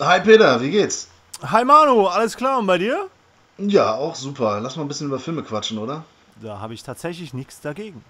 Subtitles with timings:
[0.00, 1.08] Hi Peter, wie geht's?
[1.42, 3.10] Hi Manu, alles klar und bei dir?
[3.58, 4.58] Ja, auch super.
[4.58, 6.04] Lass mal ein bisschen über Filme quatschen, oder?
[6.40, 8.02] Da habe ich tatsächlich nichts dagegen.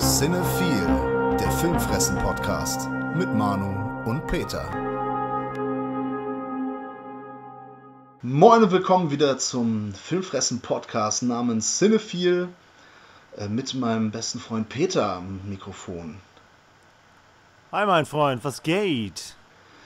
[0.00, 4.64] Cinephile, der Filmfressen-Podcast mit Manu und Peter.
[8.28, 12.48] Moin und willkommen wieder zum Filmfressen-Podcast namens Cinephile
[13.36, 16.16] äh, mit meinem besten Freund Peter am Mikrofon.
[17.70, 19.36] Hi mein Freund, was geht?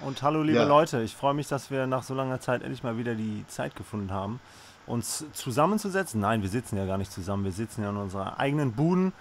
[0.01, 0.65] Und hallo liebe Ja.
[0.65, 3.77] Leute, ich freue mich, dass wir nach so langer Zeit endlich mal wieder die Zeit
[3.77, 4.41] gefunden haben,
[4.87, 6.23] uns zusammenzusetzen.
[6.23, 9.13] Nein, wir sitzen ja gar nicht zusammen, wir sitzen ja in unserer eigenen Buden,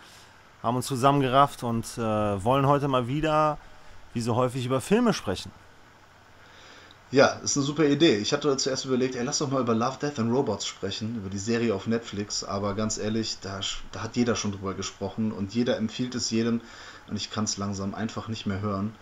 [0.63, 3.57] haben uns zusammengerafft und äh, wollen heute mal wieder,
[4.13, 5.51] wie so häufig, über Filme sprechen.
[7.11, 8.17] Ja, ist eine super Idee.
[8.17, 11.29] Ich hatte zuerst überlegt, ey, lass doch mal über Love, Death and Robots sprechen, über
[11.29, 15.55] die Serie auf Netflix, aber ganz ehrlich, da, da hat jeder schon drüber gesprochen und
[15.55, 16.61] jeder empfiehlt es jedem
[17.07, 18.93] und ich kann es langsam einfach nicht mehr hören.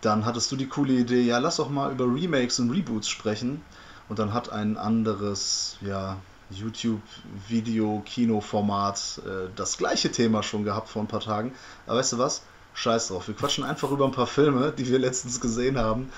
[0.00, 3.60] Dann hattest du die coole Idee, ja, lass doch mal über Remakes und Reboots sprechen
[4.08, 6.16] und dann hat ein anderes, ja,
[6.48, 11.52] YouTube-Video-Kino-Format äh, das gleiche Thema schon gehabt vor ein paar Tagen.
[11.86, 12.40] Aber weißt du was?
[12.72, 13.28] Scheiß drauf.
[13.28, 16.10] Wir quatschen einfach über ein paar Filme, die wir letztens gesehen haben.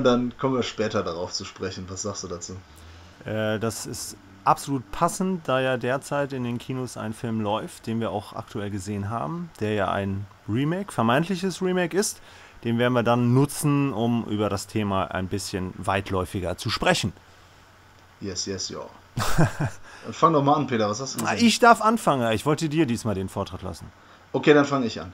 [0.00, 1.84] Und dann kommen wir später darauf zu sprechen.
[1.88, 2.56] Was sagst du dazu?
[3.26, 8.00] Äh, das ist absolut passend, da ja derzeit in den Kinos ein Film läuft, den
[8.00, 12.22] wir auch aktuell gesehen haben, der ja ein Remake, vermeintliches Remake ist.
[12.64, 17.12] Den werden wir dann nutzen, um über das Thema ein bisschen weitläufiger zu sprechen.
[18.22, 18.80] Yes, yes, ja.
[19.36, 20.88] Dann fang doch mal an, Peter.
[20.88, 21.46] Was hast du Ah, gesehen?
[21.46, 22.32] Ich darf anfangen.
[22.32, 23.92] Ich wollte dir diesmal den Vortritt lassen.
[24.32, 25.12] Okay, dann fange ich an.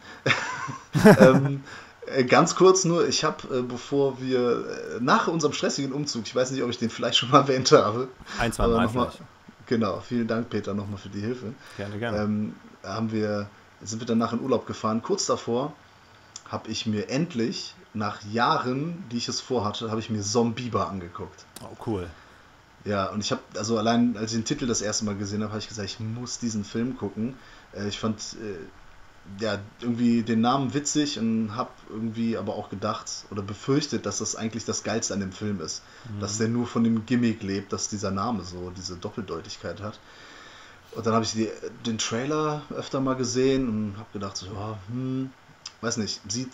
[1.18, 1.85] ähm, äh,
[2.28, 6.50] ganz kurz nur, ich habe, äh, bevor wir, äh, nach unserem stressigen Umzug, ich weiß
[6.50, 8.08] nicht, ob ich den vielleicht schon mal erwähnt habe.
[8.38, 9.12] Ein, zwei Mal mal-.
[9.66, 11.54] Genau, vielen Dank, Peter, nochmal für die Hilfe.
[11.76, 12.18] Gerne, gerne.
[12.18, 13.48] ähm, haben wir,
[13.82, 15.02] sind wir danach in Urlaub gefahren.
[15.02, 15.72] Kurz davor
[16.48, 21.46] habe ich mir endlich, nach Jahren, die ich es vorhatte, habe ich mir Zombieber angeguckt.
[21.62, 22.08] oh, cool.
[22.84, 25.50] Ja, und ich habe, also allein als ich den Titel das erste Mal gesehen habe,
[25.50, 27.34] habe ich gesagt, ich muss diesen Film gucken.
[27.74, 28.58] Äh, ich fand äh,
[29.40, 34.36] ja irgendwie den Namen witzig und habe irgendwie aber auch gedacht oder befürchtet, dass das
[34.36, 35.82] eigentlich das Geilste an dem Film ist.
[36.20, 39.98] Dass der nur von dem Gimmick lebt, dass dieser Name so diese Doppeldeutigkeit hat.
[40.92, 41.50] Und dann habe ich die,
[41.84, 45.30] den Trailer öfter mal gesehen und habe gedacht, so, ja, hm,
[45.82, 46.52] weiß nicht, sieht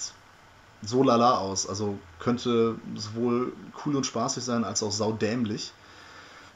[0.82, 1.69] so lala aus.
[1.69, 3.53] Also könnte sowohl
[3.84, 5.72] cool und spaßig sein, als auch saudämlich.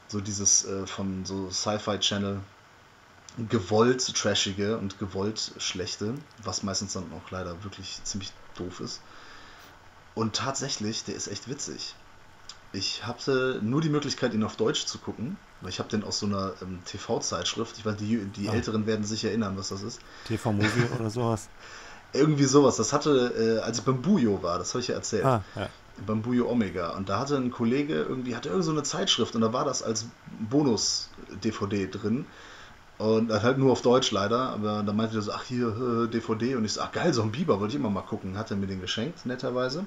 [0.09, 2.41] So dieses äh, von so Sci-Fi Channel
[3.37, 9.01] gewollt trashige und gewollt schlechte, was meistens dann auch leider wirklich ziemlich doof ist.
[10.15, 11.93] Und tatsächlich, der ist echt witzig.
[12.73, 16.19] Ich hatte nur die Möglichkeit, ihn auf Deutsch zu gucken, weil ich habe den aus
[16.19, 17.77] so einer ähm, TV-Zeitschrift.
[17.77, 18.53] Ich weiß, die, die Ah.
[18.53, 19.99] Älteren werden sich erinnern, was das ist.
[20.25, 21.47] TV-Movie oder sowas.
[22.13, 22.77] Irgendwie sowas.
[22.77, 25.25] Das hatte, äh, als ich beim Bujo war, das habe ich ja erzählt.
[25.25, 25.69] Ah, ja.
[26.05, 26.95] beim Bujo Omega.
[26.95, 29.83] Und da hatte ein Kollege irgendwie, hatte irgend so eine Zeitschrift und da war das
[29.83, 30.05] als
[30.49, 32.25] Bonus-DVD drin.
[32.97, 36.55] Und halt nur auf Deutsch leider, aber da meinte er so, ach hier, äh, DVD.
[36.55, 38.37] Und ich so, ach geil, so ein Biber, wollte ich immer mal gucken.
[38.37, 39.85] Hat er mir den geschenkt, netterweise.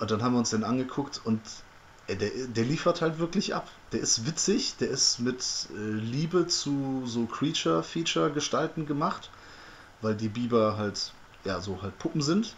[0.00, 1.40] Und dann haben wir uns den angeguckt und
[2.08, 3.68] äh, der, der liefert halt wirklich ab.
[3.92, 9.30] Der ist witzig, der ist mit äh, Liebe zu so Creature-Feature-Gestalten gemacht,
[10.00, 11.12] weil die Biber halt,
[11.44, 12.56] ja, so halt Puppen sind.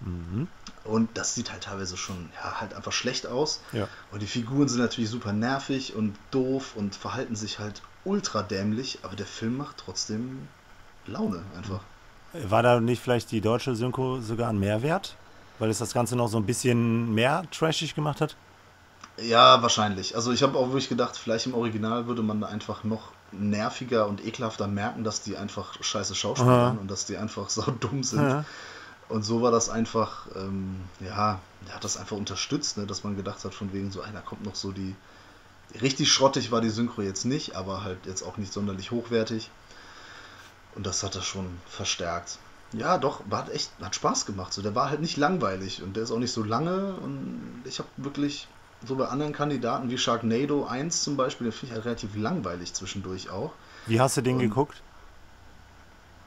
[0.00, 0.48] Mhm.
[0.84, 3.60] Und das sieht halt teilweise schon ja, halt einfach schlecht aus.
[3.72, 3.86] Ja.
[4.10, 8.98] Und die Figuren sind natürlich super nervig und doof und verhalten sich halt ultra dämlich,
[9.02, 10.48] aber der Film macht trotzdem
[11.06, 11.80] Laune einfach.
[12.32, 15.16] War da nicht vielleicht die deutsche Synchro sogar ein Mehrwert?
[15.58, 18.36] Weil es das Ganze noch so ein bisschen mehr trashig gemacht hat?
[19.18, 20.16] Ja, wahrscheinlich.
[20.16, 24.06] Also ich habe auch wirklich gedacht, vielleicht im Original würde man da einfach noch nerviger
[24.06, 26.62] und ekelhafter merken, dass die einfach scheiße Schauspieler Aha.
[26.62, 28.22] waren und dass die einfach so dumm sind.
[28.22, 28.44] Ja.
[29.08, 33.14] Und so war das einfach, ähm, ja, der hat das einfach unterstützt, ne, dass man
[33.16, 34.94] gedacht hat, von wegen so, einer kommt noch so die.
[35.80, 39.50] Richtig schrottig war die Synchro jetzt nicht, aber halt jetzt auch nicht sonderlich hochwertig.
[40.74, 42.38] Und das hat er schon verstärkt.
[42.72, 44.52] Ja, doch, hat echt, hat Spaß gemacht.
[44.52, 46.94] So, der war halt nicht langweilig und der ist auch nicht so lange.
[46.94, 48.48] Und ich habe wirklich,
[48.86, 52.72] so bei anderen Kandidaten wie Sharknado 1 zum Beispiel, den finde ich halt relativ langweilig
[52.74, 53.52] zwischendurch auch.
[53.86, 54.82] Wie hast du den Und- geguckt?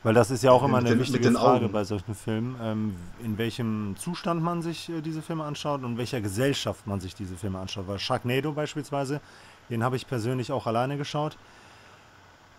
[0.04, 3.40] Weil das ist ja auch immer eine den- wichtige Frage bei solchen Filmen, ähm, in
[3.40, 7.36] welchem Zustand man sich äh, diese Filme anschaut und in welcher Gesellschaft man sich diese
[7.36, 7.88] Filme anschaut.
[7.88, 9.19] Weil Sharknado beispielsweise,
[9.70, 11.38] den habe ich persönlich auch alleine geschaut.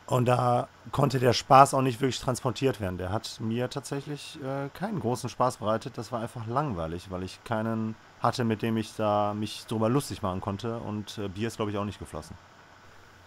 [0.07, 2.97] Und da konnte der Spaß auch nicht wirklich transportiert werden.
[2.97, 5.99] Der hat mir tatsächlich äh, keinen großen Spaß bereitet.
[5.99, 10.23] Das war einfach langweilig, weil ich keinen hatte, mit dem ich da mich drüber lustig
[10.23, 10.79] machen konnte.
[10.79, 12.37] Und äh, Bier ist, glaube ich, auch nicht geflossen.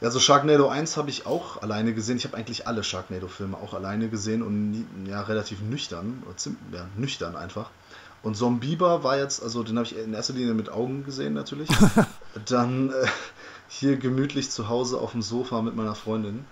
[0.01, 2.15] Also Sharknado 1 habe ich auch alleine gesehen.
[2.15, 6.23] Ich habe eigentlich alle Sharknado-Filme auch alleine gesehen und ja, relativ nüchtern.
[6.71, 7.69] Ja, nüchtern einfach.
[8.23, 11.69] Und Zombieber war jetzt, also den habe ich in erster Linie mit Augen gesehen natürlich.
[12.47, 13.07] Dann äh,
[13.69, 16.45] hier gemütlich zu Hause auf dem Sofa mit meiner Freundin.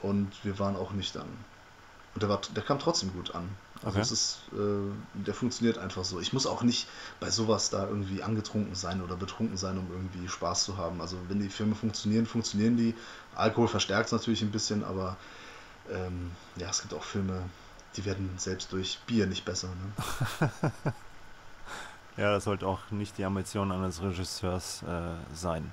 [0.00, 1.28] Und wir waren auch nüchtern.
[2.14, 3.48] Und der, war, der kam trotzdem gut an.
[3.82, 4.00] Also okay.
[4.00, 6.18] es ist, äh, der funktioniert einfach so.
[6.20, 6.88] Ich muss auch nicht
[7.20, 11.00] bei sowas da irgendwie angetrunken sein oder betrunken sein, um irgendwie Spaß zu haben.
[11.00, 12.94] Also wenn die Filme funktionieren, funktionieren die.
[13.34, 15.16] Alkohol verstärkt es natürlich ein bisschen, aber
[15.90, 17.42] ähm, ja, es gibt auch Filme,
[17.96, 19.68] die werden selbst durch Bier nicht besser.
[19.68, 20.50] Ne?
[22.16, 25.72] ja, das sollte auch nicht die Ambition eines Regisseurs äh, sein,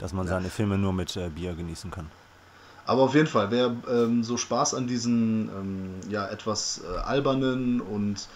[0.00, 2.10] dass man seine Filme nur mit äh, Bier genießen kann.
[2.86, 7.80] Aber auf jeden Fall, wer ähm, so Spaß an diesen ähm, ja, etwas äh, albernen
[7.80, 8.26] und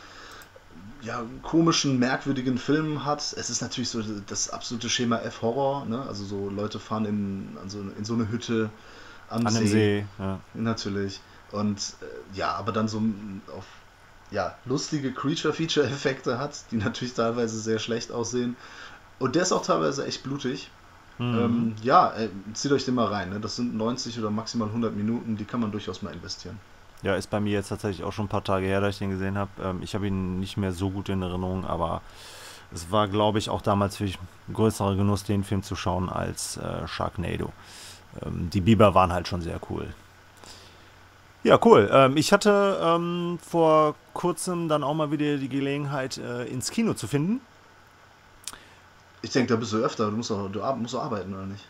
[1.02, 6.02] ja, komischen, merkwürdigen Filmen hat, es ist natürlich so das absolute Schema F-Horror, ne?
[6.06, 8.70] also so Leute fahren in, also in so eine Hütte
[9.28, 9.66] am an See.
[9.66, 10.40] See ja.
[10.54, 11.20] Natürlich.
[11.50, 13.02] Und äh, ja, aber dann so
[13.56, 13.66] auf
[14.30, 18.56] ja, lustige Creature-Feature-Effekte hat, die natürlich teilweise sehr schlecht aussehen.
[19.18, 20.70] Und der ist auch teilweise echt blutig.
[21.18, 21.38] Mhm.
[21.38, 23.30] Ähm, ja, äh, zieht euch den mal rein.
[23.30, 23.40] Ne?
[23.40, 26.58] Das sind 90 oder maximal 100 Minuten, die kann man durchaus mal investieren.
[27.02, 29.10] Ja, ist bei mir jetzt tatsächlich auch schon ein paar Tage her, dass ich den
[29.10, 29.50] gesehen habe.
[29.62, 32.00] Ähm, ich habe ihn nicht mehr so gut in Erinnerung, aber
[32.72, 34.18] es war, glaube ich, auch damals für mich
[34.48, 37.52] ein größerer Genuss, den Film zu schauen als äh, Sharknado.
[38.24, 39.94] Ähm, die Biber waren halt schon sehr cool.
[41.44, 41.90] Ja, cool.
[41.92, 46.94] Ähm, ich hatte ähm, vor kurzem dann auch mal wieder die Gelegenheit, äh, ins Kino
[46.94, 47.40] zu finden.
[49.24, 50.10] Ich denke, da bist du öfter.
[50.10, 51.64] Du musst doch, du musst doch arbeiten, oder nicht?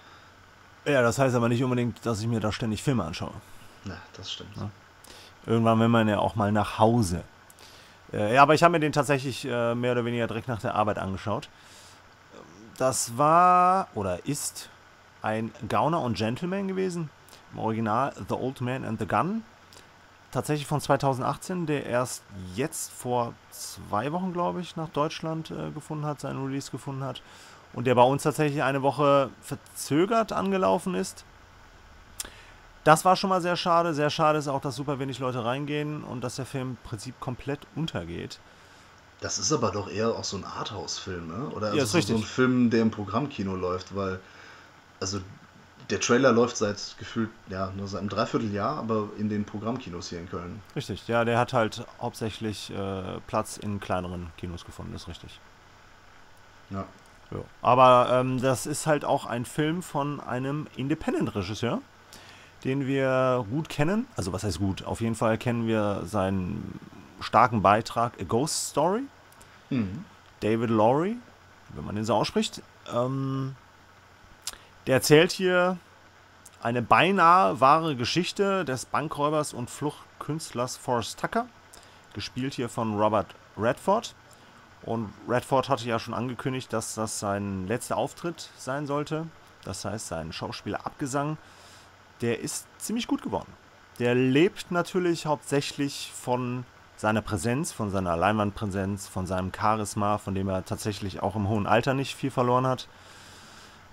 [0.84, 3.30] Ja, das heißt aber nicht unbedingt, dass ich mir da ständig Filme anschaue.
[3.84, 4.56] Ja, das stimmt.
[4.56, 4.70] Ja.
[5.46, 7.22] Irgendwann will man ja auch mal nach Hause.
[8.12, 10.74] Äh, ja, aber ich habe mir den tatsächlich äh, mehr oder weniger direkt nach der
[10.74, 11.48] Arbeit angeschaut.
[12.76, 14.68] Das war oder ist
[15.22, 17.08] ein Gauner und Gentleman gewesen.
[17.52, 19.44] Im Original The Old Man and the Gun.
[20.34, 22.24] Tatsächlich von 2018, der erst
[22.56, 27.22] jetzt vor zwei Wochen, glaube ich, nach Deutschland äh, gefunden hat, seinen Release gefunden hat
[27.72, 31.24] und der bei uns tatsächlich eine Woche verzögert angelaufen ist.
[32.82, 33.94] Das war schon mal sehr schade.
[33.94, 37.20] Sehr schade ist auch, dass super wenig Leute reingehen und dass der Film im Prinzip
[37.20, 38.40] komplett untergeht.
[39.20, 41.48] Das ist aber doch eher auch so ein Arthouse-Film, ne?
[41.50, 44.18] Oder also ja, so, so ein Film, der im Programmkino läuft, weil
[44.98, 45.20] also
[45.90, 50.18] der Trailer läuft seit gefühlt, ja, nur seit einem Dreivierteljahr, aber in den Programmkinos hier
[50.18, 50.62] in Köln.
[50.74, 55.38] Richtig, ja, der hat halt hauptsächlich äh, Platz in kleineren Kinos gefunden, ist richtig.
[56.70, 56.84] Ja.
[57.30, 57.38] ja.
[57.60, 61.80] Aber ähm, das ist halt auch ein Film von einem Independent-Regisseur,
[62.64, 64.06] den wir gut kennen.
[64.16, 64.84] Also, was heißt gut?
[64.84, 66.80] Auf jeden Fall kennen wir seinen
[67.20, 69.02] starken Beitrag A Ghost Story.
[69.68, 70.04] Mhm.
[70.40, 71.16] David Lowry,
[71.74, 72.62] wenn man den so ausspricht.
[72.92, 73.54] Ähm,
[74.86, 75.78] der erzählt hier
[76.62, 81.46] eine beinahe wahre Geschichte des Bankräubers und Fluchtkünstlers Forrest Tucker,
[82.14, 84.14] gespielt hier von Robert Redford.
[84.82, 89.26] Und Redford hatte ja schon angekündigt, dass das sein letzter Auftritt sein sollte.
[89.64, 91.38] Das heißt, sein Schauspielerabgesang,
[92.20, 93.52] der ist ziemlich gut geworden.
[93.98, 96.64] Der lebt natürlich hauptsächlich von
[96.96, 101.66] seiner Präsenz, von seiner Leinwandpräsenz, von seinem Charisma, von dem er tatsächlich auch im hohen
[101.66, 102.88] Alter nicht viel verloren hat.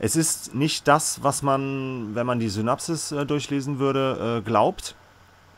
[0.03, 4.95] Es ist nicht das, was man, wenn man die Synapsis äh, durchlesen würde, äh, glaubt.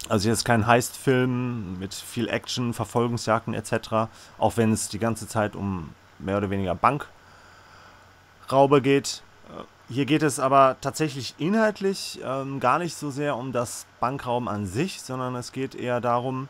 [0.10, 4.10] Also jetzt kein Heist-Film mit viel Action, Verfolgungsjagden etc.
[4.38, 9.24] Auch wenn es die ganze Zeit um mehr oder weniger Bankraube geht.
[9.48, 14.50] Äh, hier geht es aber tatsächlich inhaltlich ähm, gar nicht so sehr um das Bankrauben
[14.50, 16.50] an sich, sondern es geht eher darum,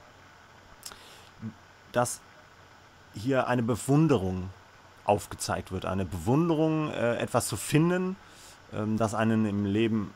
[1.92, 2.22] dass
[3.14, 4.50] hier eine Bewunderung
[5.06, 5.86] aufgezeigt wird.
[5.86, 8.16] Eine Bewunderung, äh, etwas zu finden,
[8.74, 10.14] ähm, das einen im Leben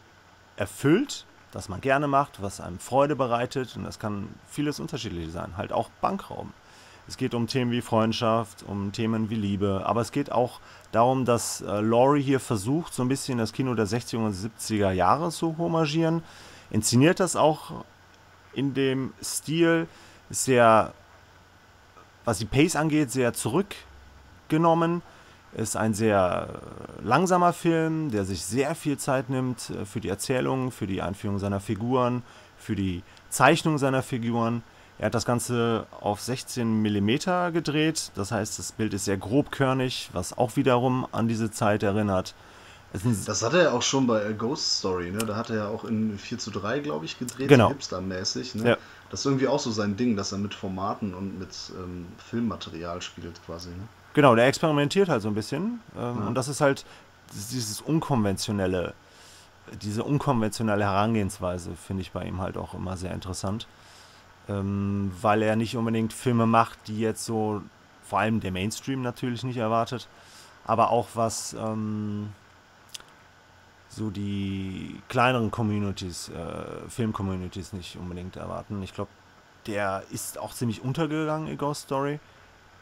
[0.56, 3.76] erfüllt, das man gerne macht, was einem Freude bereitet.
[3.76, 5.58] Und das kann vieles unterschiedlich sein.
[5.58, 6.54] Halt auch Bankraum.
[7.08, 10.60] Es geht um Themen wie Freundschaft, um Themen wie Liebe, aber es geht auch
[10.92, 14.92] darum, dass äh, Laurie hier versucht, so ein bisschen das Kino der 60er und 70er
[14.92, 16.22] Jahre zu homagieren.
[16.70, 17.86] Inszeniert das auch
[18.52, 19.88] in dem Stil
[20.30, 20.92] sehr,
[22.26, 23.74] was die Pace angeht, sehr zurück
[24.50, 25.02] genommen.
[25.56, 26.50] Ist ein sehr
[27.02, 31.40] langsamer Film, der sich sehr viel Zeit nimmt äh, für die Erzählung, für die Einführung
[31.40, 32.22] seiner Figuren,
[32.58, 34.62] für die Zeichnung seiner Figuren.
[35.00, 40.10] Er hat das Ganze auf 16 mm gedreht, das heißt, das Bild ist sehr grobkörnig,
[40.12, 42.34] was auch wiederum an diese Zeit erinnert.
[43.26, 45.20] Das hatte er auch schon bei A Ghost Story, ne?
[45.20, 47.70] Da hat er ja auch in 4 zu 3, glaube ich, gedreht, genau.
[47.70, 48.56] hipster-mäßig.
[48.56, 48.70] Ne?
[48.70, 48.78] Ja.
[49.10, 53.02] Das ist irgendwie auch so sein Ding, dass er mit Formaten und mit ähm, Filmmaterial
[53.02, 53.70] spielt, quasi.
[53.70, 53.88] Ne?
[54.18, 55.80] Genau, der experimentiert halt so ein bisschen.
[55.96, 56.28] Ähm, ja.
[56.28, 56.86] Und das ist halt
[57.30, 58.96] dieses unkonventionelle
[59.84, 63.68] diese unkonventionelle Herangehensweise finde ich bei ihm halt auch immer sehr interessant.
[64.50, 67.62] Ähm, weil er nicht unbedingt Filme macht, die jetzt so,
[68.02, 70.08] vor allem der Mainstream natürlich nicht erwartet,
[70.66, 72.30] aber auch was ähm,
[73.88, 78.82] so die kleineren Communities, äh, Film-Communities nicht unbedingt erwarten.
[78.82, 79.12] Ich glaube,
[79.68, 82.20] der ist auch ziemlich untergegangen in Ghost Story.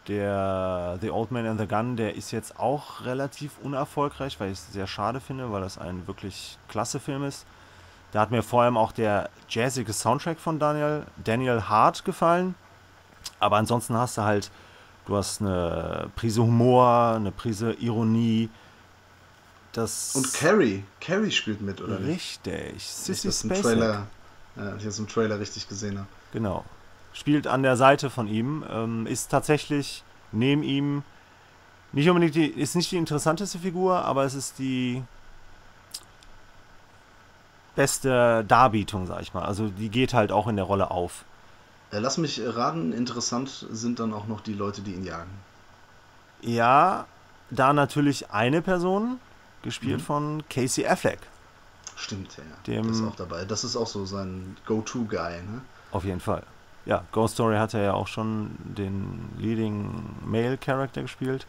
[0.08, 4.60] Der The Old Man and the Gun, der ist jetzt auch relativ unerfolgreich, weil ich
[4.60, 7.46] es sehr schade finde, weil das ein wirklich klasse Film ist.
[8.12, 12.56] Da hat mir vor allem auch der jazzige Soundtrack von Daniel, Daniel Hart gefallen.
[13.40, 14.52] Aber ansonsten hast du halt,
[15.06, 18.50] du hast eine Prise Humor, eine Prise Ironie.
[19.74, 22.40] Das Und Carrie, Carrie spielt mit, oder nicht?
[22.46, 22.76] richtig.
[22.78, 23.64] Ich Sissy Spacek.
[23.64, 24.08] Trailer,
[24.56, 26.08] ja, ich das im Trailer richtig gesehen habe.
[26.32, 26.64] Genau.
[27.16, 30.04] Spielt an der Seite von ihm, ähm, ist tatsächlich
[30.34, 31.02] neben ihm
[31.94, 35.02] nicht unbedingt die, ist nicht die interessanteste Figur, aber es ist die
[37.76, 39.44] beste Darbietung, sag ich mal.
[39.44, 41.24] Also die geht halt auch in der Rolle auf.
[41.92, 45.32] Äh, lass mich raten, interessant sind dann auch noch die Leute, die ihn jagen.
[46.42, 47.06] Ja,
[47.50, 49.20] da natürlich eine Person,
[49.62, 50.04] gespielt Mhm.
[50.04, 51.20] von Casey Affleck.
[51.96, 52.44] Stimmt, ja.
[52.68, 53.46] Dem- das ist auch dabei.
[53.46, 55.62] Das ist auch so sein Go-To-Guy, ne?
[55.92, 56.44] Auf jeden Fall.
[56.86, 61.48] Ja, Ghost Story hat er ja auch schon den Leading Male Character gespielt.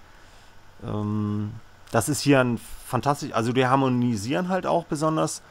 [0.85, 1.53] Ähm,
[1.91, 5.43] das ist hier ein fantastisch, also die harmonisieren halt auch besonders.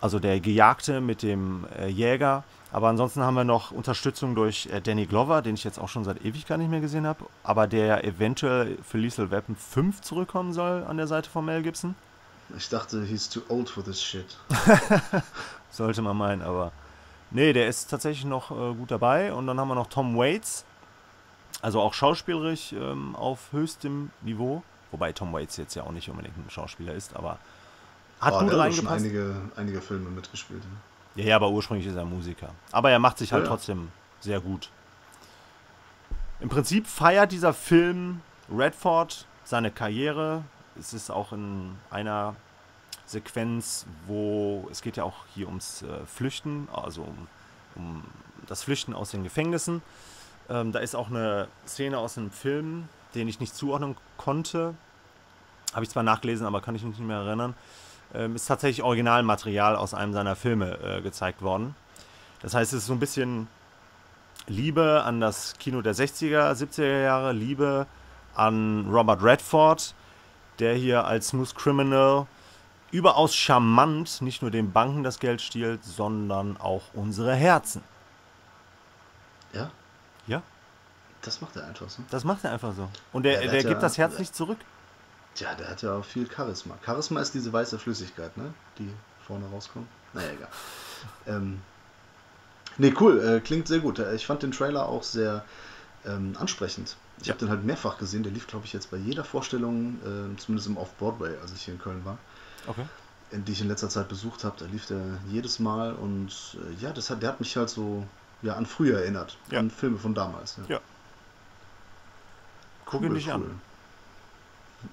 [0.00, 2.44] Also der Gejagte mit dem äh, Jäger.
[2.72, 6.04] Aber ansonsten haben wir noch Unterstützung durch äh, Danny Glover, den ich jetzt auch schon
[6.04, 7.26] seit Ewigkeit nicht mehr gesehen habe.
[7.42, 11.62] Aber der ja eventuell für Lethal Weapon 5 zurückkommen soll an der Seite von Mel
[11.62, 11.94] Gibson.
[12.56, 14.38] Ich dachte, he's too old for this shit.
[15.70, 16.72] Sollte man meinen, aber.
[17.30, 19.32] Nee, der ist tatsächlich noch äh, gut dabei.
[19.32, 20.64] Und dann haben wir noch Tom Waits.
[21.62, 24.62] Also auch schauspielerisch ähm, auf höchstem Niveau.
[24.90, 27.38] Wobei Tom Waits jetzt ja auch nicht unbedingt ein Schauspieler ist, aber
[28.20, 29.04] hat Oh, gut hat schon reingepasst.
[29.04, 30.62] einige, einige Filme mitgespielt.
[30.64, 31.22] Ne?
[31.22, 32.50] Ja, ja, aber ursprünglich ist er Musiker.
[32.72, 33.54] Aber er macht sich halt Ja, ja.
[33.56, 34.70] trotzdem sehr gut.
[36.40, 38.22] Im Prinzip feiert dieser Film
[38.54, 40.42] Redford seine Karriere.
[40.78, 42.34] Es ist auch in einer
[43.10, 47.26] Sequenz, wo es geht ja auch hier ums äh, Flüchten, also um,
[47.76, 48.04] um
[48.46, 49.82] das Flüchten aus den Gefängnissen.
[50.48, 54.74] Ähm, da ist auch eine Szene aus einem Film, den ich nicht zuordnen konnte.
[55.72, 57.54] Habe ich zwar nachgelesen, aber kann ich mich nicht mehr erinnern
[58.14, 61.74] ähm, ist tatsächlich Originalmaterial aus einem seiner Filme äh, gezeigt worden.
[62.42, 63.48] Das heißt, es ist so ein bisschen
[64.46, 67.86] Liebe an das Kino der 60er, 70er Jahre, Liebe
[68.34, 69.94] an Robert Redford,
[70.58, 72.26] der hier als Smooth Criminal
[72.92, 77.82] überaus charmant nicht nur den Banken das Geld stiehlt, sondern auch unsere Herzen.
[79.52, 79.70] Ja,
[80.26, 80.42] Ja,
[81.22, 82.02] das macht er einfach so.
[82.10, 82.88] das macht er einfach so.
[83.12, 84.58] Und der, Ja, der der gibt ja- das Herz nicht zurück.
[85.34, 86.76] Tja, der hat ja auch viel Charisma.
[86.84, 88.52] Charisma ist diese weiße Flüssigkeit, ne?
[88.78, 88.90] Die
[89.26, 89.86] vorne rauskommt.
[90.12, 90.48] Naja, egal.
[91.26, 91.60] ähm,
[92.78, 93.20] nee, cool.
[93.20, 93.98] Äh, klingt sehr gut.
[94.00, 95.44] Äh, Ich fand den Trailer auch sehr
[96.04, 96.96] ähm, ansprechend.
[97.20, 97.34] Ich Ja.
[97.34, 98.22] habe den halt mehrfach gesehen.
[98.22, 101.74] Der lief, glaube ich, jetzt bei jeder Vorstellung, äh, zumindest im Off-Broadway, als ich hier
[101.74, 102.16] in Köln war,
[102.66, 102.84] Okay.
[103.32, 104.56] die ich in letzter Zeit besucht habe.
[104.58, 108.06] Da lief der jedes Mal und äh, ja, das hat, der hat mich halt so
[108.42, 109.36] ja, an früher erinnert.
[109.50, 109.58] Ja.
[109.60, 110.56] An Filme von damals.
[110.68, 110.80] Ja.
[112.86, 113.60] Guck ihn dich an.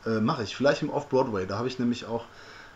[0.05, 0.55] Äh, Mache ich.
[0.55, 1.47] Vielleicht im Off-Broadway.
[1.47, 2.25] Da habe ich nämlich auch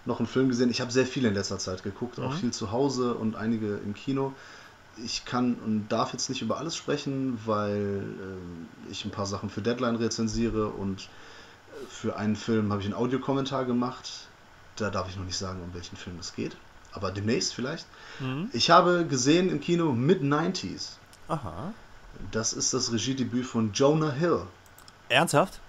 [0.05, 0.71] noch einen Film gesehen.
[0.71, 2.37] Ich habe sehr viel in letzter Zeit geguckt, auch Mhm.
[2.37, 4.33] viel zu Hause und einige im Kino.
[5.03, 8.03] Ich kann und darf jetzt nicht über alles sprechen, weil
[8.87, 12.87] äh, ich ein paar Sachen für Deadline rezensiere und äh, für einen Film habe ich
[12.87, 14.27] einen Audiokommentar gemacht.
[14.77, 16.55] Da darf ich noch nicht sagen, um welchen Film es geht.
[16.93, 17.85] Aber demnächst vielleicht.
[18.19, 18.49] Mhm.
[18.53, 20.93] Ich habe gesehen im Kino Mid-90s.
[21.27, 21.73] Aha.
[22.31, 24.43] Das ist das Regiedebüt von Jonah Hill.
[25.09, 25.59] Ernsthaft?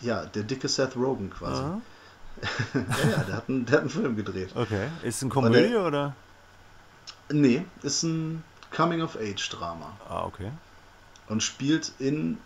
[0.00, 1.62] Ja, der dicke Seth Rogen quasi.
[1.62, 1.80] Aha.
[2.74, 4.50] Ja, der hat, einen, der hat einen Film gedreht.
[4.56, 4.88] Okay.
[5.02, 6.16] Ist ein der- Komödie oder?
[7.30, 8.42] Nee, ist ein
[8.74, 10.50] Coming-of-Age-Drama Ah, okay.
[11.28, 12.38] und spielt in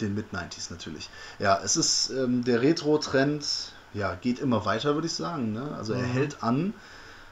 [0.00, 1.08] den Mid-90s natürlich.
[1.38, 5.52] Ja, es ist ähm, der Retro-Trend, ja, geht immer weiter, würde ich sagen.
[5.52, 5.74] Ne?
[5.76, 6.12] Also er Mhm.
[6.12, 6.74] hält an.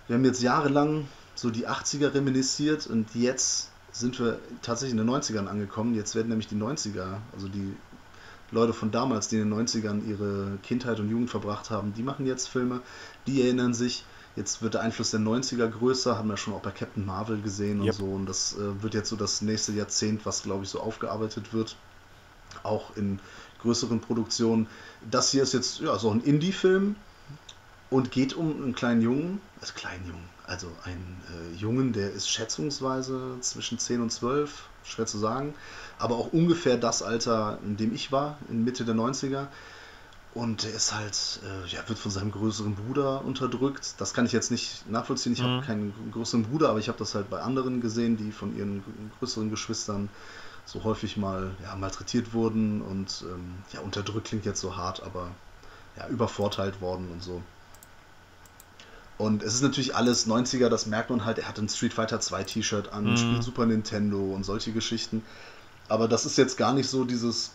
[0.06, 5.06] Wir haben jetzt jahrelang so die 80er reminisziert und jetzt sind wir tatsächlich in den
[5.06, 5.94] 90ern angekommen.
[5.94, 7.75] Jetzt werden nämlich die 90er, also die
[8.52, 12.26] Leute von damals, die in den 90ern ihre Kindheit und Jugend verbracht haben, die machen
[12.26, 12.80] jetzt Filme,
[13.26, 14.04] die erinnern sich.
[14.36, 17.80] Jetzt wird der Einfluss der 90er größer, haben wir schon auch bei Captain Marvel gesehen
[17.80, 17.94] und Yep.
[17.94, 18.04] so.
[18.04, 21.75] Und das äh, wird jetzt so das nächste Jahrzehnt, was glaube ich so aufgearbeitet wird.
[22.62, 23.18] Auch in
[23.58, 24.68] größeren Produktionen.
[25.10, 26.96] Das hier ist jetzt ja, so ein Indie-Film
[27.88, 32.28] und geht um einen kleinen Jungen, also kleinen Jungen, also einen äh, Jungen, der ist
[32.28, 35.54] schätzungsweise zwischen 10 und 12, schwer zu sagen,
[35.98, 39.48] aber auch ungefähr das Alter, in dem ich war, in Mitte der 90er.
[40.30, 43.94] Und er ist halt, äh, ja, wird von seinem größeren Bruder unterdrückt.
[43.98, 45.32] Das kann ich jetzt nicht nachvollziehen.
[45.32, 45.44] Ich Mhm.
[45.44, 49.10] habe keinen größeren Bruder, aber ich habe das halt bei anderen gesehen, die von ihren
[49.18, 50.10] größeren Geschwistern
[50.66, 55.30] so häufig mal ja, malträtiert wurden und ähm, ja, unterdrückt klingt jetzt so hart, aber
[55.96, 57.42] ja, übervorteilt worden und so.
[59.18, 61.38] Und es ist natürlich alles 90er, das merkt man halt.
[61.38, 63.16] Er hat ein Street Fighter 2 T-Shirt an, Mhm.
[63.16, 65.25] spielt Super Nintendo und solche Geschichten.
[65.88, 67.52] Aber das ist jetzt gar nicht so dieses,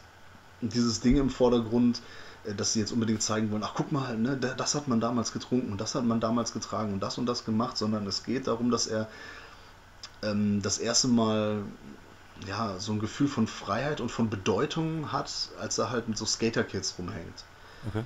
[0.61, 2.01] dieses Ding im Vordergrund,
[2.45, 5.01] äh, dass sie jetzt unbedingt zeigen wollen, ach guck mal, ne, da- das hat man
[5.01, 8.23] damals getrunken und das hat man damals getragen und das und das gemacht, sondern es
[8.23, 9.09] geht darum, dass er
[10.23, 11.63] ähm, das erste Mal
[12.47, 16.25] ja, so ein Gefühl von Freiheit und von Bedeutung hat, als er halt mit so
[16.25, 17.43] Skater-Kids rumhängt.
[17.87, 18.03] Okay.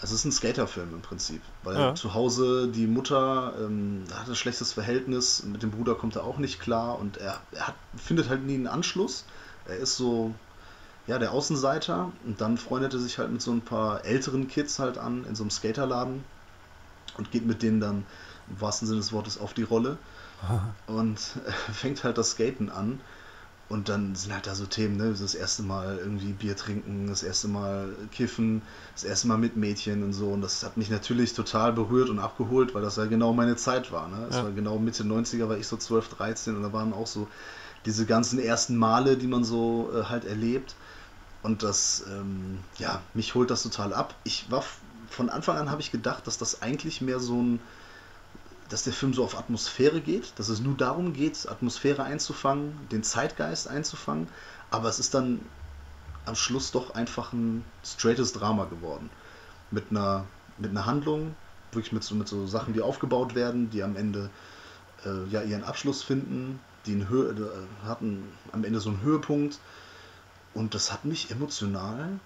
[0.00, 1.94] Also es ist ein Skaterfilm im Prinzip, weil Ja.
[1.94, 6.38] zu Hause die Mutter ähm, hat ein schlechtes Verhältnis, mit dem Bruder kommt er auch
[6.38, 9.24] nicht klar und er, er hat, findet halt nie einen Anschluss.
[9.66, 10.34] Er ist so,
[11.06, 14.78] ja, der Außenseiter und dann freundet er sich halt mit so ein paar älteren Kids
[14.78, 16.24] halt an in so einem Skaterladen
[17.16, 18.04] und geht mit denen dann
[18.48, 19.96] im wahrsten Sinne des Wortes auf die Rolle
[20.86, 23.00] und äh, fängt halt das Skaten an.
[23.68, 25.14] Und dann sind halt da so Themen, ne?
[25.18, 28.62] Das erste Mal irgendwie Bier trinken, das erste Mal kiffen,
[28.94, 30.30] das erste Mal mit Mädchen und so.
[30.30, 33.90] Und das hat mich natürlich total berührt und abgeholt, weil das ja genau meine Zeit
[33.90, 34.08] war.
[34.08, 34.26] Ne?
[34.28, 34.44] Es Ja.
[34.44, 37.26] war genau Mitte 90er, war ich so 12, 13 und da waren auch so
[37.86, 40.74] diese ganzen ersten Male, die man so äh, halt erlebt.
[41.42, 44.14] Und das, ähm, ja, mich holt das total ab.
[44.24, 44.64] Ich war
[45.10, 47.60] von Anfang an habe ich gedacht, dass das eigentlich mehr so ein,
[48.68, 53.02] dass der Film so auf Atmosphäre geht, dass es nur darum geht, Atmosphäre einzufangen, den
[53.02, 54.28] Zeitgeist einzufangen,
[54.70, 55.40] aber es ist dann
[56.24, 59.10] am Schluss doch einfach ein straightes Drama geworden.
[59.70, 60.24] Mit einer,
[60.58, 61.34] mit einer Handlung,
[61.72, 64.30] wirklich mit so, mit so Sachen, die aufgebaut werden, die am Ende
[65.04, 69.58] äh, ja ihren Abschluss finden, die äh, hatten am Ende so einen Höhepunkt.
[70.54, 72.20] Und das hat mich emotional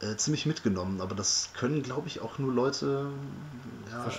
[0.00, 1.00] äh, ziemlich mitgenommen.
[1.00, 3.06] Aber das können, glaube ich, auch nur Leute
[3.90, 4.10] ja,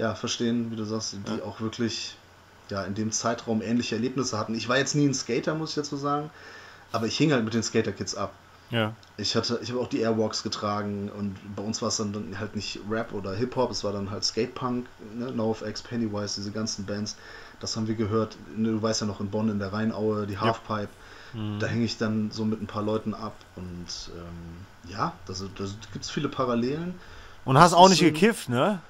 [0.00, 1.44] ja, verstehen, wie du sagst, die Ja.
[1.44, 2.16] auch wirklich
[2.70, 4.54] ja, in dem Zeitraum ähnliche Erlebnisse hatten.
[4.54, 6.30] Ich war jetzt nie ein Skater, muss ich dazu sagen,
[6.92, 8.32] aber ich hing halt mit den Skater-Kids ab.
[8.70, 8.92] Ja.
[9.16, 12.38] Ich hatte, ich habe auch die Airwalks getragen und bei uns war es dann, dann
[12.38, 14.86] halt nicht Rap oder Hip-Hop, es war dann halt Skatepunk,
[15.16, 15.32] ne?
[15.32, 17.16] NoFX, Pennywise, diese ganzen Bands.
[17.58, 18.36] Das haben wir gehört.
[18.56, 20.88] Ne, Du weißt ja noch in Bonn in der Rheinaue, die Halfpipe.
[21.34, 21.58] Mhm.
[21.58, 23.86] Da hänge ich dann so mit ein paar Leuten ab und
[24.16, 26.94] ähm, ja, da, da gibt es viele Parallelen.
[27.44, 28.80] Und hast Das auch nicht gekifft, ne?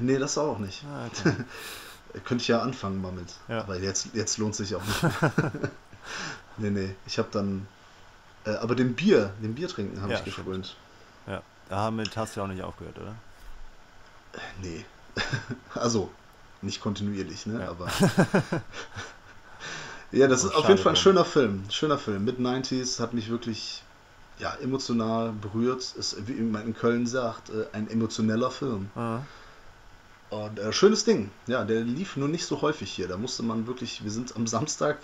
[0.00, 0.84] Nee, das auch nicht.
[0.84, 1.34] Ah, okay.
[2.24, 3.34] Könnte ich ja anfangen mal mit.
[3.48, 3.60] Ja.
[3.60, 5.02] Aber jetzt, jetzt lohnt sich auch nicht.
[6.56, 6.94] nee, nee.
[7.06, 7.66] Ich habe dann.
[8.44, 10.76] Äh, aber dem Bier, dem Bier trinken habe Ja, ich gefrönt.
[11.26, 11.42] ja.
[11.68, 13.14] Damit hast du ja auch nicht aufgehört, oder?
[14.62, 14.84] Nee.
[15.74, 16.10] also,
[16.62, 17.60] nicht kontinuierlich, ne?
[17.60, 17.70] Ja.
[17.70, 17.88] Aber.
[20.12, 21.64] ja, das Oh, ist auf jeden Fall ein schöner Film.
[21.70, 22.24] Schöner Film.
[22.24, 23.82] Mid-90s hat mich wirklich
[24.38, 25.94] ja, emotional berührt.
[25.96, 28.90] Ist, wie man in Köln sagt, äh, ein emotioneller Film.
[28.94, 29.18] Ah.
[30.30, 31.30] Und äh, schönes Ding.
[31.46, 33.08] Ja, der lief nur nicht so häufig hier.
[33.08, 34.98] Da musste man wirklich, wir sind am Samstag,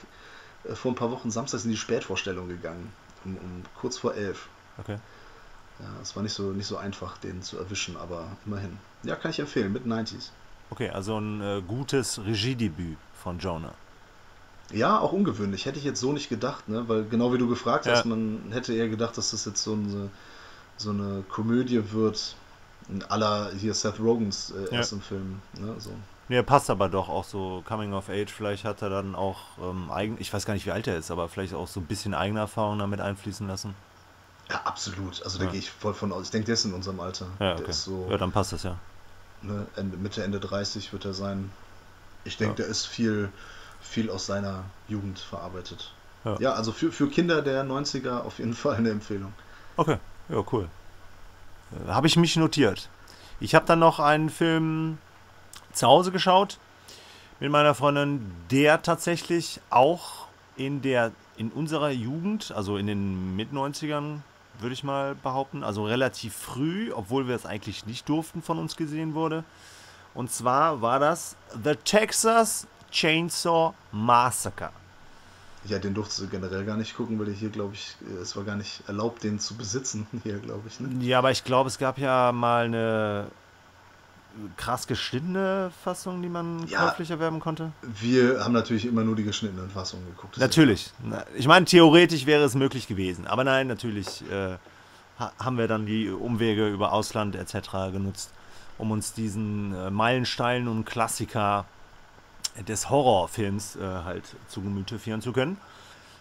[0.64, 2.92] äh, vor ein paar Wochen samstags in die Spätvorstellung gegangen.
[3.24, 4.48] Um, um kurz vor elf.
[4.78, 4.98] Okay.
[5.78, 8.76] Ja, es war nicht so, nicht so einfach, den zu erwischen, aber immerhin.
[9.04, 10.30] Ja, kann ich empfehlen, mit 90s.
[10.70, 13.74] Okay, also ein äh, gutes Regiedebüt von Jonah.
[14.72, 15.66] Ja, auch ungewöhnlich.
[15.66, 16.88] Hätte ich jetzt so nicht gedacht, ne?
[16.88, 17.92] Weil genau wie du gefragt Ja.
[17.92, 20.08] hast, man hätte eher gedacht, dass das jetzt so eine,
[20.78, 22.36] so eine Komödie wird.
[22.88, 24.78] In aller hier Seth Rogans äh, Ja.
[24.78, 25.40] ersten Film.
[25.58, 25.74] Ne?
[25.78, 25.90] So.
[26.28, 28.30] Nee, er passt aber doch auch so Coming of Age.
[28.32, 31.10] Vielleicht hat er dann auch ähm, eigen, ich weiß gar nicht, wie alt er ist,
[31.10, 33.74] aber vielleicht auch so ein bisschen eigene Erfahrung damit einfließen lassen.
[34.50, 35.22] Ja, absolut.
[35.24, 35.50] Also da Ja.
[35.50, 36.24] gehe ich voll von aus.
[36.26, 37.26] Ich denke, der ist in unserem Alter.
[37.38, 37.70] Ja, Der okay.
[37.70, 38.76] ist so Ja, dann passt das ja.
[39.42, 41.50] ne, Ende, Mitte, Ende 30 wird er sein.
[42.24, 42.56] Ich denke, Ja.
[42.56, 43.28] der ist viel,
[43.80, 45.92] viel aus seiner Jugend verarbeitet.
[46.24, 46.36] Ja.
[46.38, 49.32] Ja, also für, für Kinder der 90er auf jeden Fall eine Empfehlung.
[49.76, 50.68] Okay, ja, cool.
[51.86, 52.88] Äh, habe ich mich notiert.
[53.40, 54.98] Ich habe dann noch einen Film
[55.72, 56.58] zu Hause geschaut
[57.40, 64.20] mit meiner Freundin, der tatsächlich auch in der in unserer Jugend, also in den Mit-90ern,
[64.60, 68.76] würde ich mal behaupten, also relativ früh, obwohl wir es eigentlich nicht durften, von uns
[68.76, 69.44] gesehen wurde.
[70.14, 74.70] Und zwar war das The Texas Chainsaw Massacre.
[75.66, 78.42] Ja, den durftest du generell gar nicht gucken, weil hier, glaube ich, äh, es war
[78.44, 80.80] gar nicht erlaubt, den zu besitzen hier, glaube ich.
[80.80, 80.88] Ne?
[81.04, 83.26] Ja, aber ich glaube, es gab ja mal eine
[84.56, 86.88] krass geschnittene Fassung, die man Ja.
[86.88, 87.72] käuflich erwerben konnte.
[87.82, 90.38] Wir haben natürlich immer nur die geschnittenen Fassungen geguckt.
[90.38, 90.90] Natürlich.
[91.04, 93.26] Na, Ich meine, theoretisch wäre es möglich gewesen.
[93.26, 94.56] Aber nein, natürlich äh,
[95.18, 97.92] ha haben wir dann die Umwege über Ausland etc.
[97.92, 98.30] genutzt,
[98.78, 101.66] um uns diesen äh, Meilenstein und Klassiker
[102.66, 105.58] des Horrorfilms äh, halt zu Gemüte führen zu können.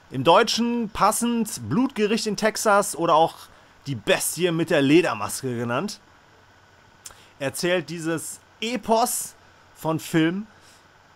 [0.09, 3.35] Im Deutschen passend Blutgericht in Texas oder auch
[3.87, 5.99] Die Bestie mit der Ledermaske genannt.
[7.39, 9.33] Erzählt dieses Epos
[9.75, 10.45] von Film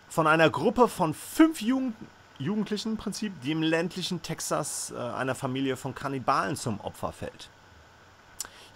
[0.08, 1.94] von einer Gruppe von fünf Jugend
[2.38, 7.48] Jugendlichen im Prinzip, die im ländlichen Texas äh, einer Familie von Kannibalen zum Opfer fällt.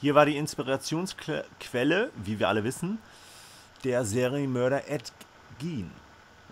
[0.01, 2.99] Hier war die Inspirationsquelle, wie wir alle wissen,
[3.85, 5.13] der Serienmörder Ed
[5.61, 5.91] Gein.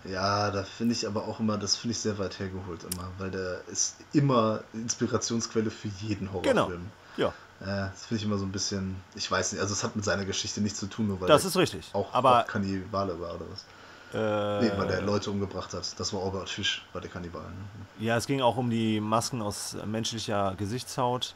[0.05, 3.31] Ja, da finde ich aber auch immer, das finde ich sehr weit hergeholt immer, weil
[3.31, 6.61] der ist immer Inspirationsquelle für jeden Genau.
[6.63, 6.85] Horrorfilm.
[7.17, 7.33] Ja,
[7.65, 10.05] Ja, das finde ich immer so ein bisschen, ich weiß nicht, also es hat mit
[10.05, 11.89] seiner Geschichte nichts zu tun, nur weil das ist richtig.
[11.93, 13.65] auch, Aber auch Kannibale war oder was.
[14.13, 15.99] äh, Nee, weil der Leute umgebracht hat.
[15.99, 17.41] Das war Albert Fisch, war der Kannibal.
[17.43, 18.05] Ne?
[18.05, 21.35] ja, es ging auch um die Masken aus äh, menschlicher Gesichtshaut.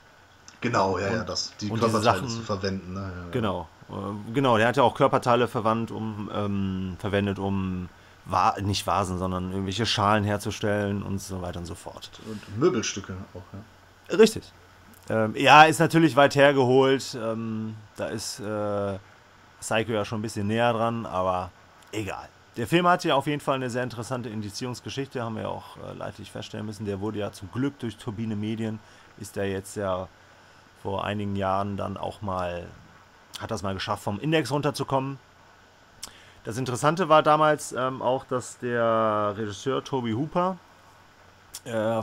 [0.61, 1.51] Genau, ja, ja, Und- das.
[1.59, 2.93] Die Körperteile Sachen- zu verwenden.
[2.93, 3.01] Ne?
[3.01, 3.29] Ja, ja.
[3.31, 4.57] Genau, äh, genau.
[4.57, 7.89] Der hat ja auch Körperteile verwandt, um, ähm, verwendet, um
[8.25, 12.09] Va nicht Vasen, sondern irgendwelche Schalen herzustellen und so weiter und so fort.
[12.25, 14.17] Und Möbelstücke auch, ja.
[14.17, 14.51] Richtig.
[15.09, 17.17] Ähm, ja, ist natürlich weit hergeholt.
[17.21, 18.97] Ähm, da ist äh,
[19.59, 21.51] Psycho ja schon ein bisschen näher dran, aber
[21.91, 22.29] egal.
[22.55, 25.77] Der Film hat ja auf jeden Fall eine sehr interessante Indizierungsgeschichte, haben wir ja auch
[25.77, 26.85] äh, leidlich feststellen müssen.
[26.85, 28.79] Der wurde ja zum Glück durch Turbine Medien,
[29.19, 30.07] ist der jetzt ja
[30.81, 32.67] vor einigen Jahren dann auch mal,
[33.39, 35.17] hat das mal geschafft, vom Index runterzukommen.
[36.43, 40.57] Das Interessante war damals ähm, auch, dass der Regisseur Toby Hooper
[41.65, 42.01] äh,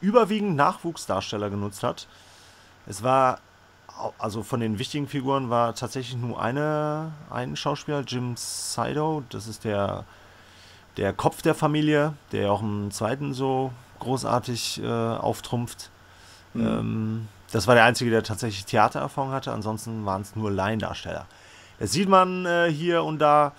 [0.00, 2.08] überwiegend Nachwuchsdarsteller genutzt hat.
[2.86, 3.38] Es war,
[4.18, 9.64] also von den wichtigen Figuren war tatsächlich nur eine, ein Schauspieler, Jim Sido, das ist
[9.64, 10.04] der,
[10.96, 15.90] der Kopf der Familie, der auch im zweiten so großartig äh, auftrumpft.
[16.54, 16.66] Mhm.
[16.66, 21.26] Ähm, das war der einzige, der tatsächlich Theatererfahrung hatte, ansonsten waren es nur Laiendarsteller.
[21.78, 23.52] Das sieht man äh, hier und da,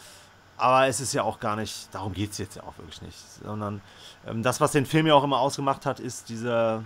[0.63, 3.19] aber es ist ja auch gar nicht, darum geht es jetzt ja auch wirklich nicht,
[3.43, 3.81] sondern
[4.25, 6.85] ähm, das, was den Film ja auch immer ausgemacht hat, ist diese,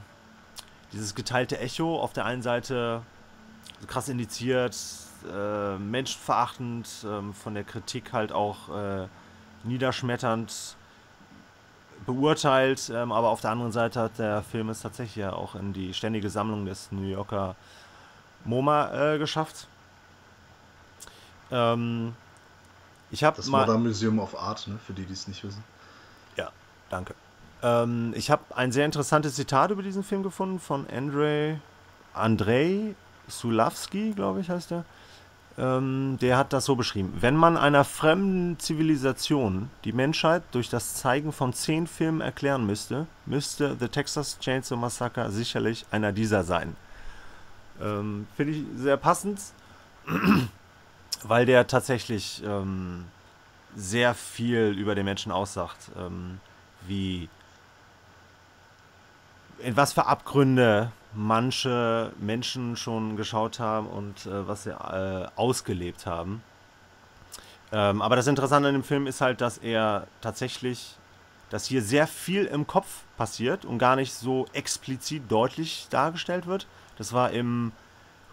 [0.94, 2.02] dieses geteilte Echo.
[2.02, 3.04] Auf der einen Seite
[3.86, 4.76] krass indiziert,
[5.32, 9.08] äh, menschenverachtend, ähm, von der Kritik halt auch äh,
[9.64, 10.76] niederschmetternd
[12.08, 15.74] beurteilt, ähm, aber auf der anderen Seite hat der Film es tatsächlich ja auch in
[15.74, 17.56] die ständige Sammlung des New Yorker
[18.44, 19.68] MoMA äh, geschafft.
[21.52, 22.16] Ähm,
[23.12, 25.64] ich habe Das mal Modern Museum of Art, ne, für die, die es nicht wissen.
[26.36, 26.52] ja,
[26.90, 27.16] danke.
[27.64, 31.60] Ähm, ich habe ein sehr interessantes Zitat über diesen Film gefunden von Andrei,
[32.14, 32.96] Andrei
[33.28, 34.86] Sulawski, glaube ich, heißt er.
[35.58, 37.14] Ähm, der hat das so beschrieben.
[37.20, 43.08] Wenn man einer fremden Zivilisation die Menschheit durch das Zeigen von zehn Filmen erklären müsste,
[43.26, 46.76] müsste The Texas Chainsaw Massacre sicherlich einer dieser sein.
[47.82, 49.40] Ähm, Finde ich sehr passend,
[51.24, 53.06] weil der tatsächlich ähm,
[53.76, 56.40] sehr viel über den Menschen aussagt, ähm,
[56.88, 57.30] wie
[59.60, 66.06] in was für Abgründe manche Menschen schon geschaut haben und äh, was sie äh, ausgelebt
[66.06, 66.44] haben.
[67.72, 70.96] Ähm, aber das Interessante an dem Film ist halt, dass er tatsächlich,
[71.50, 76.68] dass hier sehr viel im Kopf passiert und gar nicht so explizit deutlich dargestellt wird.
[76.98, 77.72] Das war im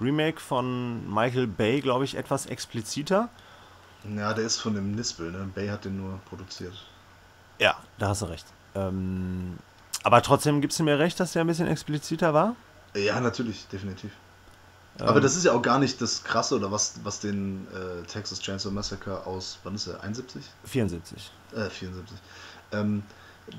[0.00, 3.28] Remake von Michael Bay, glaube ich, etwas expliziter.
[4.16, 5.48] Ja, der ist von dem Nispel, ne?
[5.54, 6.74] Bay hat den nur produziert.
[7.58, 8.46] Ja, da hast du recht.
[8.74, 9.58] Ähm,
[10.02, 12.56] aber trotzdem gibst du mir recht, dass der ein bisschen expliziter war.
[12.94, 14.12] Ja, natürlich, definitiv.
[15.00, 18.06] Ähm, Aber das ist ja auch gar nicht das Krasse oder was, was den äh,
[18.06, 20.44] Texas Chainsaw Massacre aus, wann ist er, 71?
[20.64, 21.32] 74.
[21.56, 22.16] Äh, 74.
[22.72, 23.02] Ähm,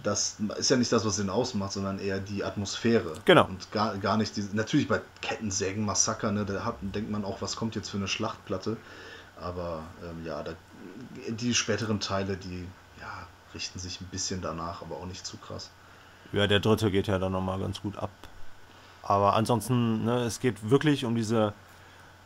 [0.03, 3.13] das ist ja nicht das, was den ausmacht, sondern eher die Atmosphäre.
[3.25, 3.45] Genau.
[3.45, 4.55] Und gar, gar nicht diese.
[4.55, 8.07] Natürlich bei Kettensägen, Massaker, ne, da hat, denkt man auch, was kommt jetzt für eine
[8.07, 8.77] Schlachtplatte.
[9.39, 10.53] Aber ähm, ja, da,
[11.27, 12.65] die späteren Teile, die
[12.99, 15.69] ja, richten sich ein bisschen danach, aber auch nicht zu krass.
[16.31, 18.09] Ja, der dritte geht ja dann nochmal ganz gut ab.
[19.03, 21.53] Aber ansonsten, ne, es geht wirklich um diese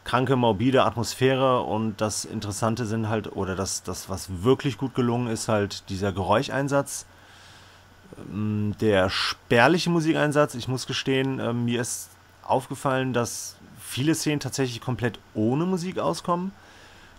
[0.06, 5.28] kranke, morbide Atmosphäre und das Interessante sind halt, oder das, das was wirklich gut gelungen
[5.28, 7.06] ist, halt dieser Geräuscheinsatz,
[8.80, 10.56] der spärliche Musikeinsatz.
[10.56, 12.10] Ich muss gestehen, ähm, mir ist
[12.44, 16.52] aufgefallen, dass viele Szenen tatsächlich komplett ohne Musik auskommen.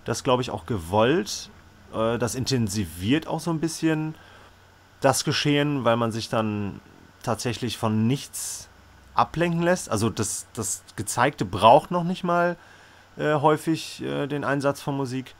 [0.04, 1.50] Das glaube ich auch gewollt.
[1.94, 4.14] Äh, das intensiviert auch so ein bisschen
[5.00, 6.80] das Geschehen, weil man sich dann
[7.22, 8.68] tatsächlich von nichts
[9.14, 9.90] ablenken lässt.
[9.90, 12.56] Also das, das Gezeigte braucht noch nicht mal
[13.16, 15.34] äh, häufig äh, den Einsatz von Musik.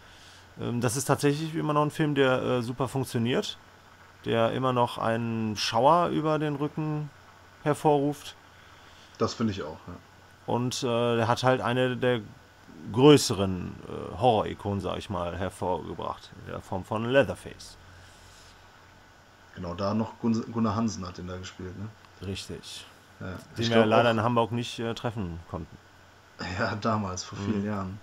[0.61, 3.59] Ähm, das ist tatsächlich immer noch ein Film, der äh, super funktioniert,
[4.25, 7.11] der immer noch einen Schauer über den Rücken
[7.63, 8.35] hervorruft.
[9.19, 9.95] Das finde ich auch, ja.
[10.47, 12.21] Und äh, der hat halt eine der
[12.93, 13.75] größeren
[14.15, 17.77] äh, Horror-Ikonen, sag ich mal, hervorgebracht, in der Form von Leatherface.
[19.55, 21.89] Genau, da noch Gun Gunnar Hansen hat den da gespielt, ne?
[22.27, 22.87] Richtig.
[23.21, 23.27] Ja.
[23.57, 25.77] Den Ich wir leider auch- in Hamburg nicht äh, treffen konnten.
[26.59, 27.67] Ja, damals, vor vielen Mhm.
[27.67, 27.99] Jahren.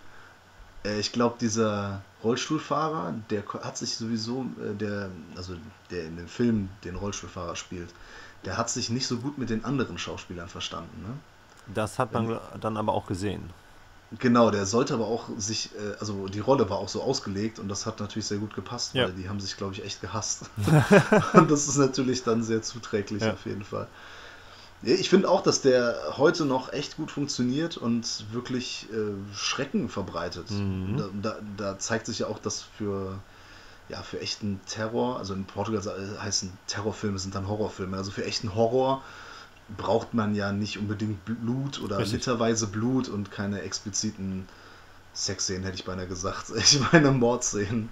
[0.87, 5.53] Äh, ich glaube, dieser Rollstuhlfahrer, der hat sich sowieso, äh, der, also
[5.91, 7.89] der in dem Film den Rollstuhlfahrer spielt,
[8.45, 11.01] der hat sich nicht so gut mit den anderen Schauspielern verstanden.
[11.03, 11.13] Ne?
[11.73, 13.49] Das hat man dann aber auch gesehen.
[14.19, 17.67] Genau, der sollte aber auch sich, äh, also die Rolle war auch so ausgelegt und
[17.67, 19.03] das hat natürlich sehr gut gepasst, Ja.
[19.05, 20.49] weil die haben sich, glaube ich, echt gehasst.
[21.33, 23.33] und das ist natürlich dann sehr zuträglich Ja.
[23.33, 23.87] auf jeden Fall.
[24.83, 30.51] Ich finde auch, dass der heute noch echt gut funktioniert und wirklich äh, Schrecken verbreitet.
[30.51, 30.97] Mhm.
[30.97, 33.17] Da, da, da zeigt sich ja auch, dass für,
[33.89, 38.23] ja, für echten Terror, also in Portugal sa- heißen Terrorfilme sind dann Horrorfilme, also für
[38.23, 39.01] echten Horror
[39.77, 42.19] braucht man ja nicht unbedingt Blut oder Richtig.
[42.19, 44.47] literweise Blut und keine expliziten
[45.13, 46.49] Sexszenen, hätte ich beinahe gesagt.
[46.55, 47.89] Ich meine Mordszenen.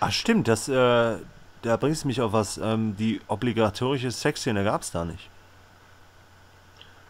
[0.00, 1.18] Ach stimmt, das, äh,
[1.62, 2.58] da bringst du mich auf was.
[2.58, 5.30] Ähm, die obligatorische Sexszene gab es da nicht.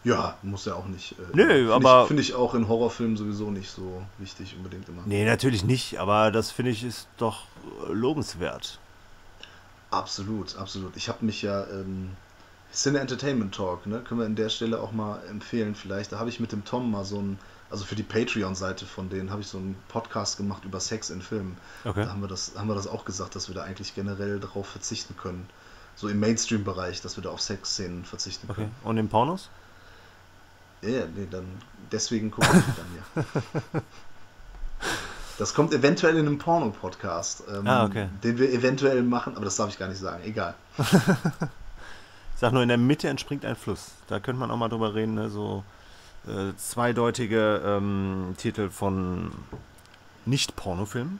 [0.04, 1.12] Ja, muss ja auch nicht.
[1.12, 5.02] Äh, Nö, aber- Finde ich auch in Horrorfilmen sowieso nicht so wichtig unbedingt immer.
[5.06, 7.44] Nee, natürlich nicht, aber das finde ich ist doch
[7.88, 8.78] äh, lobenswert.
[9.90, 10.96] Absolut, absolut.
[10.96, 11.64] Ich habe mich ja.
[11.68, 12.10] Ähm,
[12.72, 14.00] Cine Entertainment Talk, ne?
[14.00, 16.10] Können wir an der Stelle auch mal empfehlen, vielleicht.
[16.10, 17.38] Da habe ich mit dem Tom mal so ein,
[17.70, 21.22] also für die Patreon-Seite von denen, habe ich so einen Podcast gemacht über Sex in
[21.22, 21.56] Filmen.
[21.84, 22.02] Okay.
[22.04, 24.66] Da haben wir, das, haben wir das auch gesagt, dass wir da eigentlich generell darauf
[24.66, 25.48] verzichten können.
[25.94, 28.62] So im Mainstream-Bereich, dass wir da auf Sexszenen verzichten Okay.
[28.62, 28.74] können.
[28.82, 29.50] Und in Pornos?
[30.86, 31.46] Ja, nee, dann
[31.92, 33.22] deswegen gucke ich dann
[33.74, 33.82] ja.
[35.38, 38.08] Das kommt eventuell in einem Porno-Podcast, ähm, Ah, okay.
[38.22, 40.22] den wir eventuell machen, aber das darf ich gar nicht sagen.
[40.24, 40.54] Egal.
[40.78, 40.86] Ich
[42.36, 43.92] sag nur, in der Mitte entspringt ein Fluss.
[44.06, 45.30] Da könnte man auch mal drüber reden, ne?
[45.30, 45.64] so
[46.28, 49.32] äh, zweideutige ähm, Titel von
[50.24, 51.18] Nicht-Pornofilmen.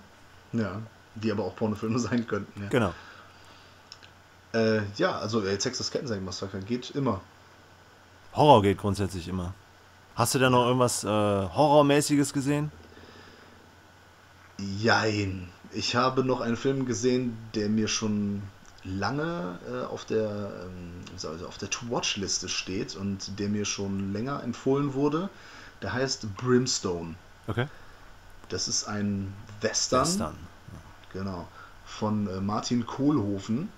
[0.53, 0.81] Ja,
[1.16, 2.62] die aber auch Pornofilme sein könnten.
[2.62, 2.94] Ja, Genau.
[4.53, 7.20] äh, ja also äh, Texas Kettensägen-Massaker geht immer.
[8.36, 9.54] Horror geht grundsätzlich immer.
[10.16, 12.70] Hast du da noch irgendwas äh, Horrormäßiges gesehen?
[14.58, 15.48] Jein.
[15.72, 18.42] Ich habe noch einen Film gesehen, der mir schon
[18.84, 24.42] lange äh, auf der ähm, also auf der To-Watch-Liste steht und der mir schon länger
[24.42, 25.30] empfohlen wurde.
[25.82, 27.14] Der heißt Brimstone.
[27.46, 27.66] Okay.
[28.48, 30.36] Das ist ein Western, Western.
[31.12, 31.48] genau,
[31.84, 33.68] von äh, Martin Kohlhofen.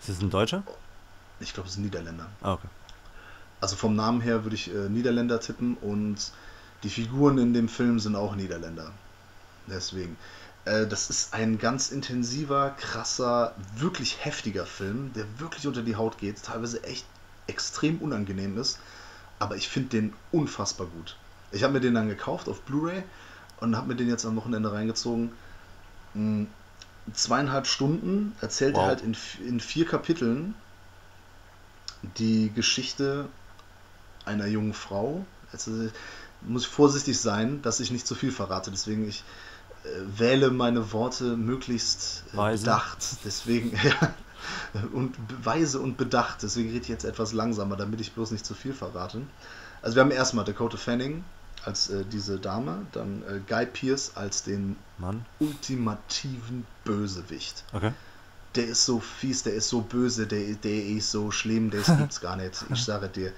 [0.00, 0.62] Ist das ein Deutscher?
[1.40, 2.26] Ich glaube, es ist ein Niederländer.
[2.42, 2.68] Ah, okay.
[3.60, 6.32] Also vom Namen her würde ich äh, Niederländer tippen und
[6.82, 9.00] die Figuren in dem Film sind auch Niederländer.
[9.66, 10.18] Deswegen.
[10.64, 16.18] Äh, das ist ein ganz intensiver, krasser, wirklich heftiger Film, der wirklich unter die Haut
[16.18, 17.10] geht, teilweise echt
[17.46, 18.80] extrem unangenehm ist.
[19.38, 21.20] Aber ich finde den unfassbar gut.
[21.50, 23.04] Ich habe mir den dann gekauft auf Blu-ray
[23.56, 25.38] und habe mir den jetzt am Wochenende reingezogen.
[26.14, 26.46] Mm,
[27.12, 28.86] Zweieinhalb Stunden erzählt er Wow.
[28.86, 30.62] halt in, in vier Kapiteln
[32.02, 33.32] die Geschichte
[34.30, 35.24] einer jungen Frau.
[35.52, 35.88] Äh,
[36.42, 38.70] muss ich vorsichtig sein, dass ich nicht zu viel verrate.
[38.70, 39.24] Deswegen ich
[39.84, 39.88] äh,
[40.18, 42.64] wähle meine Worte möglichst äh, Weise.
[42.64, 42.98] bedacht.
[43.24, 44.14] Deswegen ja,
[44.92, 46.42] und weise und bedacht.
[46.42, 49.22] Deswegen rede ich jetzt etwas langsamer, damit ich bloß nicht zu viel verrate.
[49.82, 51.24] Also wir haben erstmal Dakota Fanning
[51.64, 55.26] als äh, diese Dame, dann äh, Guy Pearce als den Mann.
[55.38, 57.64] ultimativen Bösewicht.
[57.72, 57.92] Okay.
[58.54, 62.20] Der ist so fies, der ist so böse, der, der ist so schlimm, das gibt's
[62.20, 62.64] gar nicht.
[62.72, 63.32] Ich sage dir.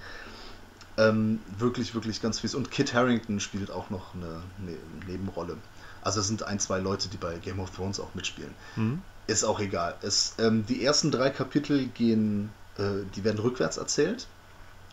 [0.98, 2.54] Ähm, wirklich, wirklich ganz fies.
[2.54, 4.76] Und Kit Harrington spielt auch noch eine, ne
[5.06, 5.56] Nebenrolle.
[6.02, 8.54] Also es sind ein, zwei Leute, die bei Game of Thrones auch mitspielen.
[8.76, 9.00] Mhm.
[9.26, 9.94] Ist auch egal.
[10.02, 14.26] Es, ähm, die ersten drei Kapitel gehen, äh, die werden rückwärts erzählt.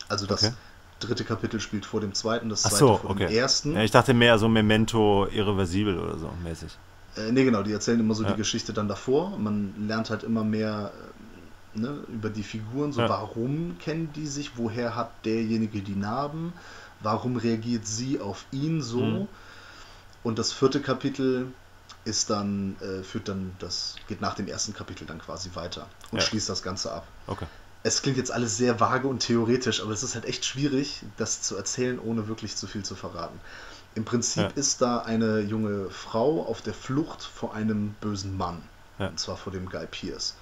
[0.07, 0.53] Also das Okay.
[1.01, 3.27] dritte Kapitel spielt vor dem zweiten, das Ach zweite so, vor okay.
[3.27, 3.73] dem ersten.
[3.73, 6.77] Ja, ich dachte mehr so Memento irreversibel oder so mäßig.
[7.17, 8.31] Äh, nee, genau, die erzählen immer so Ja.
[8.31, 9.37] die Geschichte dann davor.
[9.37, 11.18] Man lernt halt immer mehr äh,
[11.73, 13.09] ne, über die Figuren, so Ja.
[13.09, 16.53] warum kennen die sich, woher hat derjenige die Narben,
[17.01, 19.01] warum reagiert sie auf ihn so.
[19.01, 19.27] Mhm.
[20.23, 21.47] Und das vierte Kapitel
[22.05, 26.19] ist dann, äh, führt dann, das geht nach dem ersten Kapitel dann quasi weiter und
[26.21, 26.25] Ja.
[26.27, 27.07] schließt das Ganze ab.
[27.27, 27.45] Okay.
[27.83, 31.41] Es klingt jetzt alles sehr vage und theoretisch, aber es ist halt echt schwierig, das
[31.41, 33.39] zu erzählen, ohne wirklich zu viel zu verraten.
[33.95, 34.49] Im Prinzip Ja.
[34.55, 38.61] ist da eine junge Frau auf der Flucht vor einem bösen Mann.
[38.97, 39.07] Ja.
[39.07, 40.35] Und zwar vor dem Guy Pierce.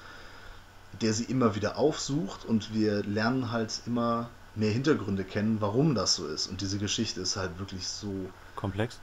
[1.02, 6.16] Der sie immer wieder aufsucht und wir lernen halt immer mehr Hintergründe kennen, warum das
[6.16, 6.48] so ist.
[6.48, 9.00] Und diese Geschichte ist halt wirklich so Komplex?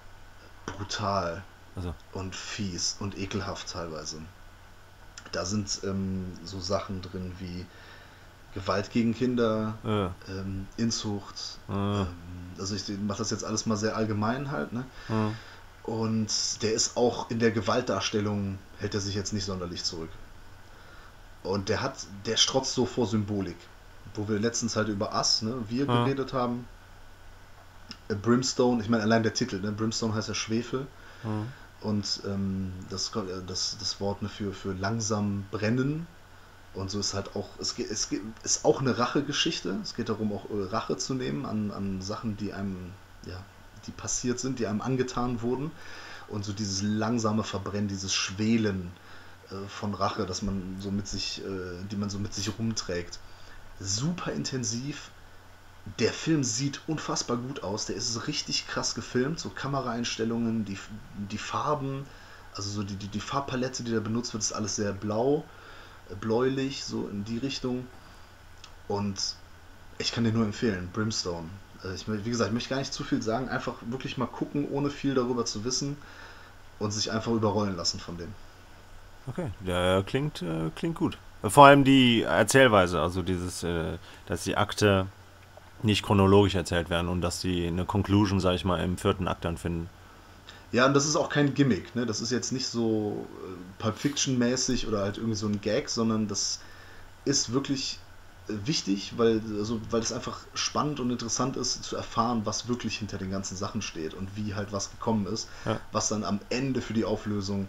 [0.66, 1.42] brutal
[1.76, 4.18] Also, und fies und ekelhaft teilweise.
[5.32, 7.66] Da sind ähm, so Sachen drin wie
[8.54, 11.58] Gewalt gegen Kinder, äh, ähm, Inzucht.
[11.68, 12.06] äh, Ähm,
[12.58, 14.72] also ich mache das jetzt alles mal sehr allgemein halt.
[14.72, 14.84] Ne?
[15.08, 15.90] äh.
[15.90, 20.08] Und der ist auch in der Gewaltdarstellung, hält er sich jetzt nicht sonderlich zurück.
[21.44, 21.94] Und der hat,
[22.26, 23.56] der strotzt so vor Symbolik.
[24.14, 26.04] Wo wir letztens halt über Ass, ne, wir Ja.
[26.04, 26.66] geredet haben.
[28.08, 29.70] Äh, Brimstone, ich meine allein der Titel, ne?
[29.70, 30.86] Brimstone heißt ja Schwefel.
[31.22, 31.46] Mhm.
[31.80, 36.06] Und ähm, das, äh, das, das Wort ne, für, für langsam brennen.
[36.72, 39.78] Und so ist halt auch, es, geht, es geht, ist auch eine Rachegeschichte.
[39.82, 42.92] Es geht darum, auch äh, Rache zu nehmen an, an Sachen, die einem,
[43.26, 43.38] ja,
[43.86, 45.70] die passiert sind, die einem angetan wurden.
[46.28, 48.90] Und so dieses langsame Verbrennen, dieses Schwelen
[49.50, 53.18] äh, von Rache, dass man so mit sich, äh, die man so mit sich rumträgt.
[53.80, 55.10] Super intensiv,
[55.98, 57.86] der Film sieht unfassbar gut aus.
[57.86, 59.38] Der ist richtig krass gefilmt.
[59.38, 60.78] So Kameraeinstellungen, die,
[61.30, 62.06] die Farben,
[62.54, 65.44] also so die, die, die Farbpalette, die da benutzt wird, ist alles sehr blau,
[66.10, 67.86] äh, bläulich, so in die Richtung.
[68.88, 69.34] Und
[69.98, 71.48] ich kann dir nur empfehlen, Brimstone.
[71.82, 73.48] Also ich, wie gesagt, ich möchte gar nicht zu viel sagen.
[73.48, 75.96] Einfach wirklich mal gucken, ohne viel darüber zu wissen
[76.78, 78.32] und sich einfach überrollen lassen von dem.
[79.26, 81.18] Okay, ja, klingt, äh, klingt gut.
[81.42, 85.06] Vor allem die Erzählweise, also dieses, äh, dass die Akte
[85.82, 89.44] nicht chronologisch erzählt werden und dass sie eine Conclusion, sag ich mal, im vierten Akt
[89.44, 89.88] dann finden.
[90.72, 92.06] Ja, und das ist auch kein Gimmick, ne?
[92.06, 96.26] Das ist jetzt nicht so äh, Pulp Fiction-mäßig oder halt irgendwie so ein Gag, sondern
[96.26, 96.60] das
[97.24, 97.98] ist wirklich
[98.48, 102.98] äh, wichtig, weil, also, weil es einfach spannend und interessant ist, zu erfahren, was wirklich
[102.98, 105.78] hinter den ganzen Sachen steht und wie halt was gekommen ist, ja.
[105.92, 107.68] was dann am Ende für die Auflösung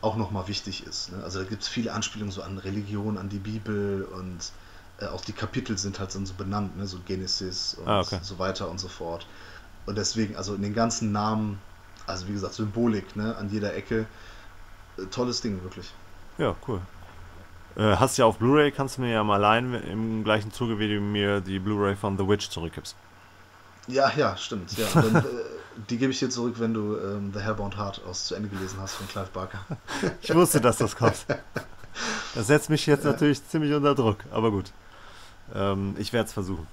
[0.00, 1.12] auch nochmal wichtig ist.
[1.12, 1.22] Ne?
[1.22, 4.52] Also da gibt es viele Anspielungen so an Religion, an die Bibel und
[5.00, 6.86] äh, auch die Kapitel sind halt dann so benannt, ne?
[6.86, 8.18] so Genesis und ah, okay.
[8.22, 9.26] so weiter und so fort.
[9.86, 11.58] Und deswegen, also in den ganzen Namen,
[12.06, 13.36] also wie gesagt, Symbolik ne?
[13.36, 14.06] an jeder Ecke,
[14.98, 15.92] äh, tolles Ding, wirklich.
[16.38, 16.80] Ja, cool.
[17.76, 20.88] Äh, hast ja auf Blu-ray, kannst du mir ja mal leihen, im gleichen Zuge, wie
[20.88, 22.96] du mir die Blu-ray von The Witch zurückgibst.
[23.88, 24.76] Ja, ja, stimmt.
[24.76, 24.86] Ja.
[24.94, 25.24] Dann,
[25.88, 28.78] die gebe ich dir zurück, wenn du ähm, The Hellbound Heart aus zu Ende gelesen
[28.80, 29.60] hast von Clive Barker.
[30.22, 31.26] ich wusste, dass das kommt.
[32.34, 34.72] Das setzt mich jetzt natürlich ziemlich unter Druck, aber gut.
[35.54, 36.66] Ähm, ich werde es versuchen.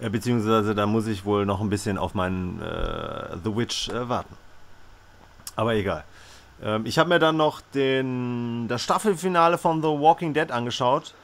[0.00, 4.08] Äh, beziehungsweise da muss ich wohl noch ein bisschen auf meinen äh, The Witch äh,
[4.08, 4.34] warten.
[5.54, 6.04] Aber egal.
[6.62, 11.14] Ähm, ich habe mir dann noch den, das Staffelfinale von The Walking Dead angeschaut.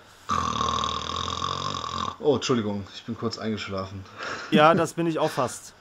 [2.19, 4.05] Oh, Entschuldigung, ich bin kurz eingeschlafen.
[4.51, 5.75] Ja, das bin ich auch fast.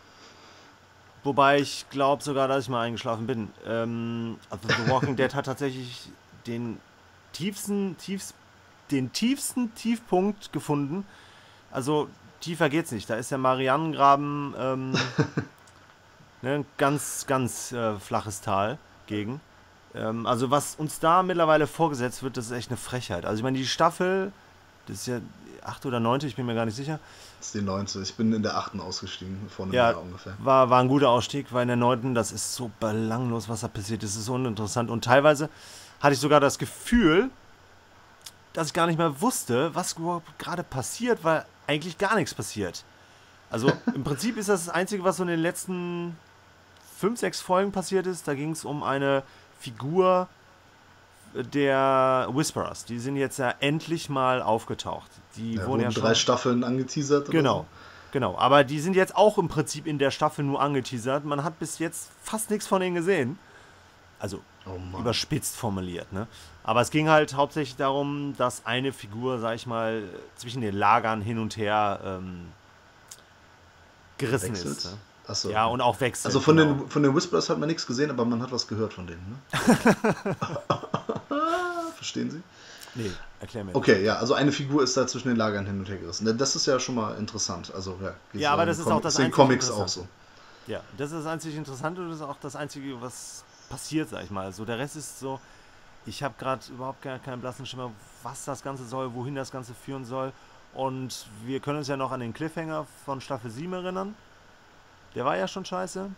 [1.24, 3.50] Wobei ich glaube sogar, dass ich mal eingeschlafen bin.
[3.66, 6.10] Ähm, also The Walking Dead hat tatsächlich
[6.48, 6.80] den
[7.32, 8.34] tiefsten, tiefst
[8.90, 11.06] den tiefsten Tiefpunkt gefunden.
[11.72, 12.10] Also
[12.42, 13.10] tiefer geht's nicht.
[13.10, 14.94] Da ist der Marianengraben ähm,
[16.42, 19.40] ne, ganz, ganz äh, flaches Tal gegen.
[19.96, 23.26] Ähm, also was uns da mittlerweile vorgesetzt wird, das ist echt eine Frechheit.
[23.26, 24.32] Also ich meine, die Staffel,
[24.88, 25.20] das ist ja
[25.64, 27.00] achte oder neunte, ich bin mir gar nicht sicher.
[27.38, 28.02] Das ist die neunte.
[28.02, 30.34] Ich bin in der achten ausgestiegen, vor einem ja, Jahr ungefähr.
[30.40, 33.68] War, war ein guter Ausstieg, weil in der neunten, das ist so belanglos, was da
[33.68, 34.04] passiert.
[34.04, 34.90] Das ist so uninteressant.
[34.90, 35.50] Und teilweise
[36.00, 37.30] hatte ich sogar das Gefühl,
[38.54, 39.96] dass ich gar nicht mehr wusste, was
[40.38, 42.84] gerade passiert, weil eigentlich gar nichts passiert.
[43.50, 46.18] Also im Prinzip ist das das Einzige, was so in den letzten
[46.98, 48.28] fünf, sechs Folgen passiert ist.
[48.28, 49.24] Da ging es um eine
[49.60, 50.28] Figur
[51.34, 52.86] der Whisperers.
[52.86, 55.10] Die sind jetzt ja endlich mal aufgetaucht.
[55.36, 57.30] Die ja, wurden, ja schon drei Staffeln angeteasert.
[57.30, 57.60] Genau.
[57.60, 57.66] So?
[58.12, 61.24] Genau, aber die sind jetzt auch im Prinzip in der Staffel nur angeteasert.
[61.24, 63.40] Man hat bis jetzt fast nichts von denen gesehen.
[64.20, 66.28] Also oh überspitzt formuliert, ne?
[66.64, 70.04] Aber es ging halt hauptsächlich darum, dass eine Figur, sag ich mal,
[70.36, 72.48] zwischen den Lagern hin und her ähm,
[74.18, 74.78] gerissen Wechselt.
[74.78, 74.86] ist.
[74.92, 74.98] Ne?
[75.28, 75.50] Achso.
[75.50, 76.26] Ja, und auch wechselt.
[76.28, 76.74] Also von, genau.
[76.74, 79.22] den, von den Whisperers hat man nichts gesehen, aber man hat was gehört von denen,
[79.30, 79.38] ne?
[81.96, 82.42] Verstehen Sie?
[82.96, 83.76] Nee, erklär mir.
[83.76, 84.02] Okay, das.
[84.04, 86.38] ja, also eine Figur ist da zwischen den Lagern hin und her gerissen.
[86.38, 87.72] Das ist ja schon mal interessant.
[87.74, 89.36] Also, ja, ja aber das ist auch das einzige.
[89.36, 90.08] Comics auch so.
[90.68, 94.24] Ja, das ist das einzige Interessante und das ist auch das einzige, was passiert, sag
[94.24, 94.52] ich mal.
[94.52, 95.40] So, der Rest ist so,
[96.06, 97.92] ich habe gerade überhaupt gar keinen blassen Schimmer,
[98.24, 100.34] was das Ganze soll, wohin das Ganze führen soll.
[100.74, 104.16] Und wir können uns ja noch an den Cliffhanger von Staffel 7 erinnern.
[105.16, 106.10] Der war ja schon scheiße.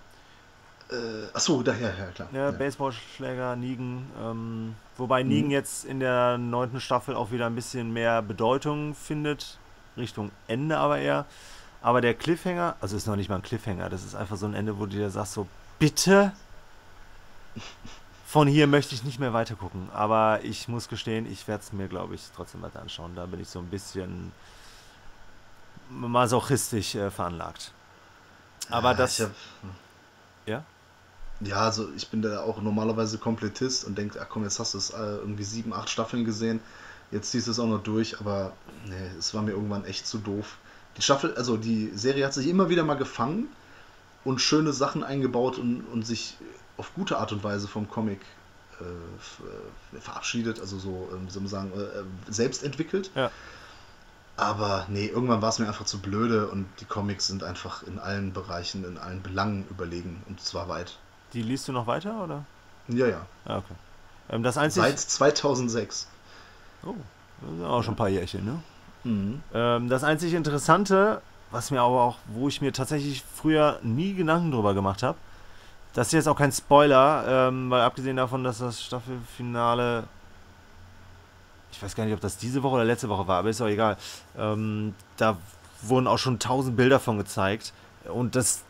[0.91, 0.95] Äh,
[1.33, 2.27] achso, daher, ja, klar.
[2.31, 2.51] Ja, ja.
[2.51, 4.11] Baseballschläger, Nigen.
[4.21, 5.53] Ähm, wobei Nigen mhm.
[5.53, 9.57] jetzt in der neunten Staffel auch wieder ein bisschen mehr Bedeutung findet.
[9.97, 11.25] Richtung Ende aber eher.
[11.81, 14.53] Aber der Cliffhanger, also ist noch nicht mal ein Cliffhanger, das ist einfach so ein
[14.53, 15.47] Ende, wo du dir sagst, so,
[15.79, 16.31] bitte?
[18.25, 19.89] Von hier möchte ich nicht mehr weiter gucken.
[19.93, 23.15] Aber ich muss gestehen, ich werde es mir, glaube ich, trotzdem weiter anschauen.
[23.15, 24.31] Da bin ich so ein bisschen
[25.89, 27.73] masochistisch äh, veranlagt.
[28.69, 29.19] Aber ja, das.
[29.19, 29.31] Hab,
[30.45, 30.63] ja?
[31.41, 34.77] Ja, also ich bin da auch normalerweise Komplettist und denke, ach komm, jetzt hast du
[34.77, 36.61] es äh, irgendwie sieben, acht Staffeln gesehen,
[37.11, 38.53] jetzt ziehst du es auch noch durch, aber
[38.85, 40.57] nee, es war mir irgendwann echt zu doof.
[40.97, 43.47] Die Staffel, also die Serie hat sich immer wieder mal gefangen
[44.23, 46.37] und schöne Sachen eingebaut und, und sich
[46.77, 48.21] auf gute Art und Weise vom Comic
[48.79, 53.11] äh, verabschiedet, also so, ähm, wie soll man sagen, äh, äh, selbst entwickelt.
[53.15, 53.31] Ja.
[54.35, 57.99] Aber nee, irgendwann war es mir einfach zu blöde und die Comics sind einfach in
[57.99, 60.97] allen Bereichen, in allen Belangen überlegen und zwar weit.
[61.33, 62.45] Die liest du noch weiter, oder?
[62.87, 63.25] Ja, ja.
[63.45, 63.75] Ah, okay.
[64.29, 64.85] Ähm, das einzige.
[64.85, 66.07] Seit 2006.
[66.83, 66.95] Oh,
[67.41, 68.63] das sind auch schon ein paar Jährchen, ne?
[69.03, 69.41] Mhm.
[69.53, 71.21] Ähm, das einzig Interessante,
[71.51, 75.17] was mir aber auch, wo ich mir tatsächlich früher nie Gedanken drüber gemacht habe,
[75.93, 80.05] das ist jetzt auch kein Spoiler, ähm, weil abgesehen davon, dass das Staffelfinale,
[81.73, 83.67] ich weiß gar nicht, ob das diese Woche oder letzte Woche war, aber ist auch
[83.67, 83.97] egal,
[84.37, 85.37] ähm, da
[85.81, 87.73] wurden auch schon tausend Bilder von gezeigt
[88.05, 88.61] und das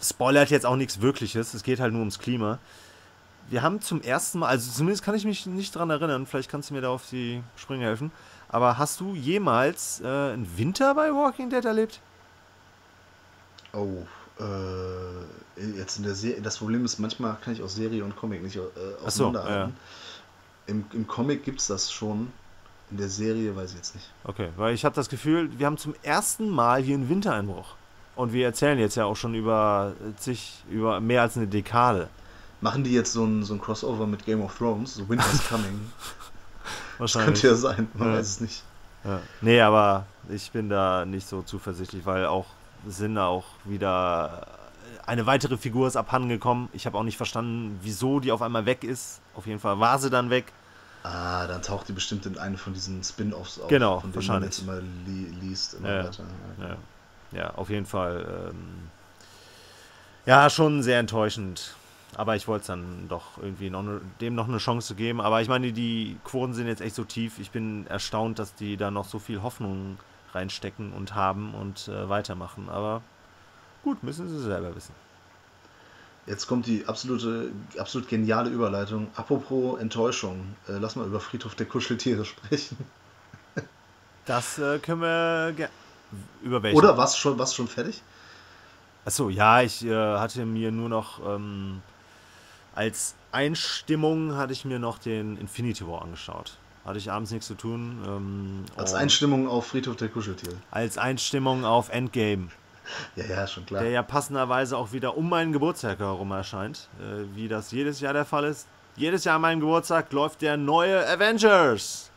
[0.00, 2.58] spoilert jetzt auch nichts Wirkliches, es geht halt nur ums Klima.
[3.48, 6.70] Wir haben zum ersten Mal, also zumindest kann ich mich nicht dran erinnern, vielleicht kannst
[6.70, 8.10] du mir da auf die Sprünge helfen,
[8.48, 12.00] aber hast du jemals äh, einen Winter bei Walking Dead erlebt?
[13.72, 14.06] Oh,
[14.40, 18.42] äh, jetzt in der Serie, das Problem ist, manchmal kann ich auch Serie und Comic
[18.42, 18.60] nicht äh,
[19.04, 19.76] Ach so, auseinanderhalten.
[20.66, 22.32] Im, Im Comic gibt es das schon,
[22.90, 24.10] in der Serie weiß ich jetzt nicht.
[24.24, 27.74] Okay, weil ich habe das Gefühl, wir haben zum ersten Mal hier einen Wintereinbruch.
[28.16, 32.08] Und wir erzählen jetzt ja auch schon über zig, über mehr als eine Dekade.
[32.62, 35.90] Machen die jetzt so ein, so ein Crossover mit Game of Thrones, so Winter's Coming?
[36.62, 37.42] Das Wahrscheinlich.
[37.42, 38.14] könnte ja sein, man Ja.
[38.18, 38.62] weiß es nicht.
[39.04, 39.20] Ja.
[39.42, 42.46] Nee, aber ich bin da nicht so zuversichtlich, weil auch
[42.88, 44.46] sind da auch wieder
[45.06, 46.68] eine weitere Figur ist abhandengekommen.
[46.72, 49.20] Ich habe auch nicht verstanden, wieso die auf einmal weg ist.
[49.34, 50.52] Auf jeden Fall war sie dann weg.
[51.04, 54.64] Ah, dann taucht die bestimmt in eine von diesen Spin-Offs auf, Genau, von wahrscheinlich.
[54.66, 55.74] man jetzt immer li liest.
[55.74, 56.24] Immer Ja, weiter.
[56.60, 56.76] Ja,
[57.38, 58.50] ja auf jeden Fall.
[58.50, 58.90] Ähm,
[60.26, 61.74] ja, schon sehr enttäuschend.
[62.16, 65.20] Aber ich wollte es dann doch irgendwie noch ne, dem noch eine Chance geben.
[65.20, 67.38] Aber ich meine, die Quoten sind jetzt echt so tief.
[67.38, 69.98] Ich bin erstaunt, dass die da noch so viel Hoffnung
[70.32, 72.68] reinstecken und haben und äh, weitermachen.
[72.68, 73.02] Aber
[73.86, 74.92] gut, müssen sie selber wissen.
[76.26, 79.06] Jetzt kommt die absolute, absolut geniale Überleitung.
[79.14, 82.76] Apropos Enttäuschung, äh, lass mal über Friedhof der Kuscheltiere sprechen.
[84.26, 85.68] Das äh, können wir
[86.42, 86.76] über welchen?
[86.76, 88.02] Oder was schon, was schon fertig?
[89.04, 91.80] Achso, ja, ich äh, hatte mir nur noch ähm,
[92.74, 96.58] als Einstimmung hatte ich mir noch den Infinity War angeschaut.
[96.84, 98.02] Hatte ich abends nichts zu tun.
[98.04, 100.56] Ähm, Als Einstimmung auf Friedhof der Kuscheltiere.
[100.72, 102.48] als Einstimmung auf Endgame,
[103.16, 103.82] Ja, ja, schon klar.
[103.82, 108.12] der ja passenderweise auch wieder um meinen Geburtstag herum erscheint, äh, wie das jedes Jahr
[108.12, 108.66] der Fall ist.
[108.96, 112.10] Jedes Jahr an meinem Geburtstag läuft der neue Avengers.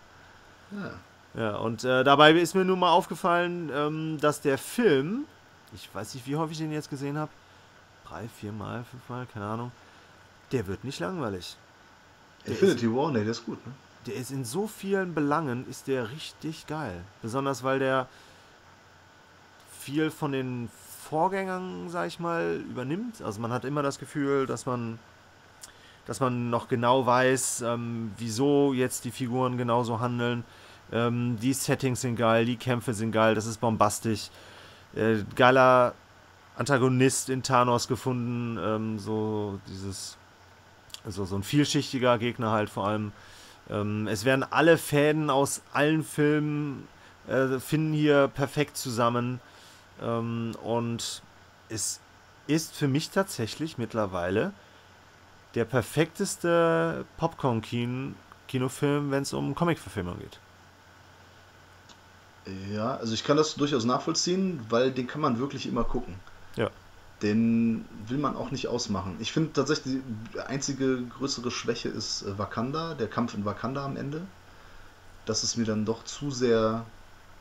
[0.72, 0.92] Ja.
[1.36, 5.26] Ja, und äh, dabei ist mir nun mal aufgefallen, ähm, dass der Film,
[5.74, 7.32] ich weiß nicht, wie häufig ich den jetzt gesehen habe,
[8.08, 9.72] drei, viermal, fünfmal, keine Ahnung,
[10.52, 11.56] der wird nicht langweilig.
[12.46, 13.74] Der Infinity War, nee, der ist gut, ne?
[14.08, 17.04] Der ist in so vielen Belangen, ist der richtig geil.
[17.22, 18.08] Besonders weil der
[19.90, 20.70] viel von den
[21.10, 23.22] Vorgängern, sag ich mal, übernimmt.
[23.22, 25.00] Also man hat immer das Gefühl, dass man,
[26.06, 30.44] dass man noch genau weiß, ähm, wieso jetzt die Figuren genauso handeln.
[30.92, 34.30] Ähm, die Settings sind geil, die Kämpfe sind geil, das ist bombastisch.
[34.96, 35.94] Äh, geiler
[36.56, 40.18] Antagonist in Thanos gefunden, ähm, so dieses,
[41.04, 43.12] also so ein vielschichtiger Gegner halt vor allem.
[43.70, 46.88] Ähm, es werden alle Fäden aus allen Filmen
[47.28, 49.40] äh, finden hier perfekt zusammen.
[50.02, 51.22] Ähm, und
[51.70, 52.00] es
[52.48, 54.54] ist für mich tatsächlich mittlerweile
[55.56, 60.40] der perfekteste Popcorn-Kinofilm, wenn es um Comic-Verfilmung geht.
[62.74, 66.16] Ja, also ich kann das durchaus nachvollziehen, weil den kann man wirklich immer gucken.
[66.56, 66.70] Ja.
[67.22, 69.18] Den will man auch nicht ausmachen.
[69.20, 69.98] Ich finde tatsächlich,
[70.34, 74.22] die einzige größere Schwäche ist äh, Wakanda, der Kampf in Wakanda am Ende.
[75.26, 76.86] Das ist mir dann doch zu sehr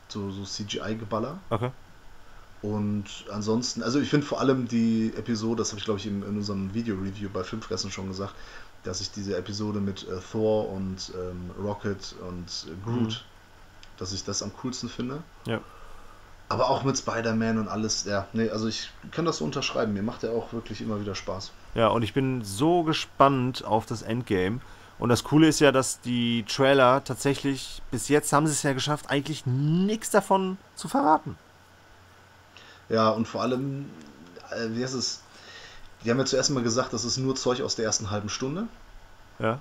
[0.08, 1.38] so, so CGI-Geballer.
[1.50, 1.70] Okay.
[2.60, 6.22] Und ansonsten, also ich finde vor allem die Episode, das habe ich glaube ich in,
[6.22, 8.34] in unserem Video-Review bei Filmfressen schon gesagt,
[8.82, 13.24] dass ich diese Episode mit äh, Thor und ähm, Rocket und äh, Groot,
[13.96, 15.22] dass ich das am coolsten finde.
[15.46, 15.60] Ja.
[16.48, 19.92] Aber auch mit Spider-Man und alles, ja, nee, also ich kann das so unterschreiben.
[19.92, 21.52] Mir macht er auch wirklich immer wieder Spaß.
[21.74, 24.60] Ja, und ich bin so gespannt auf das Endgame.
[24.98, 28.72] Und das Coole ist ja, dass die Trailer tatsächlich, bis jetzt haben sie es ja
[28.72, 31.36] geschafft, eigentlich nichts davon zu verraten.
[32.88, 33.86] Ja, und vor allem,
[34.50, 35.20] äh, wie heißt es?
[36.04, 38.68] Die haben ja zuerst mal gesagt, das ist nur Zeug aus der ersten halben Stunde.
[39.38, 39.60] Ja,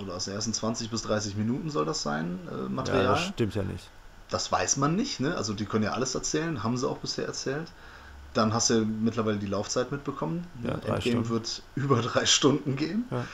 [0.00, 3.06] Oder aus den ersten 20 bis 30 Minuten soll das sein, äh, ja Material.
[3.06, 3.88] das stimmt ja nicht.
[4.28, 5.36] Das weiß man nicht, ne?
[5.36, 7.68] Also die können ja alles erzählen, haben sie auch bisher erzählt.
[8.32, 10.46] Dann hast du mittlerweile die Laufzeit mitbekommen.
[10.62, 11.28] Ja, Endgame Stunden.
[11.28, 13.04] wird über drei Stunden gehen.
[13.10, 13.24] Ja.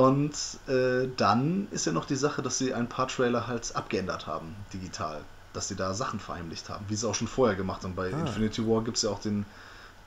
[0.00, 0.34] Und
[0.66, 4.56] äh, dann ist ja noch die Sache, dass sie ein paar Trailer halt abgeändert haben,
[4.72, 5.20] digital.
[5.54, 7.94] Dass sie da Sachen verheimlicht haben, wie sie auch schon vorher gemacht haben.
[7.94, 8.20] Bei Ah.
[8.20, 9.46] Infinity War gibt es ja auch den,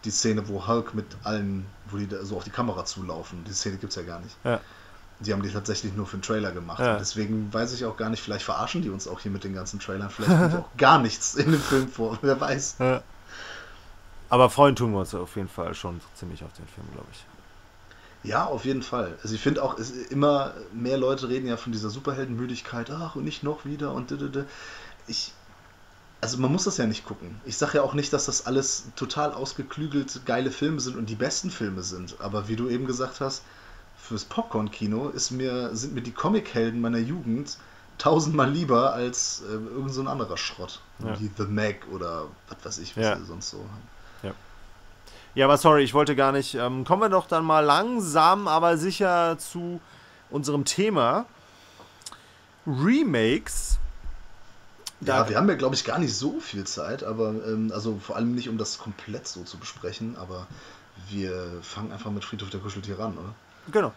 [0.04, 3.44] die Szene, wo Hulk mit allen, wo die da so auf die Kamera zulaufen.
[3.46, 4.36] Die Szene gibt es ja gar nicht.
[4.44, 4.60] Ja.
[5.20, 6.80] Die haben die tatsächlich nur für den Trailer gemacht.
[6.80, 6.98] Ja.
[7.00, 9.80] Deswegen weiß ich auch gar nicht, vielleicht verarschen die uns auch hier mit den ganzen
[9.80, 10.12] Trailern.
[10.12, 12.20] Vielleicht kommt auch gar nichts in dem Film vor.
[12.22, 12.76] Wer weiß.
[12.80, 13.02] Ja.
[14.30, 17.26] Aber freuen tun wir uns auf jeden Fall schon ziemlich auf den Film, glaube ich.
[18.24, 19.18] Ja, auf jeden Fall.
[19.24, 19.78] Also ich finde auch,
[20.10, 22.92] immer mehr Leute reden ja von dieser Superheldenmüdigkeit.
[22.92, 24.46] Ach, und nicht noch wieder und didede.
[25.08, 25.32] Ich,
[26.22, 27.40] also man muss das ja nicht gucken.
[27.46, 31.16] Ich sage ja auch nicht, dass das alles total ausgeklügelt geile Filme sind und die
[31.16, 32.16] besten Filme sind.
[32.20, 33.44] Aber wie du eben gesagt hast,
[33.98, 37.58] fürs Popcorn-Kino ist mir, sind mir die Comichelden meiner Jugend
[37.98, 40.82] tausendmal lieber als äh, irgend so ein anderer Schrott.
[41.00, 41.20] Ja.
[41.20, 43.18] Wie The Meg oder was weiß ich, was Ja.
[43.18, 43.88] sie sonst so haben.
[45.36, 46.56] Ja, aber sorry, ich wollte gar nicht.
[46.56, 49.80] Ähm, kommen wir doch dann mal langsam, aber sicher zu
[50.32, 51.26] unserem Thema.
[52.66, 53.78] Remakes.
[55.02, 58.00] Da- Ja, wir haben ja, glaube ich, gar nicht so viel Zeit, aber ähm, also
[58.00, 60.48] vor allem nicht, um das komplett so zu besprechen, aber
[61.10, 63.34] wir fangen einfach mit Friedhof der Kuscheltiere an, oder?
[63.72, 63.94] Genau.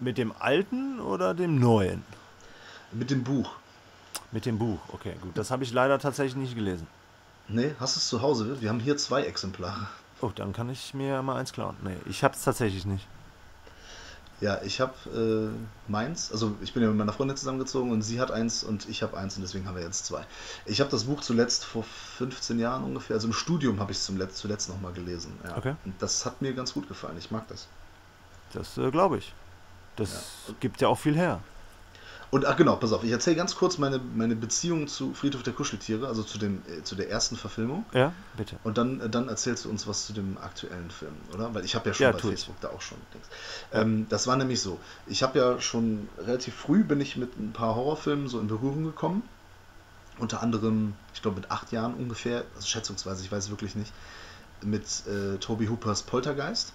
[0.00, 2.04] Mit dem alten oder dem neuen?
[2.92, 3.50] Mit dem Buch.
[4.32, 4.78] Mit dem Buch.
[4.92, 5.36] Okay, gut.
[5.36, 6.86] Das habe ich leider tatsächlich nicht gelesen.
[7.48, 8.60] Nee, hast du es zu Hause?
[8.60, 9.86] Wir haben hier zwei Exemplare.
[10.20, 11.76] Oh, dann kann ich mir mal eins klauen.
[11.82, 13.06] Nee, ich habe es tatsächlich nicht.
[14.40, 18.20] Ja, ich habe äh, meins, also ich bin ja mit meiner Freundin zusammengezogen und sie
[18.20, 20.24] hat eins und ich habe eins und deswegen haben wir jetzt zwei.
[20.64, 24.34] Ich habe das Buch zuletzt vor 15 Jahren ungefähr, also im Studium habe ich es
[24.34, 25.32] zuletzt nochmal gelesen.
[25.44, 25.56] Ja.
[25.56, 25.74] Okay.
[25.84, 27.66] Und das hat mir ganz gut gefallen, ich mag das.
[28.52, 29.34] Das äh, glaube ich.
[29.96, 31.40] Das gibt ja auch viel her.
[32.30, 35.54] Und ach genau, pass auf, ich erzähle ganz kurz meine, meine Beziehung zu Friedhof der
[35.54, 37.86] Kuscheltiere, also zu, dem, äh, zu der ersten Verfilmung.
[37.94, 38.56] Ja, bitte.
[38.64, 41.54] Und dann, äh, dann erzählst du uns was zu dem aktuellen Film, oder?
[41.54, 42.34] Weil ich habe ja schon Ja, bei tu ich.
[42.34, 43.26] Facebook da auch schon Dings.
[43.72, 44.78] Ähm, das war nämlich so.
[45.06, 48.84] Ich habe ja schon relativ früh bin ich mit ein paar Horrorfilmen so in Berührung
[48.84, 49.22] gekommen.
[50.18, 53.92] Unter anderem, ich glaube mit acht Jahren ungefähr, also schätzungsweise, ich weiß wirklich nicht,
[54.62, 56.72] mit äh, Toby Hoopers Poltergeist.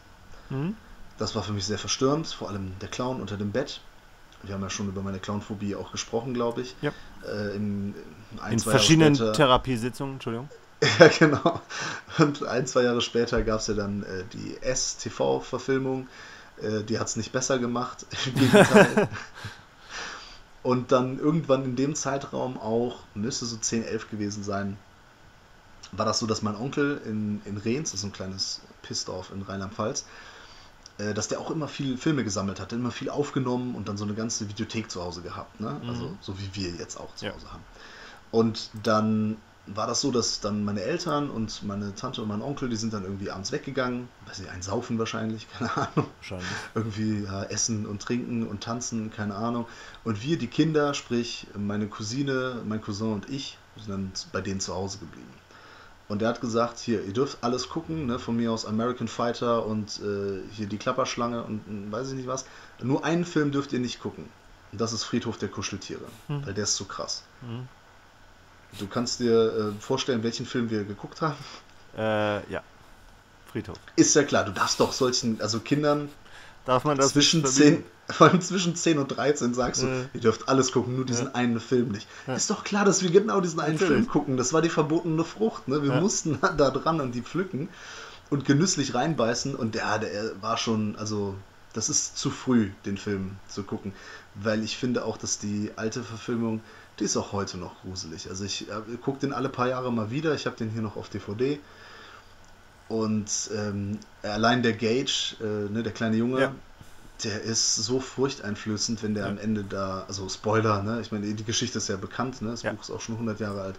[0.49, 0.75] Mhm.
[1.19, 3.81] Das war für mich sehr verstörend, vor allem der Clown unter dem Bett.
[4.43, 6.75] Wir haben ja schon über meine Clownphobie auch gesprochen, glaube ich.
[6.81, 6.91] Ja.
[7.25, 7.95] Äh, im,
[8.41, 10.49] ein, In verschiedenen später- Therapiesitzungen, Entschuldigung.
[10.99, 11.61] ja, genau.
[12.17, 16.07] Und ein, zwei Jahre später gab es ja dann äh, die S-TV-Verfilmung.
[16.61, 18.05] Äh, die hat es nicht besser gemacht.
[18.25, 19.07] Im Gegenteil.
[20.63, 24.77] Und dann irgendwann in dem Zeitraum auch, müsste so 10, 11 gewesen sein,
[25.91, 29.41] war das so, dass mein Onkel in, in Rehns, das ist ein kleines Pissdorf in
[29.41, 30.05] Rheinland-Pfalz,
[30.97, 34.03] äh, dass der auch immer viel Filme gesammelt hat, immer viel aufgenommen und dann so
[34.05, 35.59] eine ganze Videothek zu Hause gehabt.
[35.59, 35.81] Ne?
[35.87, 36.17] Also Mhm.
[36.21, 37.33] so wie wir jetzt auch zu Ja.
[37.33, 37.63] Hause haben.
[38.31, 42.67] Und dann war das so, dass dann meine Eltern und meine Tante und mein Onkel,
[42.67, 46.07] die sind dann irgendwie abends weggegangen, weiß nicht, ein Saufen wahrscheinlich, keine Ahnung.
[46.17, 46.47] Wahrscheinlich.
[46.75, 49.65] Irgendwie ja, essen und trinken und tanzen, keine Ahnung.
[50.03, 54.59] Und wir, die Kinder, sprich meine Cousine, mein Cousin und ich, sind dann bei denen
[54.59, 55.31] zu Hause geblieben.
[56.09, 59.65] Und der hat gesagt, hier, ihr dürft alles gucken, ne, von mir aus American Fighter
[59.65, 62.45] und äh, hier die Klapperschlange und äh, weiß ich nicht was.
[62.81, 64.29] Nur einen Film dürft ihr nicht gucken.
[64.71, 66.45] Und das ist Friedhof der Kuscheltiere, Hm.
[66.45, 67.23] weil der ist zu krass.
[67.41, 67.67] Mhm.
[68.79, 71.37] Du kannst dir äh, vorstellen, welchen Film wir geguckt haben?
[71.95, 72.61] Äh, ja.
[73.51, 73.77] Friedhof.
[73.95, 76.09] Ist ja klar, du darfst doch solchen, also Kindern
[76.65, 77.89] Darf man das zwischen nicht 10, verbieten?
[78.09, 79.93] vor allem zwischen 10 und 13 sagst du, Ja.
[80.13, 81.31] ihr dürft alles gucken, nur diesen Ja.
[81.35, 82.07] einen Film nicht.
[82.27, 82.35] Ja.
[82.35, 83.93] Ist doch klar, dass wir genau diesen einen Natürlich.
[83.93, 84.37] Film gucken.
[84.37, 85.67] Das war die verbotene Frucht.
[85.67, 85.83] Ne?
[85.83, 87.69] Wir mussten da dran und die pflücken
[88.29, 89.55] und genüsslich reinbeißen.
[89.55, 91.35] Und ja, der war schon, also
[91.73, 93.93] das ist zu früh, den Film zu gucken.
[94.35, 96.61] Weil ich finde auch, dass die alte Verfilmung,
[96.99, 98.29] die ist auch heute noch gruselig.
[98.29, 100.33] Also ich äh, gucke den alle paar Jahre mal wieder.
[100.35, 101.59] Ich habe den hier noch auf DVD.
[102.93, 106.51] Und ähm, allein der Gage, äh, ne, der kleine Junge, Ja.
[107.23, 109.29] der ist so furchteinflößend, wenn der Ja.
[109.31, 111.01] am Ende da, also Spoiler, ne?
[111.01, 112.51] Ich meine, die Geschichte ist ja bekannt, ne?
[112.51, 112.71] Das Ja.
[112.73, 113.75] Buch ist auch schon 100 Jahre alt,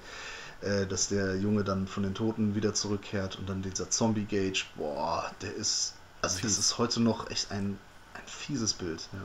[0.62, 5.30] äh, dass der Junge dann von den Toten wieder zurückkehrt und dann dieser Zombie-Gage, boah,
[5.42, 6.58] der ist, also das Fies.
[6.58, 7.78] ist heute noch echt ein,
[8.14, 9.20] ein fieses Bild, ja.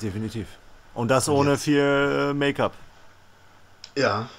[0.00, 0.46] Definitiv.
[0.94, 2.72] Und das ohne jetzt- viel äh, Make-up.
[3.94, 4.30] Ja.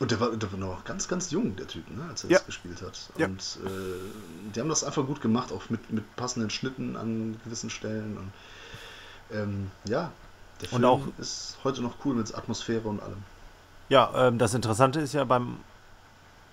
[0.00, 2.38] Und der war, der war noch ganz, ganz jung, der Typ, ne, als er Ja.
[2.38, 2.98] das gespielt hat.
[3.16, 3.26] Ja.
[3.26, 3.70] Und äh,
[4.54, 8.16] die haben das einfach gut gemacht, auch mit, mit passenden Schnitten an gewissen Stellen.
[8.18, 8.32] Und
[9.36, 10.10] ähm, ja,
[10.60, 13.22] der Und Film auch- ist heute noch cool mit Atmosphäre und allem.
[13.88, 15.58] Ja, ähm, das Interessante ist ja beim,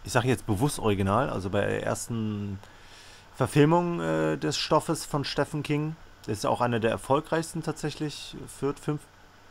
[0.04, 2.60] ich sage jetzt bewusst Original, also bei der ersten
[3.36, 8.36] Verfilmung äh, des Stoffes von Stephen King, das ist ja auch eine der erfolgreichsten tatsächlich,
[8.60, 9.02] viert, fünf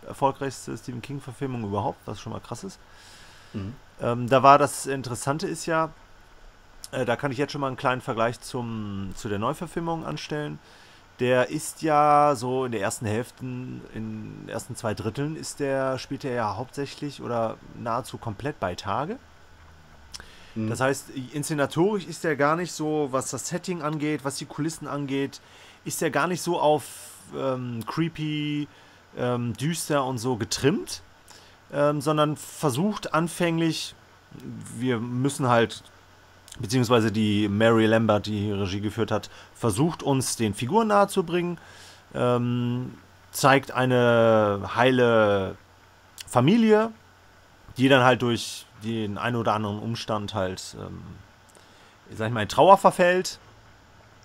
[0.06, 2.78] erfolgreichste Stephen King-Verfilmung überhaupt, was schon mal krass ist.
[3.52, 3.74] Mhm.
[4.00, 5.90] Ähm, da war das Interessante ist ja,
[6.92, 10.58] äh, da kann ich jetzt schon mal einen kleinen Vergleich zum, zu der Neuverfilmung anstellen.
[11.18, 15.98] Der ist ja so in der ersten Hälfte, in den ersten zwei Dritteln ist der,
[15.98, 19.18] spielt er ja hauptsächlich oder nahezu komplett bei Tage.
[20.54, 20.70] Mhm.
[20.70, 24.88] Das heißt, inszenatorisch ist der gar nicht so, was das Setting angeht, was die Kulissen
[24.88, 25.40] angeht,
[25.84, 26.84] ist der gar nicht so auf
[27.36, 28.66] ähm, creepy,
[29.16, 31.02] ähm, düster und so getrimmt,
[31.72, 33.94] ähm, sondern versucht anfänglich,
[34.76, 35.82] wir müssen halt,
[36.58, 41.58] beziehungsweise die Mary Lambert, die hier Regie geführt hat, versucht uns den Figuren nahezubringen,
[42.14, 42.94] ähm,
[43.32, 45.56] zeigt eine heile
[46.26, 46.90] Familie,
[47.76, 51.02] die dann halt durch den einen oder anderen Umstand halt, ähm,
[52.16, 53.38] sag ich mal, in Trauer verfällt.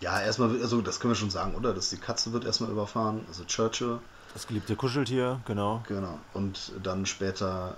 [0.02, 1.74] Ja, erstmal, also das können wir schon sagen, oder?
[1.74, 4.00] Dass die Katze wird erstmal überfahren, also Churchill.
[4.36, 5.82] Das geliebte Kuscheltier, genau.
[5.88, 6.20] Genau.
[6.36, 7.76] Und dann später,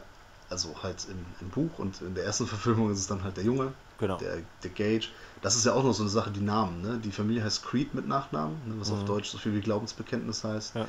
[0.50, 3.46] also halt im, im Buch und in der ersten Verfilmung ist es dann halt der
[3.46, 4.18] Junge, Genau.
[4.18, 5.08] der, der Gage.
[5.42, 7.00] Das ist ja auch noch so eine Sache, die Namen, ne?
[7.04, 8.76] Die Familie heißt Creed mit Nachnamen, ne?
[8.80, 9.06] was auf Mhm.
[9.08, 10.76] Deutsch so viel wie Glaubensbekenntnis heißt.
[10.76, 10.86] Ja.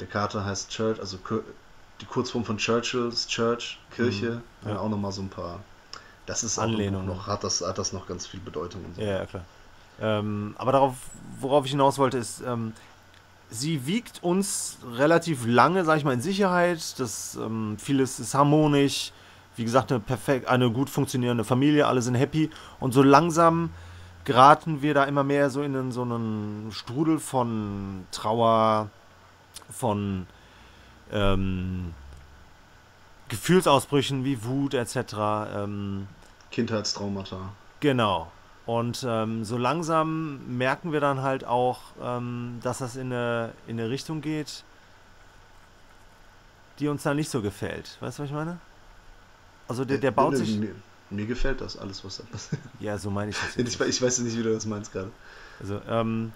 [0.00, 1.18] Der Kater heißt Church, also
[2.00, 4.42] die Kurzform von Churchill ist Church, Kirche.
[4.62, 4.68] Mhm.
[4.68, 4.74] Ja.
[4.74, 4.78] Ja.
[4.80, 5.60] Auch nochmal so ein paar.
[6.26, 7.06] Das ist auch Anlehnungen.
[7.06, 9.02] noch, hat das, hat das noch ganz viel Bedeutung und so.
[9.02, 9.44] Ja, ja, klar.
[10.00, 10.96] Ähm, aber darauf,
[11.40, 12.72] worauf ich hinaus wollte, ist, ähm,
[13.50, 16.98] sie wiegt uns relativ lange, sag ich mal, in Sicherheit.
[16.98, 19.12] Das, ähm, vieles ist harmonisch.
[19.56, 22.50] Wie gesagt, eine perfekt, eine gut funktionierende Familie, alle sind happy.
[22.78, 23.70] Und so langsam
[24.24, 28.90] geraten wir da immer mehr so in so einen Strudel von Trauer,
[29.70, 30.26] von
[31.12, 31.94] ähm,
[33.28, 34.96] Gefühlsausbrüchen wie Wut etc.
[35.54, 36.08] Ähm,
[36.50, 37.52] Kindheitstraumata.
[37.80, 38.30] Genau.
[38.66, 43.78] Und ähm, so langsam merken wir dann halt auch, ähm, dass das in eine, in
[43.78, 44.64] eine Richtung geht,
[46.80, 47.96] die uns dann nicht so gefällt.
[48.00, 48.58] Weißt du, was ich meine?
[49.68, 50.58] Also der, der baut sich.
[50.58, 50.74] Mir,
[51.10, 52.60] mir gefällt das alles, was da passiert.
[52.80, 53.80] Ja, so meine ich das Ich, jetzt.
[53.80, 55.12] ich weiß nicht, wie du das meinst gerade.
[55.60, 56.32] Also, ähm,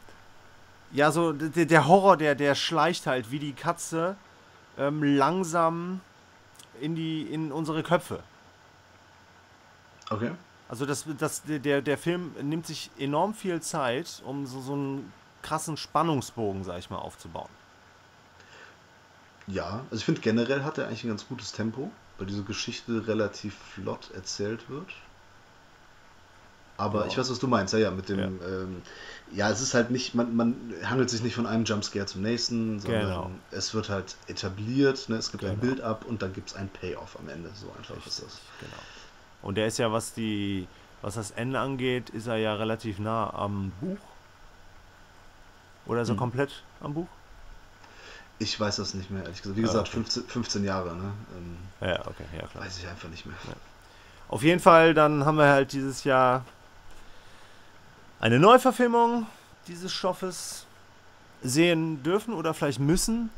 [0.93, 4.17] ja, so der, der Horror, der, der schleicht halt wie die Katze
[4.79, 6.01] ähm, langsam
[6.81, 8.21] in die, in unsere Köpfe.
[10.09, 10.31] Okay.
[10.71, 15.13] Also das, das, der, der Film nimmt sich enorm viel Zeit, um so, so einen
[15.43, 17.49] krassen Spannungsbogen, sag ich mal, aufzubauen.
[19.49, 23.05] Ja, also ich finde generell hat er eigentlich ein ganz gutes Tempo, weil diese Geschichte
[23.09, 24.87] relativ flott erzählt wird.
[26.77, 27.07] Aber Ja.
[27.09, 28.47] ich weiß, was du meinst, ja, ja, mit dem, Ja.
[28.47, 28.83] ähm,
[29.33, 32.79] ja es ist halt nicht, man, man hangelt sich nicht von einem Jumpscare zum nächsten,
[32.79, 33.31] sondern Genau.
[33.51, 35.17] es wird halt etabliert, ne?
[35.17, 35.61] es gibt ein Genau.
[35.63, 38.39] Bild ab und dann gibt es ein Payoff am Ende, so einfach ist das.
[38.61, 38.73] Genau.
[39.43, 40.67] Und der ist ja, was die,
[41.03, 43.99] was das Ende angeht, ist er ja relativ nah am Buch.
[45.87, 46.19] Oder er Mhm.
[46.19, 47.09] komplett am Buch?
[48.39, 49.57] Ich weiß das nicht mehr, ehrlich gesagt.
[49.59, 49.97] Wie Ah, gesagt, okay.
[49.97, 51.13] 15, 15 Jahre, ne?
[51.37, 52.65] Ähm, Ja, okay, ja klar.
[52.65, 53.37] weiß ich einfach nicht mehr.
[54.29, 56.45] Auf jeden Fall, dann haben wir halt dieses Jahr
[58.21, 59.27] eine Neuverfilmung
[59.67, 60.67] dieses Stoffes
[61.43, 63.31] sehen dürfen oder vielleicht müssen.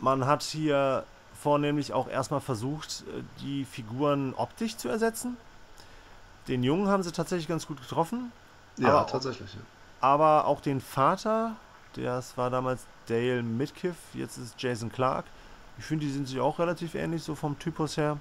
[0.00, 1.04] Man hat hier
[1.42, 5.36] vornehmlich auch erstmal versucht, äh, die Figuren optisch zu ersetzen.
[6.48, 8.32] Den Jungen haben sie tatsächlich ganz gut getroffen,
[8.76, 9.52] Ja, Aber auch- tatsächlich.
[9.54, 9.60] Ja.
[10.00, 11.56] aber auch den Vater,
[11.94, 15.24] das war damals Dale Midkiff, jetzt ist Jason Clark.
[15.78, 18.16] Ich finde, die sind sich auch relativ ähnlich, so vom Typus her.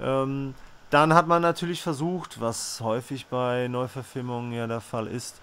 [0.00, 0.54] Ähm,
[0.90, 5.36] dann hat man natürlich versucht, was häufig bei Neuverfilmungen ja der Fall ist,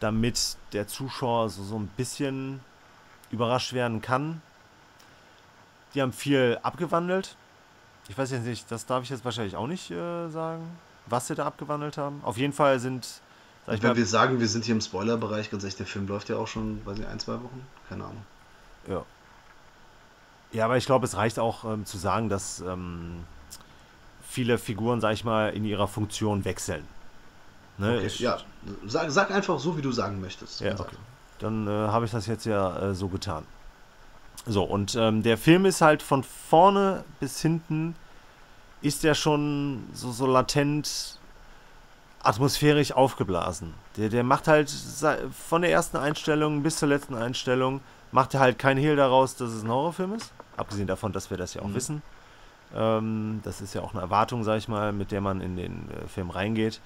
[0.00, 2.60] damit der Zuschauer so, so ein bisschen
[3.30, 4.42] überrascht werden kann.
[5.94, 7.36] Die haben viel abgewandelt.
[8.08, 10.62] Ich weiß jetzt nicht, das darf ich jetzt wahrscheinlich auch nicht äh, sagen,
[11.06, 12.20] was sie da abgewandelt haben.
[12.22, 13.04] Auf jeden Fall sind,
[13.66, 16.06] sag ich Wenn mal, wir sagen, wir sind hier im Spoilerbereich, ganz ehrlich, der Film
[16.06, 17.66] läuft ja auch schon, weiß ich, ein, zwei Wochen?
[17.88, 18.22] Keine Ahnung.
[18.88, 19.04] Ja.
[20.52, 23.24] Ja, aber ich glaube, es reicht auch ähm, zu sagen, dass ähm,
[24.22, 26.86] viele Figuren, sag ich mal, in ihrer Funktion wechseln.
[27.78, 27.96] Ne?
[27.96, 28.38] Okay, ich, ja,
[28.86, 30.60] sag, sag einfach so, wie du sagen möchtest.
[30.60, 30.96] Ja, okay.
[31.38, 33.44] Dann äh, habe ich das jetzt ja äh, so getan.
[34.46, 37.94] So, und ähm, der Film ist halt von vorne bis hinten,
[38.82, 41.18] ist der schon so, so latent
[42.22, 43.74] atmosphärisch aufgeblasen.
[43.96, 45.18] Der, der macht halt sei-
[45.48, 47.80] von der ersten Einstellung bis zur letzten Einstellung,
[48.12, 50.32] macht er halt kein Hehl daraus, dass es ein Horrorfilm ist.
[50.56, 51.74] Abgesehen davon, dass wir das ja auch Mhm.
[51.74, 52.02] wissen.
[52.74, 55.88] Ähm, das ist ja auch eine Erwartung, sag ich mal, mit der man in den
[55.90, 56.80] äh, Film reingeht.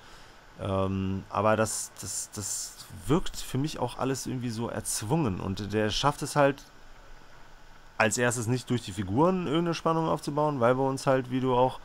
[0.60, 2.74] Ähm, aber das, das, das
[3.06, 5.38] wirkt für mich auch alles irgendwie so erzwungen.
[5.40, 6.62] Und der schafft es halt
[7.98, 11.54] als erstes nicht durch die Figuren irgendeine Spannung aufzubauen, weil wir uns halt, wie du
[11.54, 11.80] auch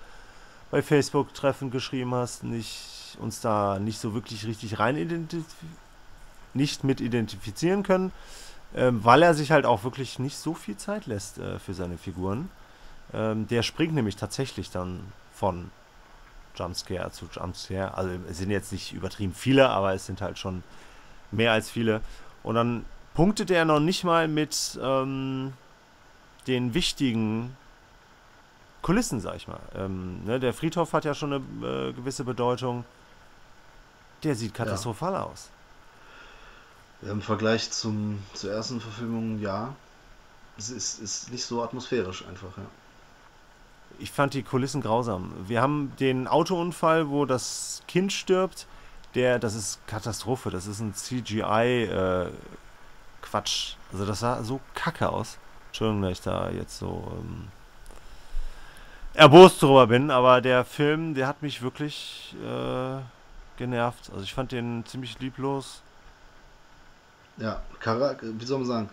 [0.72, 5.28] bei Facebook treffend geschrieben hast, nicht uns da nicht so wirklich richtig rein
[6.54, 8.12] nicht mit identifizieren können,
[8.76, 11.98] ähm, weil er sich halt auch wirklich nicht so viel Zeit lässt äh, für seine
[11.98, 12.50] Figuren.
[13.14, 15.02] Ähm, der springt nämlich tatsächlich dann
[15.34, 15.72] von
[16.56, 17.96] Jumpscare zu Jumpscare.
[17.96, 20.64] Also es sind jetzt nicht übertrieben viele, aber es sind halt schon
[21.32, 22.02] mehr als viele.
[22.44, 25.54] Und dann punktet er noch nicht mal mit ähm,
[26.48, 27.56] den wichtigen
[28.82, 29.62] Kulissen, sag ich mal.
[29.76, 31.44] Ähm, ne, der Friedhof hat ja schon eine
[31.90, 32.86] äh, gewisse Bedeutung.
[34.24, 35.50] Der sieht katastrophal aus.
[37.02, 39.76] Im Vergleich zum, zur ersten Verfilmung, ja.
[40.58, 42.66] Es ist, ist nicht so atmosphärisch einfach, ja.
[44.00, 45.34] Ich fand die Kulissen grausam.
[45.48, 48.68] Wir haben den Autounfall, wo das Kind stirbt.
[49.16, 50.50] Der, das ist Katastrophe.
[50.50, 52.32] Das ist ein CGI-Quatsch.
[53.74, 55.38] Äh, also das sah so kacke aus.
[55.74, 57.48] Entschuldigung, dass ich da jetzt so ähm,
[59.16, 63.00] erbost drüber bin, aber der Film, der hat mich wirklich äh,
[63.58, 64.12] genervt.
[64.12, 65.82] Also ich fand den ziemlich lieblos.
[67.38, 67.64] Ja,
[68.22, 68.90] wie soll man sagen,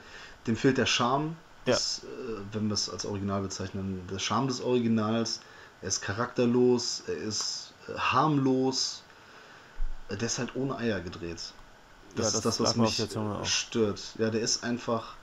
[0.47, 2.09] dem fehlt der Charme, des, ja.
[2.09, 5.41] äh, wenn wir es als Original bezeichnen, der Charme des Originals.
[5.83, 9.03] Er ist charakterlos, er ist äh, harmlos,
[10.09, 11.37] der ist halt ohne Eier gedreht.
[11.37, 11.53] Das,
[12.16, 13.07] ja, das ist das, was mich
[13.45, 14.01] stört.
[14.18, 15.16] Ja, der ist einfach.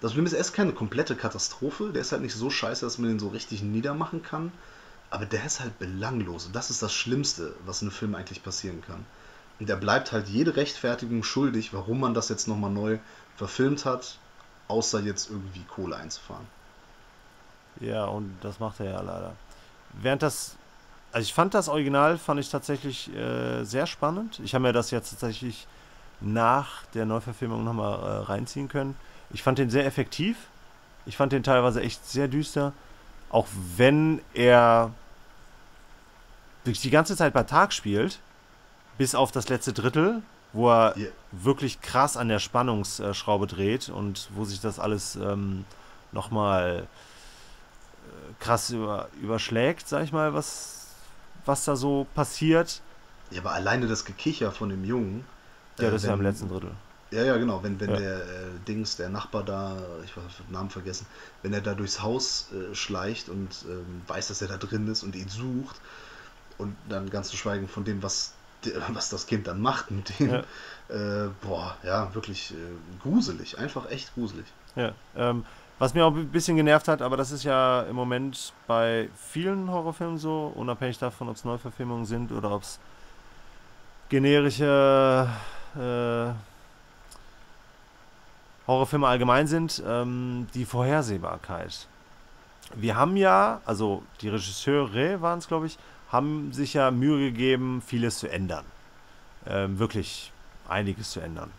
[0.00, 1.90] Das Film ist erst keine komplette Katastrophe.
[1.92, 4.52] Der ist halt nicht so scheiße, dass man den so richtig niedermachen kann.
[5.10, 6.46] Aber der ist halt belanglos.
[6.46, 9.04] Und das ist das Schlimmste, was in einem Film eigentlich passieren kann.
[9.58, 12.98] Und der bleibt halt jede Rechtfertigung schuldig, warum man das jetzt nochmal neu
[13.36, 14.18] verfilmt hat,
[14.68, 16.46] außer jetzt irgendwie Kohle einzufahren.
[17.80, 19.34] Ja, und das macht er ja leider.
[20.00, 20.56] Während das
[21.12, 24.40] also ich fand das Original, fand ich tatsächlich äh, sehr spannend.
[24.44, 25.66] Ich habe mir das jetzt tatsächlich
[26.20, 28.94] nach der Neuverfilmung nochmal äh, reinziehen können.
[29.32, 30.36] Ich fand den sehr effektiv.
[31.06, 32.72] Ich fand den teilweise echt sehr düster.
[33.30, 34.92] Auch wenn er
[36.64, 38.18] wirklich die ganze Zeit bei Tag spielt,
[38.98, 40.22] bis auf das letzte Drittel,
[40.52, 41.10] wo er yeah.
[41.32, 45.64] wirklich krass an der Spannungsschraube dreht und wo sich das alles ähm,
[46.12, 46.86] nochmal
[48.06, 50.80] äh, krass über, überschlägt, sag ich mal, was
[51.46, 52.80] was da so passiert.
[53.30, 55.24] Ja, aber alleine das Gekicher von dem Jungen.
[55.78, 56.72] Ja, äh, das ist ja im letzten Drittel.
[57.10, 57.62] Ja, ja, genau.
[57.62, 57.96] Wenn, wenn ja.
[57.96, 58.26] der äh,
[58.68, 61.06] Dings, der Nachbar da, ich habe den Namen vergessen,
[61.42, 65.02] wenn er da durchs Haus äh, schleicht und ähm, weiß, dass er da drin ist
[65.02, 65.80] und ihn sucht
[66.58, 68.34] und dann ganz zu schweigen von dem, was,
[68.92, 70.44] was das Kind dann macht mit dem, ja.
[70.88, 74.46] Äh, boah, ja, wirklich äh, gruselig, einfach echt gruselig.
[74.76, 75.44] Ja, ähm,
[75.78, 79.70] was mir auch ein bisschen genervt hat, aber das ist ja im Moment bei vielen
[79.70, 82.78] Horrorfilmen so, unabhängig davon, ob es Neuverfilmungen sind oder ob es
[84.10, 85.28] generische
[85.76, 86.49] äh,
[88.70, 91.86] Horrorfilme allgemein sind, ähm, die Vorhersehbarkeit.
[92.74, 95.78] Wir haben ja, also die Regisseure waren es, glaube ich,
[96.10, 98.64] haben sich ja Mühe gegeben, vieles zu ändern.
[99.46, 100.32] Ähm, wirklich
[100.68, 101.50] einiges zu ändern.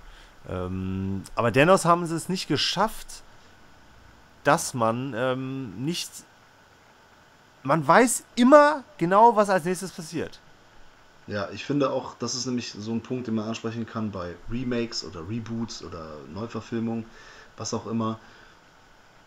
[0.50, 3.24] Ähm, aber dennoch haben sie es nicht geschafft,
[4.44, 6.10] dass man ähm, nicht.
[7.64, 10.40] Man weiß immer genau, was als nächstes passiert.
[11.28, 14.36] Ja, ich finde auch, das ist nämlich so ein Punkt, den man ansprechen kann bei
[14.52, 17.06] Remakes oder Reboots oder Neuverfilmungen,
[17.58, 18.20] was auch immer.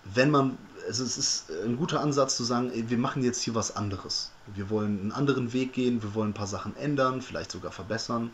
[0.04, 3.74] Wenn man, also es ist ein guter Ansatz zu sagen, wir machen jetzt hier was
[3.74, 4.32] anderes.
[4.54, 8.30] Wir wollen einen anderen Weg gehen, wir wollen ein paar Sachen ändern, vielleicht sogar verbessern.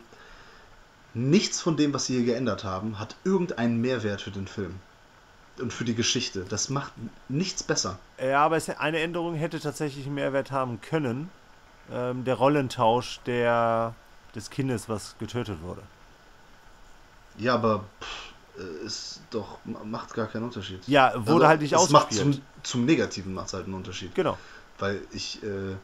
[1.13, 4.75] Nichts von dem, was sie hier geändert haben, hat irgendeinen Mehrwert für den Film
[5.59, 6.45] und für die Geschichte.
[6.47, 6.93] Das macht
[7.29, 7.99] nichts besser.
[8.21, 11.29] Ja, aber eine Änderung hätte tatsächlich einen Mehrwert haben können.
[11.91, 13.93] Ähm, der Rollentausch der,
[14.35, 15.81] des Kindes, was getötet wurde.
[17.37, 20.85] Ja, aber pff, äh, ist doch macht gar keinen Unterschied.
[20.87, 22.25] Ja, wurde also, halt nicht ausgespielt.
[22.25, 24.13] Macht zum, zum Negativen macht es halt einen Unterschied.
[24.15, 24.37] Genau.
[24.79, 25.75] Weil ich äh,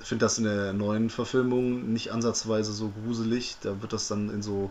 [0.00, 3.56] finde das in der neuen Verfilmung nicht ansatzweise so gruselig.
[3.62, 4.70] Da wird das dann in so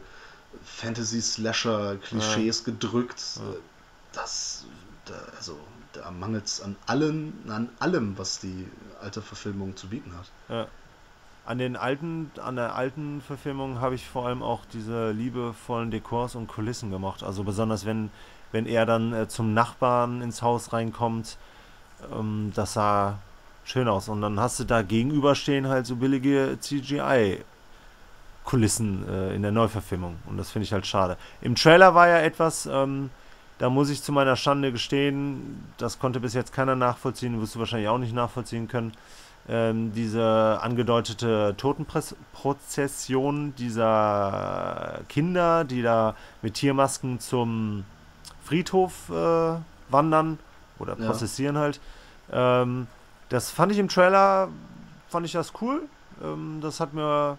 [0.64, 2.66] Fantasy-Slasher-Klischees ja.
[2.66, 3.22] gedrückt.
[3.38, 3.44] Ja
[4.14, 4.66] das,
[5.06, 5.58] da, also
[5.94, 8.68] da mangelt es an allen, an allem, was die
[9.02, 10.32] alte Verfilmung zu bieten hat.
[10.50, 10.68] Ja.
[11.46, 16.36] An den alten, an der alten Verfilmung habe ich vor allem auch diese liebevollen Dekors
[16.36, 17.24] und Kulissen gemacht.
[17.24, 18.12] Also besonders wenn,
[18.52, 21.38] wenn er dann äh, zum Nachbarn ins Haus reinkommt,
[22.14, 23.18] ähm, das sah
[23.64, 24.10] schön aus.
[24.10, 27.44] Und dann hast du da gegenüberstehen halt so billige CGI.
[28.50, 30.18] Kulissen äh, in der Neuverfilmung.
[30.26, 31.18] Und das finde ich halt schade.
[31.40, 33.12] Im Trailer war ja etwas, ähm,
[33.60, 37.60] da muss ich zu meiner Schande gestehen, das konnte bis jetzt keiner nachvollziehen, wirst du
[37.60, 38.94] wahrscheinlich auch nicht nachvollziehen können.
[39.48, 47.84] Ähm, diese angedeutete Totenprozession dieser Kinder, die da mit Tiermasken zum
[48.44, 49.56] Friedhof äh,
[49.90, 50.40] wandern
[50.78, 51.62] oder prozessieren ja.
[51.62, 51.80] halt.
[52.32, 52.88] Ähm,
[53.28, 54.50] das fand ich im Trailer,
[55.10, 55.82] fand ich das cool.
[56.24, 57.38] Ähm, das hat mir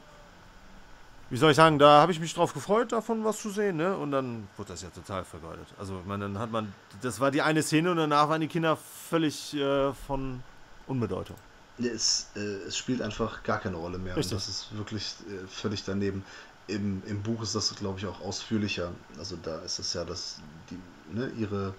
[1.30, 3.96] wie soll ich sagen, da habe ich mich drauf gefreut, davon was zu sehen, ne?
[3.96, 5.66] Und dann wurde das ja total vergeudet.
[5.78, 6.72] Also, meine, dann hat man,
[7.02, 10.42] das war die eine Szene und danach waren die Kinder völlig äh, von
[10.88, 11.36] Unbedeutung.
[11.78, 14.16] Es, äh, es, spielt einfach gar keine Rolle mehr.
[14.16, 14.32] Richtig.
[14.32, 16.24] Und das ist wirklich äh, völlig daneben.
[16.66, 18.92] Im, Im Buch ist das, glaube ich, auch ausführlicher.
[19.18, 20.78] Also da ist es ja, dass die,
[21.14, 21.74] ne, ihre,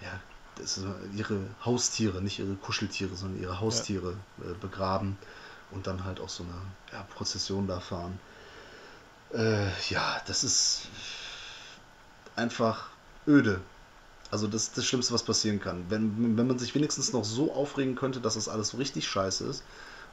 [0.00, 0.20] ja,
[0.56, 0.80] das
[1.14, 4.50] ihre Haustiere, nicht ihre Kuscheltiere, sondern ihre Haustiere ja.
[4.50, 5.18] Äh, begraben
[5.70, 6.54] und dann halt auch so eine
[6.92, 8.18] ja, Prozession da fahren.
[9.32, 10.88] Äh, ja, das ist.
[12.36, 12.90] einfach
[13.26, 13.60] öde.
[14.30, 15.86] Also das ist das Schlimmste, was passieren kann.
[15.90, 19.46] Wenn, wenn man sich wenigstens noch so aufregen könnte, dass das alles so richtig scheiße
[19.46, 19.64] ist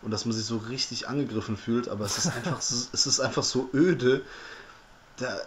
[0.01, 3.19] und dass man sich so richtig angegriffen fühlt, aber es ist einfach, so, es ist
[3.19, 4.25] einfach so öde.
[5.17, 5.41] Da,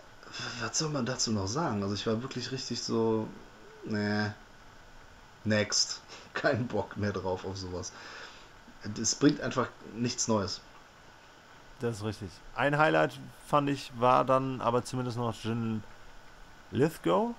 [0.60, 1.82] was soll man dazu noch sagen?
[1.82, 3.28] Also ich war wirklich richtig so,
[3.84, 4.30] nee,
[5.44, 6.00] next.
[6.34, 7.92] Kein Bock mehr drauf auf sowas.
[9.00, 10.60] Es bringt einfach nichts Neues.
[11.80, 12.30] Das ist richtig.
[12.54, 15.82] Ein Highlight fand ich war dann aber zumindest noch Jin
[16.70, 17.34] Lithgow.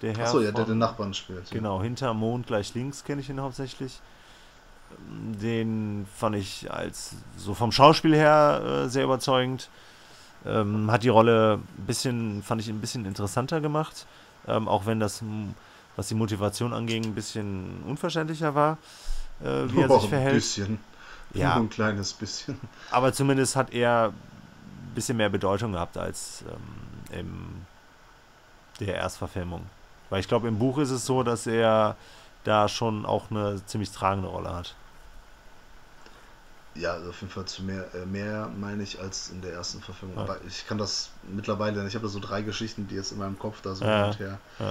[0.00, 1.50] Der Herr Achso, ja, der den Nachbarn spielt.
[1.50, 4.00] Genau, hinter Mond gleich links kenne ich ihn hauptsächlich.
[5.08, 9.70] Den fand ich als so vom Schauspiel her äh, sehr überzeugend.
[10.44, 14.06] Ähm, hat die Rolle ein bisschen, fand ich ein bisschen interessanter gemacht.
[14.48, 15.22] Ähm, auch wenn das,
[15.94, 18.78] was die Motivation anging, ein bisschen unverständlicher war,
[19.40, 20.32] äh, wie er oh, sich verhält.
[20.32, 20.91] Ein bisschen.
[21.34, 21.54] Ja.
[21.54, 22.60] Nur ein kleines bisschen.
[22.90, 26.44] Aber zumindest hat er ein bisschen mehr Bedeutung gehabt als
[27.12, 27.66] ähm, in
[28.86, 29.64] der Erstverfilmung.
[30.10, 31.96] Weil ich glaube, im Buch ist es so, dass er
[32.44, 34.74] da schon auch eine ziemlich tragende Rolle hat.
[36.74, 39.80] Ja, also auf jeden Fall zu mehr, äh, mehr meine ich als in der ersten
[39.82, 40.16] Verfilmung.
[40.16, 40.22] Ja.
[40.24, 43.38] Aber ich kann das mittlerweile, ich habe da so drei Geschichten, die jetzt in meinem
[43.38, 44.68] Kopf da so ja, und her, ja.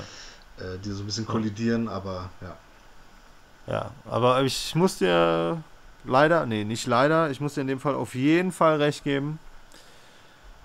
[0.63, 2.57] äh, die so ein bisschen kollidieren, aber ja.
[3.67, 5.63] Ja, aber ich muss dir
[6.03, 9.39] leider, nee, nicht leider, ich muss dir in dem Fall auf jeden Fall recht geben.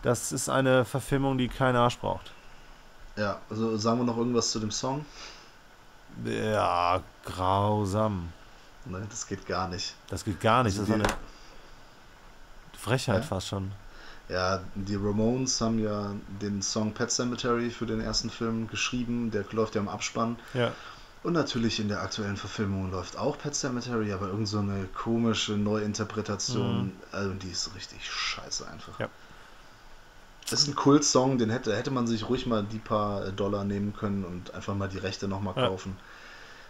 [0.02, 2.32] Das ist eine Verfilmung, die kein Arsch braucht.
[3.16, 5.04] Ja, also sagen wir noch irgendwas zu dem Song?
[6.24, 8.32] Ja, grausam.
[8.84, 9.94] Nein, das geht gar nicht.
[10.08, 10.78] Das geht gar nicht.
[10.78, 11.18] Also das ist eine
[12.78, 13.22] Frechheit ja?
[13.22, 13.72] fast schon.
[14.28, 19.30] Ja, die Ramones haben ja den Song Pet Cemetery für den ersten Film geschrieben.
[19.30, 20.36] Der läuft ja im Abspann.
[20.54, 20.72] Ja.
[21.26, 25.54] Und natürlich in der aktuellen Verfilmung läuft auch Pet Cemetery, aber irgend so eine komische
[25.54, 26.84] Neuinterpretation.
[26.84, 26.92] Mhm.
[27.10, 29.00] Also die ist richtig scheiße einfach.
[29.00, 29.08] Ja.
[30.48, 33.92] Das ist ein Kult-Song, den hätte, hätte man sich ruhig mal die paar Dollar nehmen
[33.92, 35.96] können und einfach mal die Rechte nochmal kaufen.
[35.98, 36.04] Ja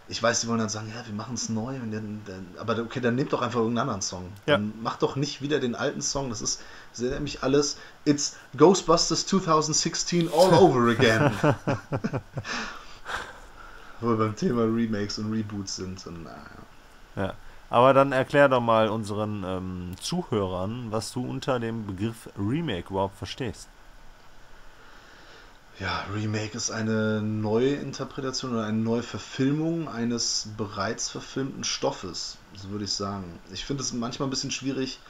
[0.09, 1.75] ich weiß, die wollen dann sagen, ja, wir machen es neu.
[1.75, 4.33] Dann, dann, aber okay, dann nehmt doch einfach irgendeinen anderen Song.
[4.47, 4.57] Ja.
[4.57, 6.31] Dann macht doch nicht wieder den alten Song.
[6.31, 7.77] Das ist sehr nämlich alles.
[8.05, 11.33] It's Ghostbusters 2016 all over again.
[14.01, 16.07] Wo wir beim Thema Remakes und Reboots sind.
[16.07, 16.47] Und, naja.
[17.17, 17.35] Ja.
[17.69, 23.19] Aber dann erklär doch mal unseren ähm, Zuhörern, was du unter dem Begriff Remake überhaupt
[23.19, 23.69] verstehst.
[25.79, 32.93] Ja, Remake ist eine Neuinterpretation oder eine Neuverfilmung eines bereits verfilmten Stoffes, so würde ich
[32.93, 33.39] sagen.
[33.53, 35.01] Ich finde es manchmal ein bisschen schwierig,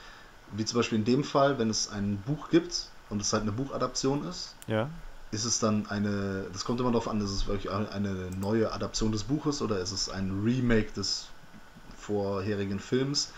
[0.53, 3.53] wie zum Beispiel in dem Fall, wenn es ein Buch gibt und es halt eine
[3.53, 4.57] Buchadaption ist.
[4.67, 4.89] Ja.
[5.37, 9.13] Ist es dann eine, das kommt immer darauf an, ist es wirklich eine neue Adaption
[9.13, 11.27] des Buches oder ist es ein Remake des
[11.99, 13.33] vorherigen Films?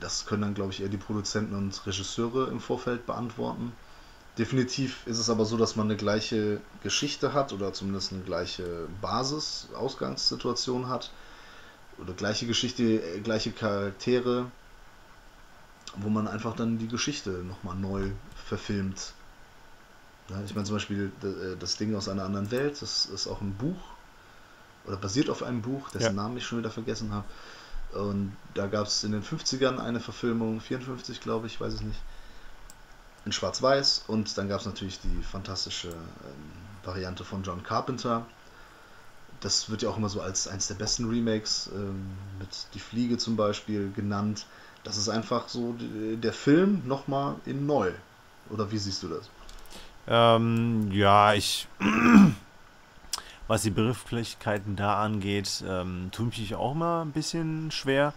[0.00, 3.70] Das können dann, glaube ich, eher die Produzenten und Regisseure im Vorfeld beantworten.
[4.36, 8.88] Definitiv ist es aber so, dass man eine gleiche Geschichte hat oder zumindest eine gleiche
[9.00, 11.12] Basis, Ausgangssituation hat.
[11.98, 14.50] Oder gleiche Geschichte, äh, gleiche Charaktere,
[15.94, 18.10] wo man einfach dann die Geschichte nochmal neu
[18.44, 19.12] verfilmt.
[20.32, 23.40] Ja, ich meine zum Beispiel äh, das Ding aus einer anderen Welt, das ist auch
[23.40, 23.76] ein Buch
[24.86, 26.12] oder basiert auf einem Buch, dessen ja.
[26.12, 27.26] Namen ich schon wieder vergessen habe.
[27.92, 32.00] Und da gab es in den 50ern eine Verfilmung, 54 glaube ich, weiß ich nicht
[33.24, 36.52] in Schwarz-Weiß und dann gab es natürlich die fantastische ähm,
[36.82, 38.26] Variante von John Carpenter.
[39.40, 42.06] Das wird ja auch immer so als eines der besten Remakes ähm,
[42.38, 44.46] mit Die Fliege zum Beispiel genannt.
[44.82, 47.92] Das ist einfach so der Film nochmal in neu.
[48.50, 49.30] Oder wie siehst du das?
[50.08, 51.68] Ähm, ja, ich.
[53.48, 58.14] was die Begrifflichkeiten da angeht, ähm, tue ich mich auch mal ein bisschen schwer.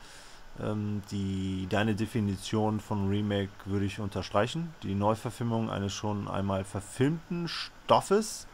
[0.62, 4.74] Ähm, die, deine Definition von Remake würde ich unterstreichen.
[4.84, 8.48] Die Neuverfilmung eines schon einmal verfilmten Stoffes,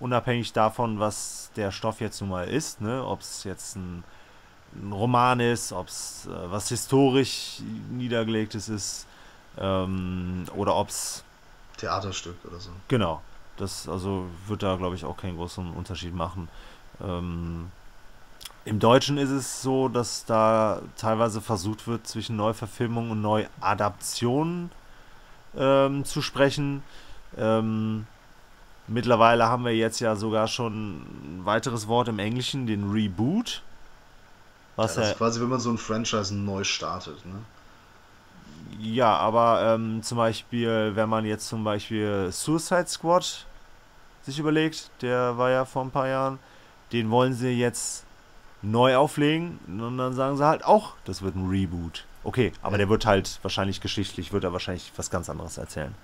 [0.00, 3.04] unabhängig davon, was der Stoff jetzt nun mal ist, ne?
[3.06, 4.02] ob es jetzt ein,
[4.74, 7.60] ein, Roman ist, ob es äh, was historisch
[7.90, 9.06] niedergelegtes ist
[9.58, 11.22] ähm, oder ob es
[11.76, 12.70] Theaterstück oder so.
[12.88, 13.22] Genau.
[13.56, 16.48] Das also wird da glaube ich auch keinen großen Unterschied machen.
[17.00, 17.70] Ähm,
[18.64, 24.70] im Deutschen ist es so, dass da teilweise versucht wird, zwischen Neuverfilmung und Neuadaption
[25.56, 26.82] ähm, zu sprechen.
[27.36, 28.06] Ähm,
[28.88, 33.62] mittlerweile haben wir jetzt ja sogar schon ein weiteres Wort im Englischen, den Reboot.
[34.74, 37.38] Was ja, das ist quasi, wenn man so ein Franchise neu startet, ne?
[38.78, 43.46] Ja, aber ähm, zum Beispiel, wenn man jetzt zum Beispiel Suicide Squad
[44.22, 46.38] sich überlegt, der war ja vor ein paar Jahren,
[46.92, 48.04] den wollen sie jetzt
[48.62, 52.04] neu auflegen und dann sagen sie halt auch, das wird ein Reboot.
[52.24, 55.94] Okay, aber der wird halt wahrscheinlich geschichtlich, wird er wahrscheinlich was ganz anderes erzählen.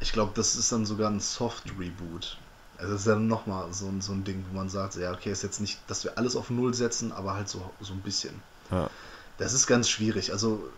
[0.00, 2.38] Ich glaube, das ist dann sogar ein Soft-Reboot.
[2.78, 5.42] Also das ist ja nochmal so, so ein Ding, wo man sagt, ja, okay, ist
[5.42, 8.40] jetzt nicht, dass wir alles auf Null setzen, aber halt so, so ein bisschen.
[8.70, 8.88] Ja.
[9.36, 10.32] Das ist ganz schwierig.
[10.32, 10.68] Also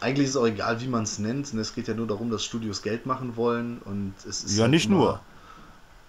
[0.00, 1.52] eigentlich ist es auch egal, wie man es nennt.
[1.54, 4.70] Es geht ja nur darum, dass Studios Geld machen wollen und es ist Ja, halt
[4.72, 5.20] nicht nur.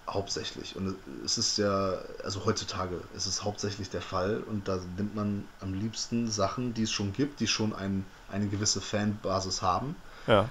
[0.08, 0.74] Hauptsächlich.
[0.76, 5.44] Und es ist ja, also heutzutage ist es hauptsächlich der Fall und da nimmt man
[5.60, 9.94] am liebsten Sachen, die es schon gibt, die schon ein, eine gewisse Fanbasis haben,
[10.26, 10.48] Ja.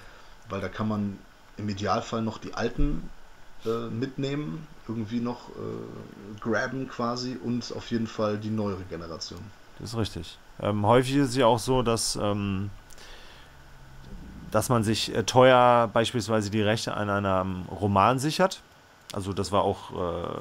[0.50, 1.18] weil da kann man
[1.58, 3.10] im Idealfall noch die alten
[3.66, 9.40] äh, mitnehmen, irgendwie noch äh, graben quasi und auf jeden Fall die neuere Generation.
[9.80, 10.38] Das ist richtig.
[10.62, 12.70] Ähm, häufig ist es ja auch so, dass, ähm,
[14.52, 18.62] dass man sich äh, teuer beispielsweise die Rechte an einem Roman sichert.
[19.14, 19.92] Also das war auch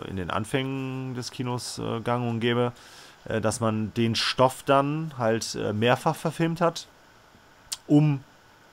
[0.04, 2.72] äh, in den Anfängen des Kinos äh, gang und gäbe,
[3.24, 6.86] äh, dass man den Stoff dann halt mehrfach verfilmt hat,
[7.86, 8.22] um,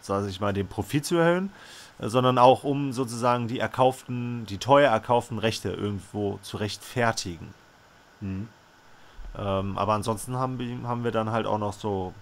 [0.02, 1.52] sage ich mal, den Profit zu erhöhen,
[2.00, 7.54] sondern auch um sozusagen die erkauften, die teuer erkauften Rechte irgendwo zu rechtfertigen.
[8.22, 8.48] Mhm.
[9.36, 12.14] Ähm, aber ansonsten haben haben wir dann halt auch noch so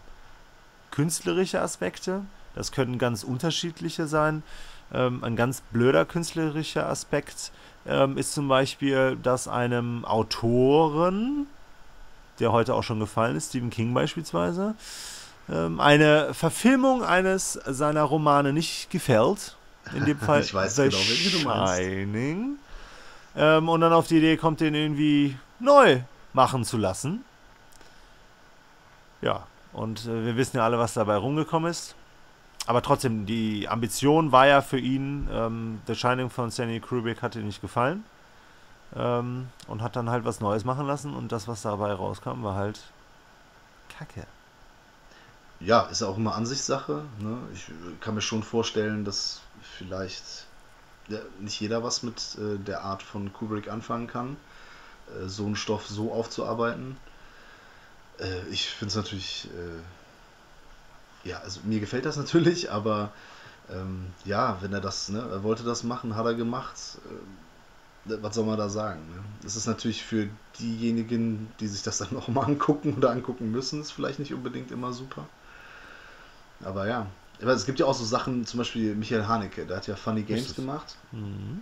[0.91, 2.21] künstlerische Aspekte.
[2.55, 4.43] Das können ganz unterschiedliche sein.
[4.93, 7.51] Ähm, ein ganz blöder künstlerischer Aspekt
[7.87, 11.47] ähm, ist zum Beispiel, dass einem Autoren,
[12.39, 14.75] der heute auch schon gefallen ist, Stephen King beispielsweise,
[15.49, 19.55] ähm, eine Verfilmung eines seiner Romane nicht gefällt.
[19.93, 21.75] In dem Fall Ich weiß The genau, welchen du meinst.
[21.75, 22.55] Shining.
[23.35, 25.99] Ähm, und dann auf die Idee kommt, den irgendwie neu
[26.33, 27.23] machen zu lassen.
[29.21, 31.95] Ja, und äh, wir wissen ja alle, was dabei rumgekommen ist.
[32.67, 37.35] Aber trotzdem, die Ambition war ja für ihn, ähm, The Shining von Stanley Kubrick hat
[37.35, 38.03] ihm nicht gefallen.
[38.95, 42.55] Ähm, und hat dann halt was Neues machen lassen und das, was dabei rauskam, war
[42.55, 42.79] halt
[43.89, 44.25] Kacke.
[45.59, 47.03] Ja, ist auch immer Ansichtssache.
[47.19, 47.37] Ne?
[47.53, 49.41] Ich äh, kann mir schon vorstellen, dass
[49.77, 50.45] vielleicht
[51.07, 54.37] ja, nicht jeder was mit äh, der Art von Kubrick anfangen kann,
[55.09, 56.97] äh, so einen Stoff so aufzuarbeiten.
[58.19, 59.81] Äh, ich finde es natürlich, äh,
[61.25, 63.11] ja, also mir gefällt das natürlich, aber
[63.69, 66.75] ähm, ja, wenn er das, ne, er wollte das machen, hat er gemacht.
[67.05, 69.01] Äh, was soll man da sagen?
[69.09, 69.23] Ne?
[69.43, 73.91] Es ist natürlich für diejenigen, die sich das dann nochmal angucken oder angucken müssen, ist
[73.91, 75.27] vielleicht nicht unbedingt immer super.
[76.63, 77.07] Aber ja.
[77.39, 80.41] Es gibt ja auch so Sachen, zum Beispiel Michael Haneke, der hat ja Funny Games
[80.41, 80.55] Richtig.
[80.55, 81.61] gemacht, Mhm.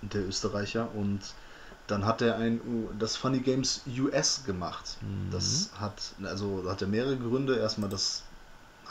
[0.00, 1.20] der Österreicher, und
[1.88, 2.58] dann hat er ein
[2.98, 4.96] das Funny Games US gemacht.
[5.02, 5.30] Mhm.
[5.30, 7.56] Das hat, also hat er mehrere Gründe.
[7.56, 8.22] Erstmal, dass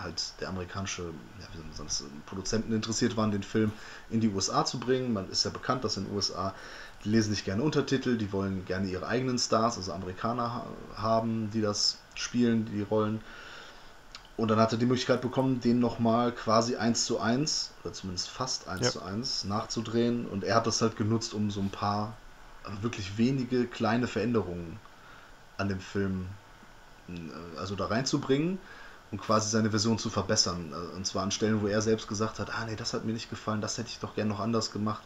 [0.02, 3.72] halt der amerikanische ja, wie soll man dass Produzenten interessiert waren, den Film
[4.10, 5.14] in die USA zu bringen.
[5.14, 6.54] Man ist ja bekannt, dass in den USA
[7.04, 11.50] die lesen nicht gerne Untertitel, die wollen gerne ihre eigenen Stars, also Amerikaner ha haben,
[11.52, 13.22] die das spielen, die Rollen.
[14.36, 18.30] Und dann hat er die Möglichkeit bekommen, den nochmal quasi eins zu eins, oder zumindest
[18.30, 18.92] fast eins Ja.
[18.92, 20.26] zu eins, nachzudrehen.
[20.28, 22.14] Und er hat das halt genutzt, um so ein paar,
[22.64, 24.80] also wirklich wenige kleine Veränderungen
[25.58, 26.28] an dem Film
[27.10, 28.60] äh, also da reinzubringen
[29.12, 30.72] und quasi seine Version zu verbessern.
[30.72, 33.14] Äh, Und zwar an Stellen, wo er selbst gesagt hat, ah nee, das hat mir
[33.14, 35.04] nicht gefallen, das hätte ich doch gern noch anders gemacht.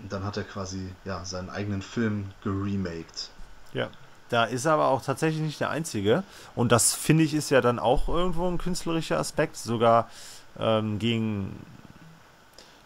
[0.00, 3.30] Und dann hat er quasi ja, seinen eigenen Film geremaked.
[3.72, 3.88] Ja.
[4.28, 6.22] Da ist er aber auch tatsächlich nicht der Einzige.
[6.54, 10.10] Und das finde ich ist ja dann auch irgendwo ein künstlerischer Aspekt, sogar
[10.58, 11.56] ähm, gegen,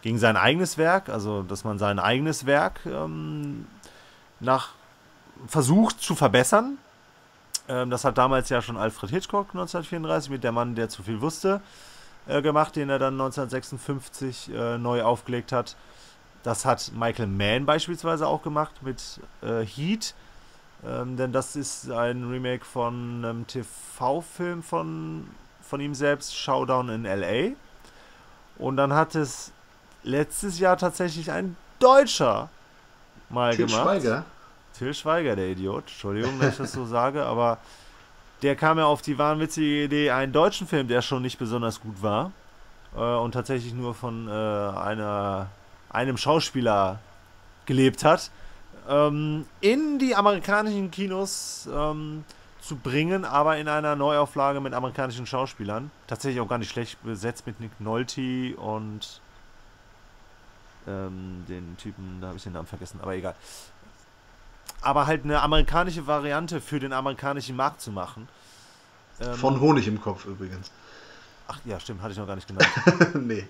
[0.01, 3.67] gegen sein eigenes Werk, also dass man sein eigenes Werk ähm,
[4.39, 4.69] nach
[5.47, 6.77] versucht zu verbessern.
[7.67, 11.21] Ähm, das hat damals ja schon Alfred Hitchcock 1934 mit Der Mann, der zu viel
[11.21, 11.61] wusste,
[12.27, 15.75] äh, gemacht, den er dann 1956 äh, neu aufgelegt hat.
[16.43, 20.13] Das hat Michael Mann beispielsweise auch gemacht mit äh, Heat.
[20.85, 25.29] Ähm, denn das ist ein Remake von einem TV-Film von,
[25.61, 27.55] von ihm selbst, Showdown in L.A.
[28.57, 29.53] Und dann hat es
[30.03, 32.49] letztes Jahr tatsächlich ein Deutscher
[33.29, 33.83] mal Til gemacht.
[33.83, 34.25] Schweiger,
[34.77, 35.83] Till Schweiger, der Idiot.
[35.83, 37.59] Entschuldigung, dass ich das so sage, aber
[38.41, 42.01] der kam ja auf die wahnwitzige Idee, einen deutschen Film, der schon nicht besonders gut
[42.01, 42.31] war
[42.95, 45.47] äh, und tatsächlich nur von äh, einer,
[45.89, 46.99] einem Schauspieler
[47.65, 48.31] gelebt hat,
[48.89, 52.25] ähm, in die amerikanischen Kinos ähm,
[52.61, 55.91] zu bringen, aber in einer Neuauflage mit amerikanischen Schauspielern.
[56.07, 59.21] Tatsächlich auch gar nicht schlecht besetzt mit Nick Nolte und
[60.85, 63.35] ähm, den Typen, da habe ich den Namen vergessen, aber egal
[64.83, 68.27] aber halt eine amerikanische Variante für den amerikanischen Markt zu machen.
[69.19, 70.71] Ähm, von Honig im Kopf übrigens.
[71.47, 72.69] Ach ja, stimmt, hatte ich noch gar nicht genannt.
[73.15, 73.47] nee.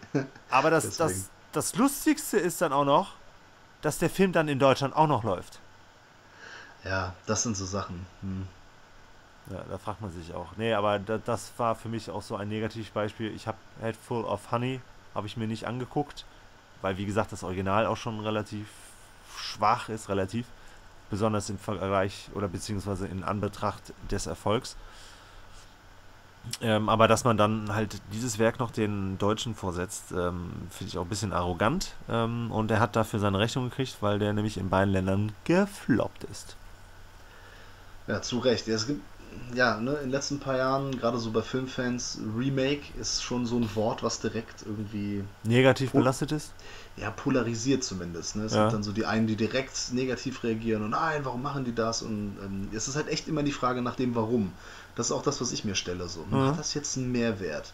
[0.50, 1.10] Aber das, Deswegen.
[1.52, 3.14] das, das Lustigste ist dann auch noch,
[3.82, 5.60] dass der Film dann in Deutschland auch noch läuft.
[6.84, 8.06] Ja, das sind so Sachen.
[8.22, 8.48] Hm.
[9.50, 10.48] Ja, da fragt man sich auch.
[10.58, 13.34] Nee, aber da, das war für mich auch so ein Negativbeispiel.
[13.36, 14.80] Ich habe Head Full of Honey,
[15.14, 16.26] habe ich mir nicht angeguckt,
[16.82, 18.68] weil wie gesagt das Original auch schon relativ
[19.38, 20.46] schwach ist, relativ.
[21.14, 24.76] Besonders im Vergleich oder beziehungsweise in Anbetracht des Erfolgs.
[26.60, 30.98] Ähm, aber dass man dann halt dieses Werk noch den Deutschen vorsetzt, ähm, finde ich
[30.98, 31.94] auch ein bisschen arrogant.
[32.10, 36.24] Ähm, und er hat dafür seine Rechnung gekriegt, weil der nämlich in beiden Ländern gefloppt
[36.24, 36.56] ist.
[38.08, 38.68] Ja, zu Recht.
[38.68, 39.02] Es gibt,
[39.56, 43.58] ja, ne, in den letzten paar Jahren, gerade so bei Filmfans, Remake ist schon so
[43.58, 45.24] ein Wort, was direkt irgendwie.
[45.44, 46.52] Negativ belastet ist?
[46.98, 48.36] Ja, polarisiert zumindest.
[48.36, 48.44] Ne?
[48.46, 48.62] Es Ja.
[48.64, 52.02] gibt dann so die einen, die direkt negativ reagieren und nein, warum machen die das?
[52.02, 54.52] Und ähm, es ist halt echt immer die Frage nach dem Warum.
[54.96, 56.08] Das ist auch das, was ich mir stelle.
[56.08, 56.26] So.
[56.30, 56.48] Mhm.
[56.48, 57.74] Hat das jetzt einen Mehrwert?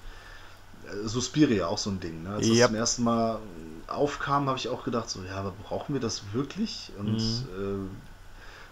[0.88, 2.24] Äh, Suspiria, auch so ein Ding.
[2.24, 2.30] Ne?
[2.30, 2.68] Als das Yep.
[2.68, 3.39] zum ersten Mal
[3.88, 6.91] aufkam, habe ich auch gedacht, so, ja, aber brauchen wir das wirklich?
[6.97, 7.89] Und, Mhm.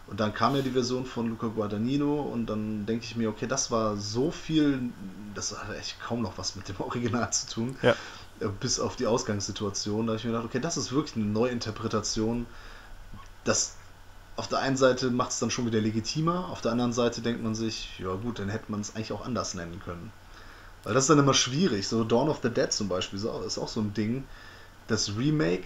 [0.08, 3.45] Und dann kam ja die Version von Luca Guadagnino und dann denke ich mir, okay,
[3.45, 4.80] das war so viel,
[5.34, 7.76] das hat echt kaum noch was mit dem Original zu tun.
[7.82, 7.95] Ja.
[8.39, 10.08] Äh, Bis auf die Ausgangssituation.
[10.08, 12.45] Da habe ich mir gedacht, okay, das ist wirklich eine Neuinterpretation.
[13.43, 13.76] Das
[14.38, 17.41] auf der einen Seite macht es dann schon wieder legitimer, auf der anderen Seite denkt
[17.43, 20.12] man sich, ja gut, dann hätte man es eigentlich auch anders nennen können.
[20.84, 21.88] Weil das ist dann immer schwierig.
[21.88, 24.26] So Dawn of the Dead zum Beispiel ist auch so ein Ding.
[24.86, 25.66] Das Remake,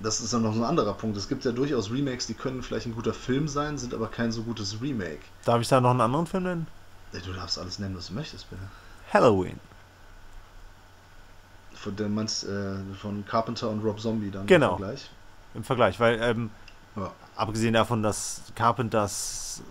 [0.00, 1.16] das ist dann noch so ein anderer Punkt.
[1.16, 4.32] Es gibt ja durchaus Remakes, die können vielleicht ein guter Film sein, sind aber kein
[4.32, 5.20] so gutes Remake.
[5.44, 6.66] Darf ich da noch einen anderen Film nennen?
[7.12, 8.62] Du darfst alles nennen, was du möchtest, bitte.
[9.12, 9.58] Halloween.
[11.74, 14.72] Von der meinst äh, von Carpenter und Rob Zombie dann Genau.
[14.72, 15.10] im Vergleich.
[15.54, 16.50] Im Vergleich, weil ähm,
[16.96, 17.12] Ja.
[17.36, 19.62] abgesehen davon, dass Carpenters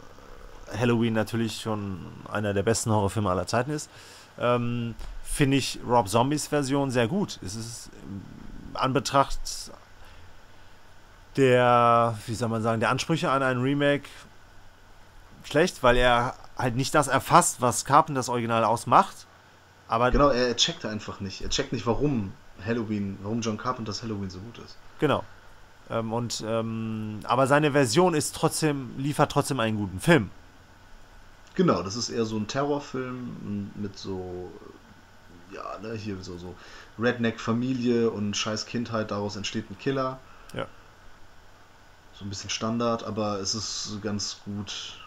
[0.78, 2.00] Halloween natürlich schon
[2.32, 3.90] einer der besten Horrorfilme aller Zeiten ist,
[4.40, 7.40] ähm, finde ich Rob Zombies Version sehr gut.
[7.44, 8.22] Es ist im
[8.78, 9.40] Anbetracht
[11.38, 14.10] der, wie soll man sagen, der Ansprüche an ein Remake
[15.44, 19.26] schlecht, weil er halt nicht das erfasst, was Carpenters Original ausmacht.
[19.88, 21.42] Aber Genau, er, er checkt einfach nicht.
[21.42, 22.34] Er checkt nicht, warum
[22.66, 24.78] Halloween, warum John Carpenters Halloween so gut ist.
[25.00, 25.24] Genau.
[25.90, 30.30] Ähm, und ähm, aber seine Version ist trotzdem, liefert trotzdem einen guten Film.
[31.56, 34.52] Genau, das ist eher so ein Terrorfilm mit so,
[35.52, 36.56] ja, ne, hier so, so
[36.98, 40.20] Redneck-Familie und scheiß Kindheit, daraus entsteht ein Killer.
[42.14, 42.20] Ja.
[42.20, 45.00] So ein bisschen Standard, aber es ist ganz gut.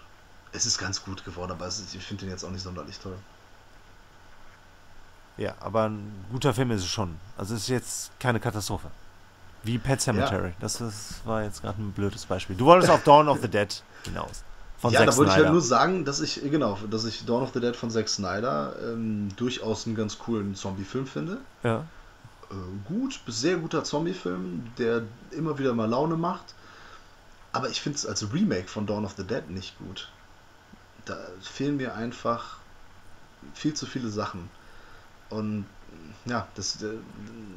[0.53, 3.17] Es ist ganz gut geworden, aber ist, ich finde den jetzt auch nicht sonderlich toll.
[5.37, 7.17] Ja, aber ein guter Film ist es schon.
[7.37, 8.91] Also es ist jetzt keine Katastrophe.
[9.65, 10.53] Wie Pet Cemetery.
[10.61, 12.57] Das, das war jetzt gerade ein blödes Beispiel.
[12.57, 14.45] Du wolltest auf Dawn of the Dead hinaus.
[14.79, 15.47] Von ja, Zack da wollte ich Snyder.
[15.47, 18.75] halt nur sagen, dass ich, genau, dass ich Dawn of the Dead von Zack Snyder
[18.83, 21.39] ähm, durchaus einen ganz coolen Zombie-Film finde.
[21.63, 21.85] ja.
[22.51, 22.55] äh,
[22.89, 25.03] gut, sehr guter Zombie-Film, der
[25.33, 26.55] immer wieder mal Laune macht.
[27.57, 30.11] Aber ich finde es als Remake von Dawn of the Dead nicht gut.
[31.07, 32.59] Da fehlen mir einfach
[33.55, 34.51] viel zu viele Sachen.
[35.31, 35.65] Und
[36.27, 36.99] ja, das äh,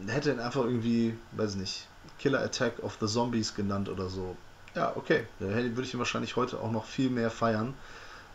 [0.08, 1.88] hätte ihn einfach irgendwie, weiß nicht,
[2.20, 4.38] Killer Attack of the Zombies genannt oder so.
[4.76, 5.26] Ja, okay.
[5.40, 7.74] Da hätte- würde ich ihn wahrscheinlich heute auch noch viel mehr feiern,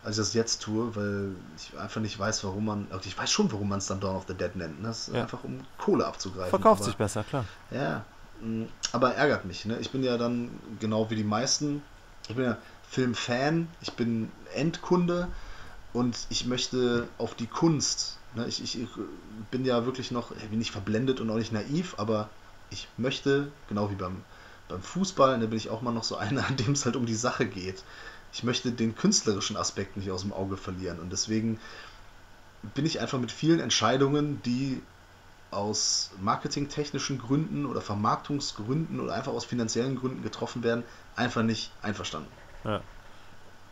[0.03, 2.87] als ich das jetzt tue, weil ich einfach nicht weiß, warum man.
[2.91, 4.81] also Ich weiß schon, warum man es dann Dawn of the Dead nennt.
[4.81, 4.89] Ne?
[4.89, 5.23] Das ist Ja.
[5.23, 6.49] einfach um Kohle abzugreifen.
[6.51, 7.45] Verkauft Aber- sich besser, klar.
[7.71, 8.03] ja,
[8.91, 9.65] aber ärgert mich.
[9.65, 9.77] Ne?
[9.79, 11.81] Ich bin ja dann genau wie die meisten.
[12.27, 12.57] Ich bin ja
[12.89, 15.27] Filmfan, ich bin Endkunde
[15.93, 18.17] und ich möchte auf die Kunst.
[18.35, 18.47] Ne?
[18.47, 18.89] Ich, ich, ich
[19.51, 22.29] bin ja wirklich noch, ich bin nicht verblendet und auch nicht naiv, aber
[22.69, 24.23] ich möchte, genau wie beim,
[24.67, 27.05] beim Fußball, da bin ich auch mal noch so einer, an dem es halt um
[27.05, 27.83] die Sache geht.
[28.33, 31.59] Ich möchte den künstlerischen Aspekt nicht aus dem Auge verlieren und deswegen
[32.73, 34.81] bin ich einfach mit vielen Entscheidungen, die
[35.55, 40.83] aus marketingtechnischen Gründen oder Vermarktungsgründen oder einfach aus finanziellen Gründen getroffen werden,
[41.15, 42.29] einfach nicht einverstanden.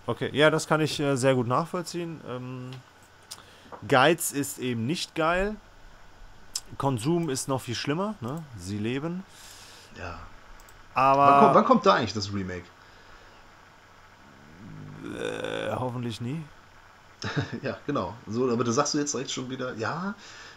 [0.05, 2.21] Okay, ja, das kann ich äh, sehr gut nachvollziehen.
[2.27, 2.71] Ähm,
[3.87, 5.55] Geiz ist eben nicht geil.
[6.77, 8.15] Konsum ist noch viel schlimmer.
[8.21, 8.43] Ne?
[8.57, 9.23] Sie leben.
[9.97, 10.19] Ja.
[10.93, 12.65] Aber Wann, kommt, wann kommt da eigentlich das Remake?
[15.13, 16.43] äh, hoffentlich nie.
[17.61, 18.13] ja, genau.
[18.27, 20.15] So, aber da sagst du jetzt direkt schon wieder, ja,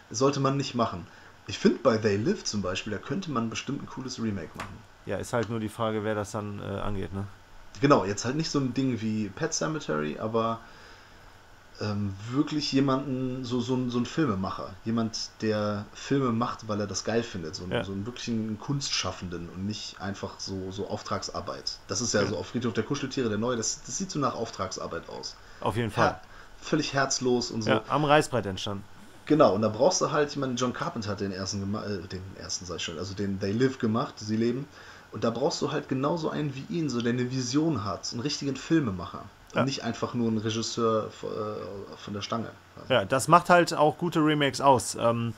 [0.09, 1.07] sollte man nicht machen.
[1.47, 4.77] Ich finde bei They Live zum Beispiel, da könnte man bestimmt ein cooles Remake machen.
[5.05, 7.13] Ja, ist halt nur die Frage, wer das dann äh, angeht.
[7.13, 7.23] Ne?
[7.79, 10.59] Genau, jetzt halt nicht so ein Ding wie Pet Cemetery, aber
[11.79, 14.71] ähm, wirklich jemanden, so, so, ein- so ein Filmemacher.
[14.83, 17.55] Jemand, der Filme macht, weil er das geil findet.
[17.55, 17.83] So, einen- Ja.
[17.83, 21.77] so einen wirklichen Kunstschaffenden und nicht einfach so, so Auftragsarbeit.
[21.87, 22.27] Das ist ja, Ja.
[22.27, 25.35] so auf Friedhof der Kuscheltiere, der neue, das, das sieht so nach Auftragsarbeit aus.
[25.61, 26.05] Auf jeden Fall.
[26.07, 26.21] Her
[26.59, 27.69] völlig herzlos und so.
[27.69, 28.83] Ja, am Reißbrett entstanden.
[29.27, 32.07] Genau, und da brauchst du halt, ich meine, John Carpenter hat den ersten gemacht, äh,
[32.07, 34.67] den ersten sag ich schon, also den They Live gemacht, sie leben.
[35.11, 38.21] Und da brauchst du halt genauso einen wie ihn, so der eine Vision hat, einen
[38.21, 39.23] richtigen Filmemacher.
[39.53, 39.61] Ja.
[39.61, 42.49] Und nicht einfach nur einen Regisseur äh, von der Stange.
[42.89, 44.95] Ja, das macht halt auch gute Remakes aus.
[44.99, 45.33] Ähm,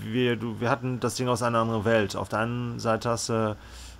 [0.00, 2.16] wir, du, wir hatten das Ding aus einer anderen Welt.
[2.16, 3.56] Auf der einen Seite hast du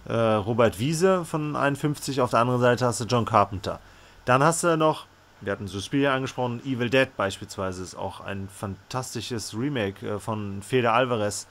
[0.07, 3.81] äh, Robert Wiese von 51, auf der anderen Seite hast du John Carpenter.
[4.25, 5.07] Dann hast du noch,
[5.43, 10.93] wir hatten Suspiria angesprochen, Evil Dead beispielsweise ist auch ein fantastisches Remake äh, von Fede
[10.93, 11.47] Alvarez.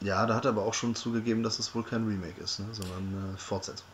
[0.00, 2.66] Ja, da hat er aber auch schon zugegeben, dass es wohl kein Remake ist, ne,
[2.72, 3.86] sondern eine Fortsetzung.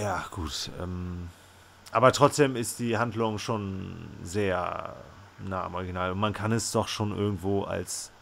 [0.00, 0.70] Ja, gut.
[0.80, 1.30] Ähm,
[1.90, 4.94] aber trotzdem ist die Handlung schon sehr
[5.46, 6.12] nah am Original.
[6.12, 8.12] Und man kann es doch schon irgendwo als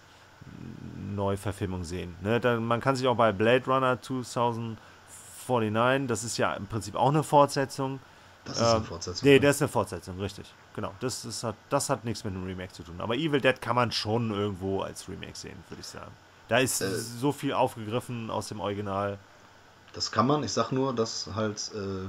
[1.14, 2.14] Neuverfilmung sehen.
[2.22, 2.40] Ne?
[2.40, 7.08] Da, man kann sich auch bei Blade Runner 2049, das ist ja im Prinzip auch
[7.08, 8.00] eine Fortsetzung.
[8.48, 9.28] Das ist eine ähm, Fortsetzung.
[9.28, 10.52] Nee, das ist eine Fortsetzung, richtig.
[10.74, 10.94] Genau.
[11.00, 13.00] Das, ist, hat, das hat nichts mit einem Remake zu tun.
[13.00, 16.10] Aber Evil Dead kann man schon irgendwo als Remake sehen, würde ich sagen.
[16.48, 19.18] Da ist äh, so viel aufgegriffen aus dem Original.
[19.92, 20.42] Das kann man.
[20.42, 22.08] Ich sag nur, dass halt äh,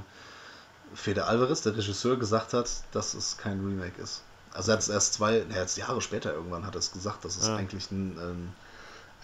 [0.96, 4.24] Fede Alvarez, der Regisseur, gesagt hat, dass es kein Remake ist.
[4.54, 7.26] Also er hat es erst zwei, ja, jetzt Jahre später irgendwann hat er es gesagt,
[7.26, 7.56] dass es ja.
[7.56, 8.50] eigentlich ein, ähm,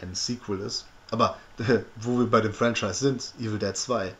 [0.01, 0.85] ein Sequel ist.
[1.11, 4.13] Aber äh, wo wir bei dem Franchise sind, Evil Dead 2.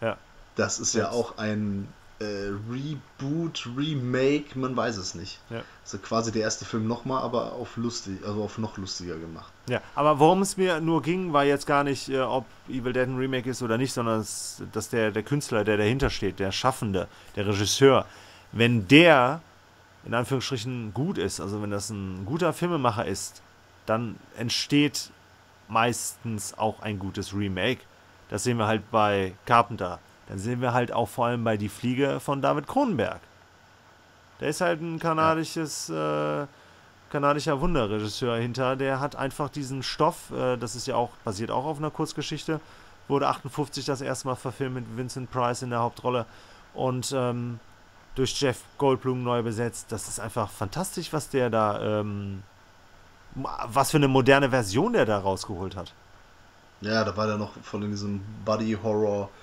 [0.00, 0.16] Ja.
[0.56, 1.04] Das ist Jetzt.
[1.04, 1.88] ja auch ein
[2.22, 5.40] äh, Reboot, Remake, man weiß es nicht.
[5.50, 5.62] Ja.
[5.82, 9.52] Also quasi der erste Film nochmal, aber auf lustig, also auf noch lustiger gemacht.
[9.68, 13.08] Ja, aber worum es mir nur ging, war jetzt gar nicht, äh, ob Evil Dead
[13.08, 16.52] ein Remake ist oder nicht, sondern dass, dass der, der Künstler, der dahinter steht, der
[16.52, 18.06] Schaffende, der Regisseur,
[18.52, 19.40] wenn der
[20.04, 23.42] in Anführungsstrichen gut ist, also wenn das ein guter Filmemacher ist,
[23.86, 25.10] dann entsteht
[25.68, 27.80] meistens auch ein gutes Remake.
[28.28, 29.98] Das sehen wir halt bei Carpenter.
[30.32, 33.20] Dann sehen wir halt auch vor allem bei Die Fliege von David Cronenberg.
[34.40, 36.46] Der ist halt ein kanadisches, äh,
[37.10, 38.76] kanadischer Wunderregisseur hinter.
[38.76, 42.60] Der hat einfach diesen Stoff, äh, das ist ja auch, basiert auch auf einer Kurzgeschichte,
[43.08, 46.24] wurde 58 das erste Mal verfilmt mit Vincent Price in der Hauptrolle.
[46.72, 47.60] Und ähm,
[48.14, 49.92] durch Jeff Goldblum neu besetzt.
[49.92, 52.42] Das ist einfach fantastisch, was der da, ähm,
[53.34, 55.92] was für eine moderne Version der da rausgeholt hat.
[56.80, 59.41] Ja, da war der noch voll in diesem Buddy Horror äh,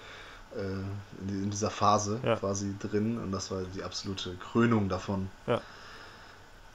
[0.55, 2.35] in, dieser Phase ja.
[2.35, 5.29] quasi drin und das war die absolute Krönung davon.
[5.47, 5.61] Ja.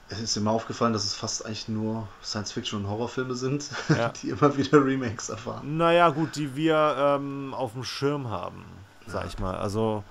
[0.07, 4.09] Es ist mir aufgefallen, dass es fast eigentlich nur Science-Fiction- und Horrorfilme sind, ja.
[4.21, 5.77] die immer wieder Remakes erfahren.
[5.77, 8.63] Naja, gut, die wir ähm, auf dem Schirm haben,
[9.07, 9.55] sag ich mal.
[9.55, 10.03] Also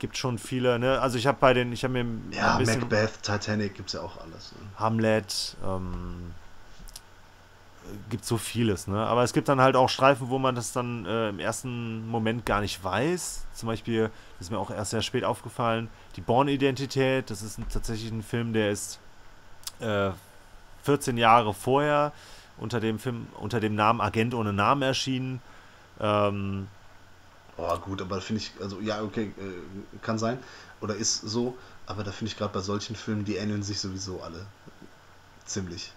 [0.00, 1.00] gibt schon viele, ne?
[1.00, 4.20] Also ich habe bei den, ich habe mir ja, Macbeth, Titanic gibt es ja auch
[4.20, 4.50] alles.
[4.52, 4.58] Ne?
[4.76, 6.32] Hamlet, ähm,
[8.10, 8.98] gibt so vieles, ne?
[8.98, 12.46] Aber es gibt dann halt auch Streifen, wo man das dann äh, im ersten Moment
[12.46, 13.44] gar nicht weiß.
[13.54, 17.66] Zum Beispiel, das ist mir auch erst sehr spät aufgefallen, die Born-Identität, das ist ein,
[17.68, 18.98] tatsächlich ein Film, der ist
[19.80, 20.10] äh,
[20.84, 22.12] 14 Jahre vorher
[22.58, 25.40] unter dem Film, unter dem Namen Agent ohne Namen erschienen.
[26.00, 26.68] Ähm,
[27.58, 30.38] Oh, gut, aber finde ich, also ja, okay, äh, kann sein.
[30.80, 31.56] Oder ist so,
[31.86, 34.46] aber da finde ich gerade bei solchen Filmen, die ähneln sich sowieso alle
[35.44, 35.92] ziemlich.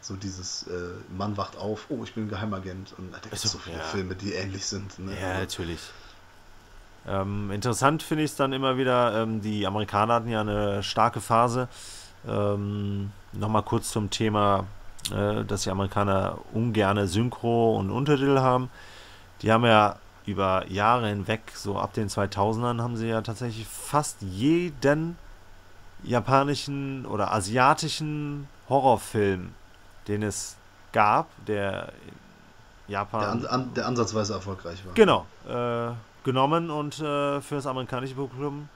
[0.00, 0.72] So dieses äh,
[1.16, 2.94] Mann wacht auf, oh, ich bin Geheimagent.
[2.96, 3.82] Und da gibt es so viele ja.
[3.84, 4.98] Filme, die ähnlich sind.
[4.98, 5.12] Ne?
[5.20, 5.80] Ja, natürlich.
[7.06, 11.20] Ähm, interessant finde ich es dann immer wieder, ähm, die Amerikaner hatten ja eine starke
[11.20, 11.68] Phase.
[12.26, 14.66] Ähm, Nochmal kurz zum Thema,
[15.12, 18.70] äh, dass die Amerikaner ungerne Synchro und Untertitel haben.
[19.42, 19.96] Die haben ja
[20.26, 25.16] über Jahre hinweg, so ab den 2000ern, haben sie ja tatsächlich fast jeden
[26.02, 29.54] japanischen oder asiatischen Horrorfilm,
[30.08, 30.56] den es
[30.92, 33.20] gab, der in Japan.
[33.20, 34.94] Der, an, an, der ansatzweise erfolgreich war.
[34.94, 35.26] Genau.
[35.48, 35.92] Äh,
[36.24, 38.68] genommen und äh, für das amerikanische Publikum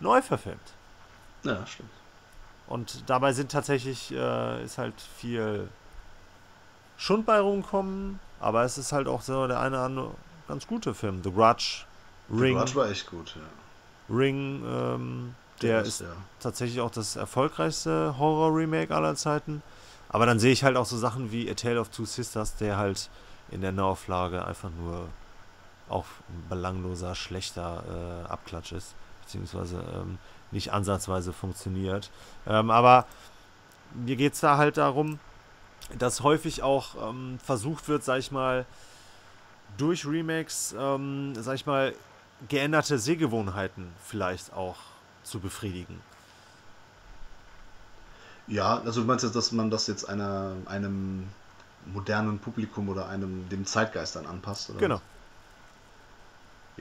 [0.00, 0.74] neu verfilmt.
[1.44, 1.90] Ja, stimmt.
[2.66, 5.68] Und dabei sind tatsächlich, äh, ist halt viel
[6.96, 10.10] Schund bei rumgekommen, aber es ist halt auch so der eine oder andere
[10.46, 11.22] ganz gute Film.
[11.24, 11.84] The Grudge,
[12.30, 12.58] Ring.
[12.58, 14.14] The Grudge war echt gut, ja.
[14.14, 16.16] Ring, ähm, der, der ist, ist ja.
[16.40, 19.62] tatsächlich auch das erfolgreichste Horror-Remake aller Zeiten.
[20.10, 22.76] Aber dann sehe ich halt auch so Sachen wie A Tale of Two Sisters, der
[22.76, 23.08] halt
[23.50, 25.08] in der Neuauflage einfach nur
[25.88, 30.18] auch ein belangloser, schlechter äh, Abklatsch ist, beziehungsweise ähm,
[30.50, 32.10] nicht ansatzweise funktioniert.
[32.46, 33.06] Ähm, aber
[33.94, 35.18] mir geht es da halt darum,
[35.98, 38.66] dass häufig auch ähm, versucht wird, sag ich mal,
[39.76, 41.94] durch Remakes, ähm, sag ich mal,
[42.48, 44.76] geänderte Sehgewohnheiten vielleicht auch
[45.22, 46.00] zu befriedigen.
[48.50, 51.28] Ja, also du meinst jetzt, dass man das jetzt einer, einem
[51.86, 54.70] modernen Publikum oder einem dem Zeitgeist dann anpasst?
[54.70, 54.94] Oder genau.
[54.96, 55.02] Was?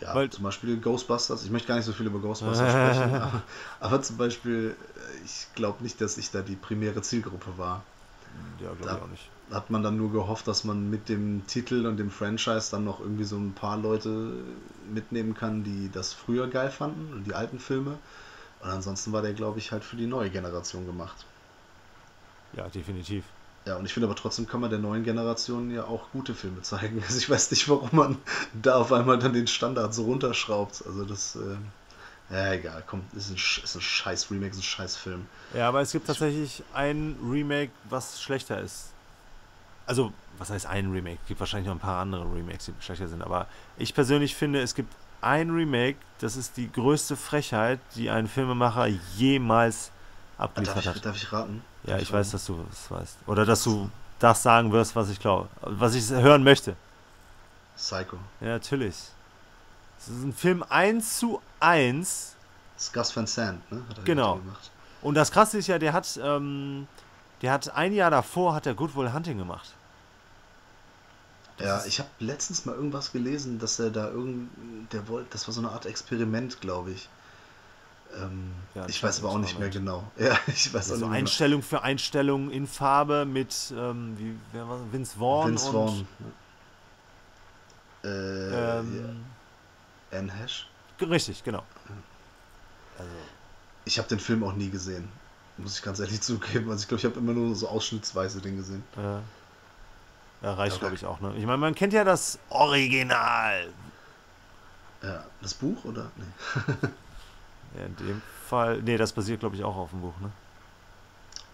[0.04, 1.44] Ja, Weil, zum Beispiel Ghostbusters.
[1.44, 3.41] Ich möchte gar nicht so viel über Ghostbusters sprechen, aber,
[3.80, 4.76] aber, zum Beispiel,
[5.24, 7.84] ich glaube nicht, dass ich da die primäre Zielgruppe war.
[8.60, 11.86] Ja, glaube ich auch nicht hat man dann nur gehofft, dass man mit dem Titel
[11.86, 14.34] und dem Franchise dann noch irgendwie so ein paar Leute
[14.94, 17.98] mitnehmen kann, die das früher geil fanden die alten Filme.
[18.62, 21.26] Und ansonsten war der, glaube ich, halt für die neue Generation gemacht.
[22.54, 23.26] Ja, definitiv.
[23.66, 26.62] Ja, und ich finde aber trotzdem kann man der neuen Generation ja auch gute Filme
[26.62, 27.04] zeigen.
[27.08, 28.18] Also ich weiß nicht, warum man
[28.54, 30.84] da auf einmal dann den Standard so runterschraubt.
[30.86, 34.96] Also das, äh, ja egal, komm, ist ein, ist ein scheiß Remake, ist ein scheiß
[34.96, 35.28] Film.
[35.54, 38.92] Ja, aber es gibt tatsächlich ein Remake, was schlechter ist.
[39.86, 41.18] Also, was heißt ein Remake?
[41.24, 43.24] Es gibt wahrscheinlich noch ein paar andere Remakes, die schlechter sind.
[43.24, 43.48] Aber
[43.78, 48.88] ich persönlich finde, es gibt ein Remake, das ist die größte Frechheit, die ein Filmemacher
[49.18, 49.92] jemals
[50.38, 51.06] abgeliefert darf ich, hat.
[51.06, 51.64] Darf ich raten?
[51.84, 53.18] Ja, ich weiß, dass du es weißt.
[53.28, 53.90] Oder dass du
[54.20, 55.48] das sagen wirst, was ich glaube.
[55.62, 56.76] Was ich hören möchte.
[57.76, 58.18] Psycho.
[58.42, 58.96] Ja, natürlich.
[59.98, 62.36] Es ist ein Film 1 zu 1.
[62.76, 63.84] Das ist Gus Van Sant, ne?
[63.90, 64.36] Hat er Genau.
[64.36, 64.72] gemacht.
[65.02, 66.88] Und das krasse ist ja, der hat, ähm,
[67.42, 69.74] der hat ein Jahr davor hat er Good Will Hunting gemacht.
[71.58, 74.50] Das Ja, ich habe letztens mal irgendwas gelesen, dass er da irgend,
[74.94, 77.10] der wollte, das war so eine Art Experiment, glaube ich.
[78.18, 80.03] Ähm, Ja, ich weiß aber auch nicht mehr genau.
[80.18, 84.36] Ja, ich weiß Also auch nicht mehr Einstellung für Einstellung in Farbe mit ähm, wie,
[84.52, 85.18] wer war, Vince.
[85.19, 86.07] Vaughn Vince Vaughn.
[88.03, 89.23] Äh, ähm,
[90.11, 90.18] ja.
[90.18, 90.68] Anne Hash.
[91.02, 91.64] richtig, genau.
[92.98, 93.11] Also,
[93.86, 95.07] Ich habe den Film auch nie gesehen,
[95.57, 96.69] muss ich ganz ehrlich zugeben.
[96.72, 98.84] Also ich glaube, ich habe immer nur so ausschnittsweise den gesehen.
[98.98, 99.19] äh,
[100.45, 101.19] ja, reicht Ja, glaube ich auch.
[101.19, 101.34] Ne?
[101.38, 103.69] Ich meine, man kennt ja das Original.
[105.03, 106.10] Ja, das Buch oder?
[106.18, 106.88] Nee.
[107.78, 110.14] Ja, in dem Fall, nee, das basiert glaube ich auch auf dem Buch.
[110.20, 110.32] Ne?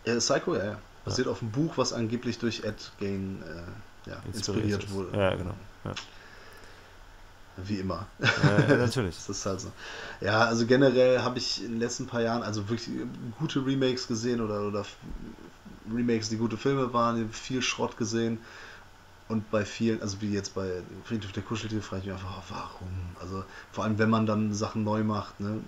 [0.05, 0.79] Ja, Psycho, ja, ja.
[1.03, 4.91] Basiert auf einem Buch, was angeblich durch Ed Gain äh, ja, inspiriert, ist.
[4.91, 5.17] wurde.
[5.17, 5.53] Ja, genau.
[5.83, 5.93] Ja,
[7.57, 8.07] Wie immer.
[8.19, 9.15] ja, ja natürlich.
[9.27, 9.71] Das ist halt so.
[10.21, 12.97] Ja, also generell habe ich in den letzten paar Jahren also wirklich
[13.39, 14.83] gute Remakes gesehen oder, oder
[15.93, 18.39] Remakes, die gute Filme waren, viel Schrott gesehen.
[19.27, 22.43] Und bei vielen, also wie jetzt bei Friedhof der Kuscheltiere, frage ich mich einfach, oh,
[22.49, 22.89] warum?
[23.19, 25.61] Also vor allem, wenn man dann Sachen neu macht, ne?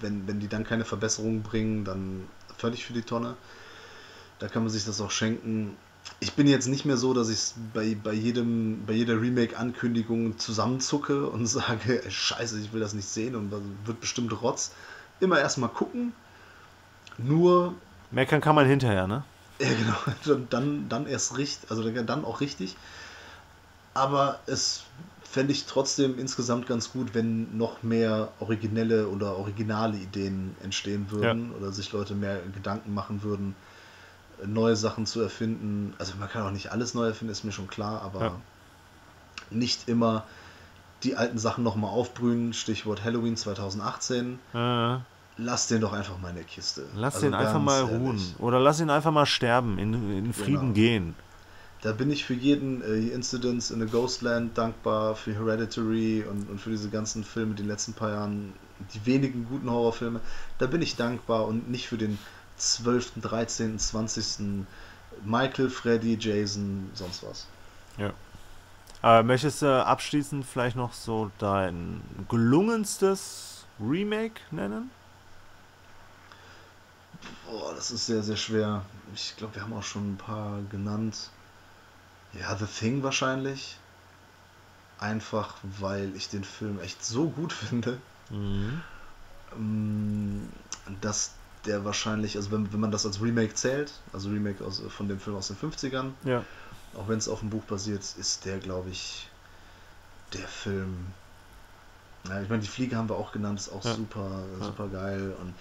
[0.00, 3.36] Wenn, wenn die dann keine Verbesserungen bringen, dann völlig für die Tonne.
[4.38, 5.76] Da kann man sich das auch schenken.
[6.20, 11.28] Ich bin jetzt nicht mehr so, dass ich bei, bei, jedem, bei jeder Remake-Ankündigung zusammenzucke
[11.28, 13.52] und sage, scheiße, ich will das nicht sehen und
[13.84, 14.72] wird bestimmt Rotz.
[15.20, 16.12] Immer erstmal gucken.
[17.18, 17.74] Nur,
[18.10, 19.24] Meckern kann man hinterher, ne?
[19.58, 22.76] ja genau, dann, dann, erst richtig, also dann auch richtig.
[23.94, 24.82] Aber es
[25.36, 31.52] fände ich trotzdem insgesamt ganz gut, wenn noch mehr originelle oder originale Ideen entstehen würden
[31.52, 33.54] oder sich Leute mehr Gedanken machen würden,
[34.46, 35.92] neue Sachen zu erfinden.
[35.98, 38.32] Also man kann auch nicht alles neu erfinden, ist mir schon klar, aber Ja.
[39.50, 40.24] nicht immer
[41.02, 42.54] die alten Sachen nochmal aufbrühen.
[42.54, 44.38] Stichwort Halloween 2018.
[44.54, 44.96] Äh,
[45.36, 46.86] Lass den doch einfach mal in der Kiste.
[46.94, 48.00] lass Also ihn einfach mal ehrlich.
[48.00, 48.34] ruhen.
[48.38, 50.72] Oder lass ihn einfach mal sterben, in, in Frieden Genau.
[50.72, 51.14] gehen.
[51.82, 56.60] Da bin ich für jeden äh, Incidents in a Ghostland dankbar, für Hereditary und, und
[56.60, 58.54] für diese ganzen Filme, die letzten paar Jahren,
[58.94, 60.20] die wenigen guten Horrorfilme.
[60.58, 62.18] Da bin ich dankbar und nicht für den
[62.56, 64.64] 12., 13., 20.
[65.24, 67.46] Michael, Freddy, Jason, sonst was.
[69.02, 74.90] Äh, möchtest du abschließend vielleicht noch so dein gelungenstes Remake nennen?
[77.46, 78.82] Boah, das ist sehr, sehr schwer.
[79.14, 81.30] Ich glaube, wir haben auch schon ein paar genannt.
[82.40, 83.76] Ja, The Thing wahrscheinlich.
[84.98, 88.00] Einfach, weil ich den Film echt so gut finde.
[88.30, 88.80] Mhm.
[89.54, 90.48] Ähm,
[91.00, 91.32] dass
[91.66, 95.18] der wahrscheinlich, also wenn, wenn man das als Remake zählt, also Remake aus, von dem
[95.18, 96.44] Film aus den 50ern, Ja.
[96.94, 99.28] auch wenn es auf dem Buch basiert, ist der, glaube ich,
[100.32, 101.12] der Film.
[102.28, 103.94] Ja, ich meine, die Fliege haben wir auch genannt, ist auch Ja.
[103.94, 105.34] super, super geil.
[105.40, 105.54] Und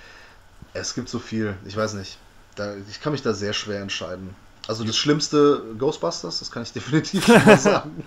[0.73, 2.17] es gibt so viel, ich weiß nicht.
[2.55, 4.35] Da, ich kann mich da sehr schwer entscheiden.
[4.67, 8.03] Also das schlimmste Ghostbusters, das kann ich definitiv schon mal sagen.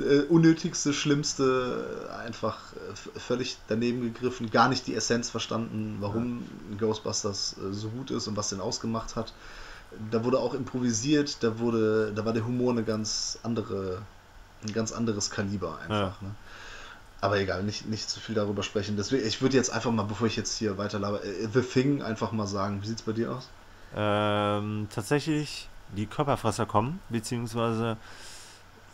[0.00, 6.46] Äh, unnötigste, schlimmste, einfach äh, völlig daneben gegriffen, gar nicht die Essenz verstanden, warum
[6.78, 9.32] Ghostbusters äh, so gut ist und was den ausgemacht hat.
[10.12, 14.02] Da wurde auch improvisiert, da wurde, da war der Humor eine ganz andere,
[14.62, 16.20] ein ganz anderes Kaliber einfach.
[16.22, 16.30] Ne?
[17.20, 18.96] Aber egal, nicht, nicht zu viel darüber sprechen.
[18.96, 22.30] Deswegen, ich würde jetzt einfach mal, bevor ich jetzt hier weiterlaber, äh, The Thing einfach
[22.30, 22.82] mal sagen.
[22.82, 23.48] Wie sieht's bei dir aus?
[23.96, 27.96] Ähm, tatsächlich die Körperfresser kommen, beziehungsweise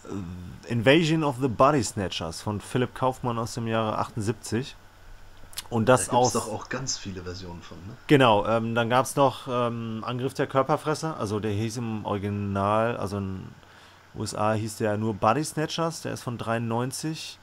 [0.04, 4.76] äh, Invasion of the Body Snatchers von Philipp Kaufmann aus dem Jahre 78.
[5.70, 6.44] Und das da gibt es aus.
[6.44, 7.94] doch auch ganz viele Versionen von, ne?
[8.06, 12.96] Genau, ähm, dann gab es noch ähm, Angriff der Körperfresser, also der hieß im Original,
[12.96, 13.48] also in
[14.16, 17.38] USA hieß der nur Body Snatchers, der ist von 93.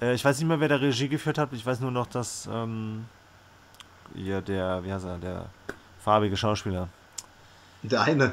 [0.00, 2.48] Äh, ich weiß nicht mehr, wer der Regie geführt hat, ich weiß nur noch, dass
[2.50, 3.06] ähm,
[4.14, 5.46] ja, der, wie heißt er, der
[6.02, 6.88] farbige Schauspieler.
[7.82, 8.32] Der eine.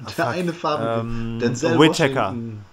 [0.00, 0.26] Ah, Der fuck.
[0.26, 1.00] eine Farbige.
[1.00, 2.30] Ähm, Denzel Whittaker.
[2.30, 2.64] Washington.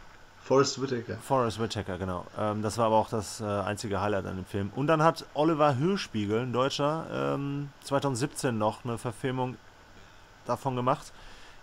[0.44, 1.18] Forrest Whitaker.
[1.18, 2.26] Forrest Whitaker, genau.
[2.38, 4.72] Ähm, das war aber auch das äh, einzige Highlight an dem Film.
[4.76, 9.58] Und dann hat Oliver Hirschspiegel, ein Deutscher, ähm, 2017 noch eine Verfilmung
[10.46, 11.12] davon gemacht.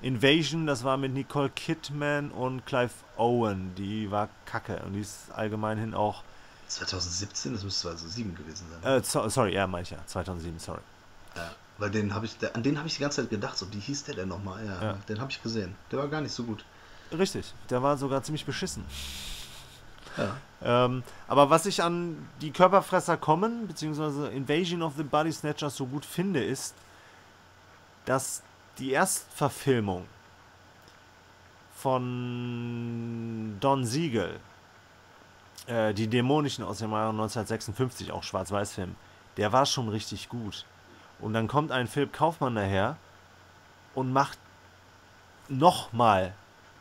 [0.01, 3.73] Invasion, das war mit Nicole Kidman und Clive Owen.
[3.77, 6.25] Die war kacke und die ist allgemein hin auch.
[6.67, 8.99] 2017, das müsste 2007 gewesen sein.
[8.99, 9.99] Äh, so, sorry, ja, meine ich ja.
[10.07, 10.81] 2007, sorry.
[11.37, 11.51] Ja,
[11.83, 14.05] weil den habe ich, an den habe ich die ganze Zeit gedacht, so, wie hieß
[14.05, 14.65] der denn nochmal?
[14.65, 14.93] Ja, Ja.
[15.09, 15.75] den habe ich gesehen.
[15.91, 16.65] Der war gar nicht so gut.
[17.11, 18.85] Richtig, der war sogar ziemlich beschissen.
[20.17, 20.37] Ja.
[20.63, 25.87] Ähm, aber was ich an die Körperfresser kommen, beziehungsweise Invasion of the Body Snatchers so
[25.87, 26.75] gut finde, ist,
[28.05, 28.43] dass
[28.79, 30.07] die Erstverfilmung
[31.75, 34.39] von Don Siegel,
[35.67, 38.95] äh, die Dämonischen aus dem Jahre 1956, auch Schwarz-Weiß-Film,
[39.37, 40.65] der war schon richtig gut.
[41.23, 42.97] Und dann kommt ein Philipp Kaufmann daher
[43.95, 44.39] und macht
[45.49, 46.35] nochmal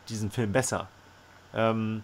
[0.10, 0.88] diesen Film besser.
[1.54, 2.04] Ähm,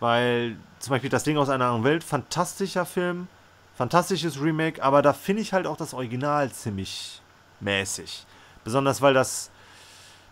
[0.00, 3.28] weil zum Beispiel das Ding aus einer anderen Welt, fantastischer Film,
[3.76, 7.22] fantastisches Remake, aber da finde ich halt auch das Original ziemlich
[7.60, 8.26] mäßig.
[8.64, 9.50] Besonders weil das,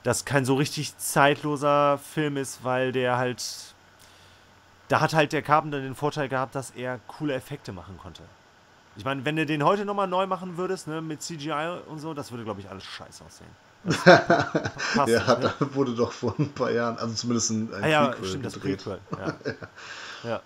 [0.03, 3.45] das kein so richtig zeitloser Film ist, weil der halt.
[4.89, 8.23] Da hat halt der Carpenter den Vorteil gehabt, dass er coole Effekte machen konnte.
[8.97, 12.15] Ich meine, wenn du den heute nochmal neu machen würdest, ne, mit CGI und so,
[12.15, 13.51] das würde, glaube ich, alles scheiße aussehen.
[13.85, 14.05] Das
[14.95, 15.55] Ja, nicht, ne?
[15.61, 18.47] da wurde doch vor ein paar Jahren, also zumindest ein, ein Ah ja, Prequel stimmt,
[18.47, 18.85] das gedreht.
[18.85, 19.01] Prequel.
[20.25, 20.31] Ja.
[20.31, 20.41] ja.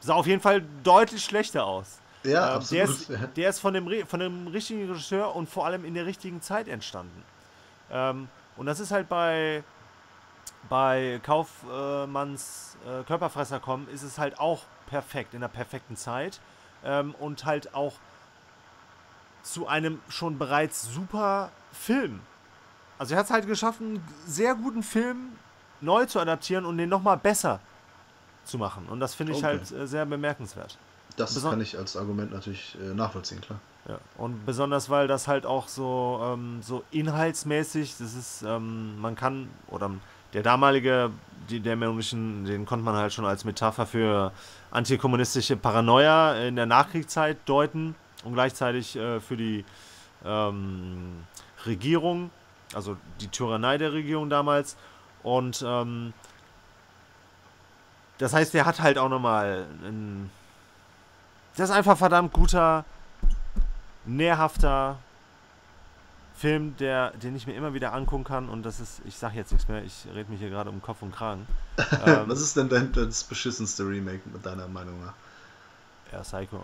[0.00, 1.98] Sah auf jeden Fall deutlich schlechter aus.
[2.24, 2.88] Ja, der, absolut.
[2.88, 6.42] ist, der ist von dem, von dem richtigen Regisseur und vor allem in der richtigen
[6.42, 7.22] Zeit entstanden.
[7.90, 9.62] Ähm, und das ist halt bei,
[10.68, 16.40] bei Kaufmanns äh, Körperfresser kommen, ist es halt auch perfekt, in der perfekten Zeit.
[16.84, 17.94] Ähm, und halt auch
[19.42, 22.20] zu einem schon bereits super Film.
[22.98, 25.32] Also er hat es halt geschafft, einen sehr guten Film
[25.80, 27.60] neu zu adaptieren und den nochmal besser
[28.44, 28.86] zu machen.
[28.88, 29.46] Und das finde ich Okay.
[29.58, 30.78] halt äh, sehr bemerkenswert.
[31.16, 33.58] das beson- kann ich als Argument natürlich äh, nachvollziehen, klar.
[33.86, 39.14] Ja, und besonders weil das halt auch so, ähm, so inhaltsmäßig, das ist, ähm, man
[39.14, 39.90] kann, oder
[40.34, 41.10] der damalige,
[41.48, 44.32] die dämonischen, den konnte man halt schon als Metapher für
[44.70, 47.94] antikommunistische Paranoia in der Nachkriegszeit deuten
[48.24, 49.64] und gleichzeitig äh, für die
[50.24, 51.24] ähm,
[51.64, 52.30] Regierung,
[52.74, 54.76] also die Tyrannei der Regierung damals.
[55.22, 56.12] Und ähm,
[58.18, 60.30] das heißt, der hat halt auch nochmal ein.
[61.56, 62.84] Das ist einfach verdammt guter,
[64.04, 64.98] nährhafter
[66.36, 68.48] Film, der, den ich mir immer wieder angucken kann.
[68.48, 71.02] Und das ist, ich sage jetzt nichts mehr, ich rede mich hier gerade um Kopf
[71.02, 71.46] und Kragen.
[72.06, 75.14] Ähm, Was ist denn dein, das beschissenste Remake mit deiner Meinung nach?
[76.12, 76.62] ja, Psycho.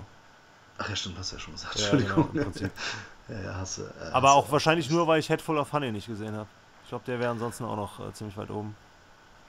[0.78, 1.78] Ach ja, stimmt, hast du ja schon gesagt.
[1.78, 2.32] Ja, Entschuldigung.
[2.32, 2.70] genau, im Prinzip.
[3.28, 3.82] ja, ja, hast du.
[3.82, 6.48] Äh, Aber hast auch wahrscheinlich nur, weil ich Head Full of Honey nicht gesehen habe.
[6.84, 8.74] Ich glaube, der wäre ansonsten auch noch äh, ziemlich weit oben.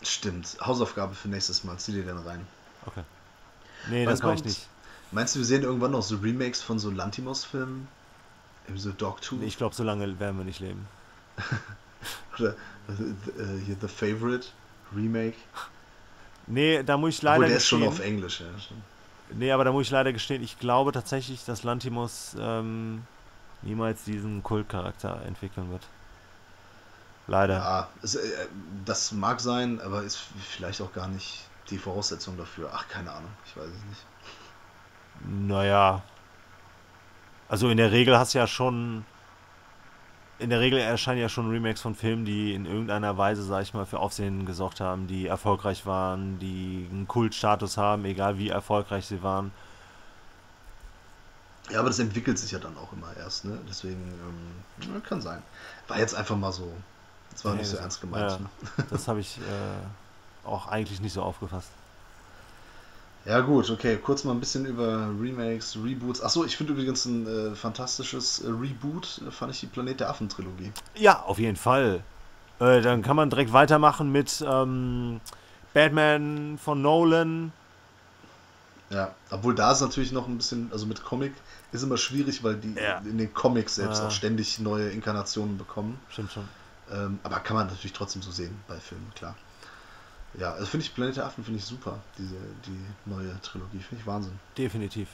[0.01, 0.57] Stimmt.
[0.61, 1.77] Hausaufgabe für nächstes Mal.
[1.77, 2.45] Zieh dir den rein.
[2.85, 3.03] Okay.
[3.89, 4.67] Nee, Wann das mache ich nicht.
[5.11, 7.87] Meinst du, wir sehen irgendwann noch so Remakes von so Lantimos-Filmen?
[8.75, 9.39] So Dogtooth?
[9.39, 10.87] Nee, ich glaube, so lange werden wir nicht leben.
[12.39, 14.47] Oder äh, hier The Favorite
[14.95, 15.37] Remake?
[16.47, 17.99] Nee, da muss ich Obwohl, leider der ist schon gestehen.
[17.99, 18.47] auf Englisch, ja.
[19.29, 23.03] Nee, aber da muss ich leider gestehen, ich glaube tatsächlich, dass Lantimos ähm,
[23.61, 25.87] niemals diesen Kultcharakter entwickeln wird.
[27.27, 27.57] Leider.
[27.57, 28.47] Ja, es, äh,
[28.85, 30.17] das mag sein, aber ist
[30.49, 32.71] vielleicht auch gar nicht die Voraussetzung dafür.
[32.73, 34.05] Ach, keine Ahnung, ich weiß es nicht.
[35.23, 36.01] Naja.
[37.51, 39.03] Also in der Regel hast du ja schon.
[40.39, 43.73] In der Regel erscheinen ja schon Remakes von Filmen, die in irgendeiner Weise, sag ich
[43.73, 49.05] mal, für Aufsehen gesorgt haben, die erfolgreich waren, die einen Kultstatus haben, egal wie erfolgreich
[49.05, 49.51] sie waren.
[51.69, 53.59] Ja, aber das entwickelt sich ja dann auch immer erst, ne?
[53.69, 54.01] Deswegen,
[54.79, 55.43] ähm, kann sein.
[55.89, 56.71] War jetzt einfach mal so.
[57.31, 58.31] Das war Nee, nicht so ernst gemeint.
[58.31, 58.37] ja.
[58.39, 58.49] Ne?
[58.89, 61.69] Das habe ich äh, auch eigentlich nicht so aufgefasst.
[63.25, 66.21] Ja gut, okay, kurz mal ein bisschen über Remakes, Reboots.
[66.21, 70.09] Achso, ich finde übrigens ein äh, fantastisches äh, Reboot, äh, fand ich die Planet der
[70.09, 70.71] Affen Trilogie.
[70.95, 72.03] Ja, auf jeden Fall.
[72.59, 75.21] Äh, dann kann man direkt weitermachen mit ähm,
[75.73, 77.51] Batman von Nolan.
[78.89, 81.33] Ja, obwohl da ist natürlich noch ein bisschen, also mit Comic
[81.71, 82.97] ist immer schwierig, weil die Ja.
[83.05, 84.07] in den Comics selbst Ah.
[84.07, 85.97] auch ständig neue Inkarnationen bekommen.
[86.09, 86.47] Stimmt schon.
[86.91, 89.35] Ähm, aber kann man natürlich trotzdem so sehen bei Filmen, klar.
[90.39, 92.35] Ja, also finde ich Planet der Affen finde ich super, diese
[92.65, 94.39] die neue Trilogie, finde ich Wahnsinn.
[94.57, 95.09] Definitiv.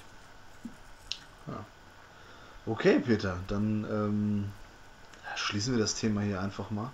[2.65, 4.51] Okay, Peter, dann ähm,
[5.35, 6.91] schließen wir das Thema hier einfach mal.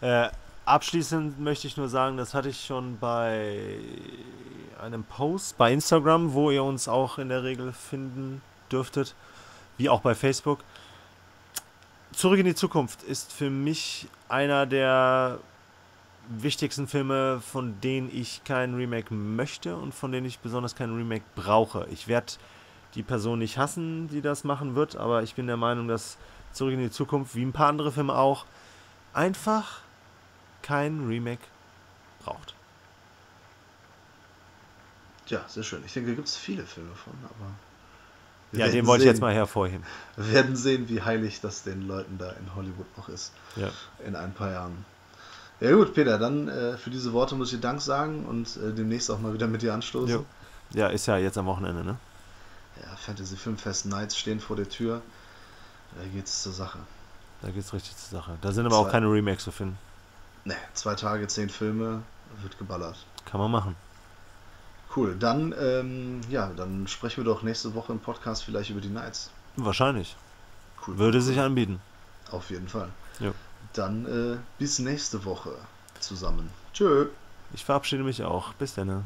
[0.00, 0.30] Äh,
[0.64, 3.78] abschließend möchte ich nur sagen, das hatte ich schon bei
[4.82, 8.40] einem Post bei Instagram, wo ihr uns auch in der Regel finden
[8.72, 9.14] dürftet,
[9.76, 10.60] wie auch bei Facebook.
[12.12, 15.38] Zurück in die Zukunft ist für mich einer der
[16.28, 21.24] wichtigsten Filme, von denen ich kein Remake möchte und von denen ich besonders kein Remake
[21.34, 21.86] brauche.
[21.90, 22.32] Ich werde
[22.94, 26.16] die Person nicht hassen, die das machen wird, aber ich bin der Meinung, dass
[26.52, 28.46] Zurück in die Zukunft, wie ein paar andere Filme auch,
[29.12, 29.80] einfach
[30.62, 31.42] kein Remake
[32.24, 32.54] braucht.
[35.26, 35.82] Ja, sehr schön.
[35.84, 37.50] Ich denke, da gibt es viele Filme von, aber.
[38.52, 39.24] wir Ja, den wollte ich jetzt sehen.
[39.24, 39.84] mal hervorheben.
[40.16, 43.34] Wir werden sehen, wie heilig das den Leuten da in Hollywood noch ist.
[43.56, 43.70] Ja.
[44.06, 44.84] In ein paar Jahren.
[45.60, 48.72] Ja, gut, Peter, dann äh, für diese Worte muss ich dir Dank sagen und äh,
[48.74, 50.16] demnächst auch mal wieder mit dir anstoßen.
[50.16, 50.24] Jo.
[50.72, 51.96] Ja, ist ja jetzt am Wochenende, ne?
[52.82, 55.00] Ja, Fantasy Filmfest Nights stehen vor der Tür.
[55.96, 56.78] Da geht's zur Sache.
[57.40, 58.36] Da geht's richtig zur Sache.
[58.42, 59.78] Da sind aber auch keine Remakes zu finden.
[60.44, 62.02] Ne, zwei Tage, zehn Filme,
[62.42, 62.96] wird geballert.
[63.24, 63.76] Kann man machen.
[64.94, 68.88] Cool, dann, ähm, ja, dann sprechen wir doch nächste Woche im Podcast vielleicht über die
[68.88, 69.30] Nights.
[69.56, 70.16] Wahrscheinlich.
[70.86, 70.98] Cool.
[70.98, 71.80] Würde sich anbieten.
[72.30, 72.88] Auf jeden Fall.
[73.20, 73.32] Ja.
[73.76, 75.54] Dann äh, bis nächste Woche
[76.00, 76.50] zusammen.
[76.72, 77.06] Tschö.
[77.52, 78.54] Ich verabschiede mich auch.
[78.54, 79.04] Bis dann.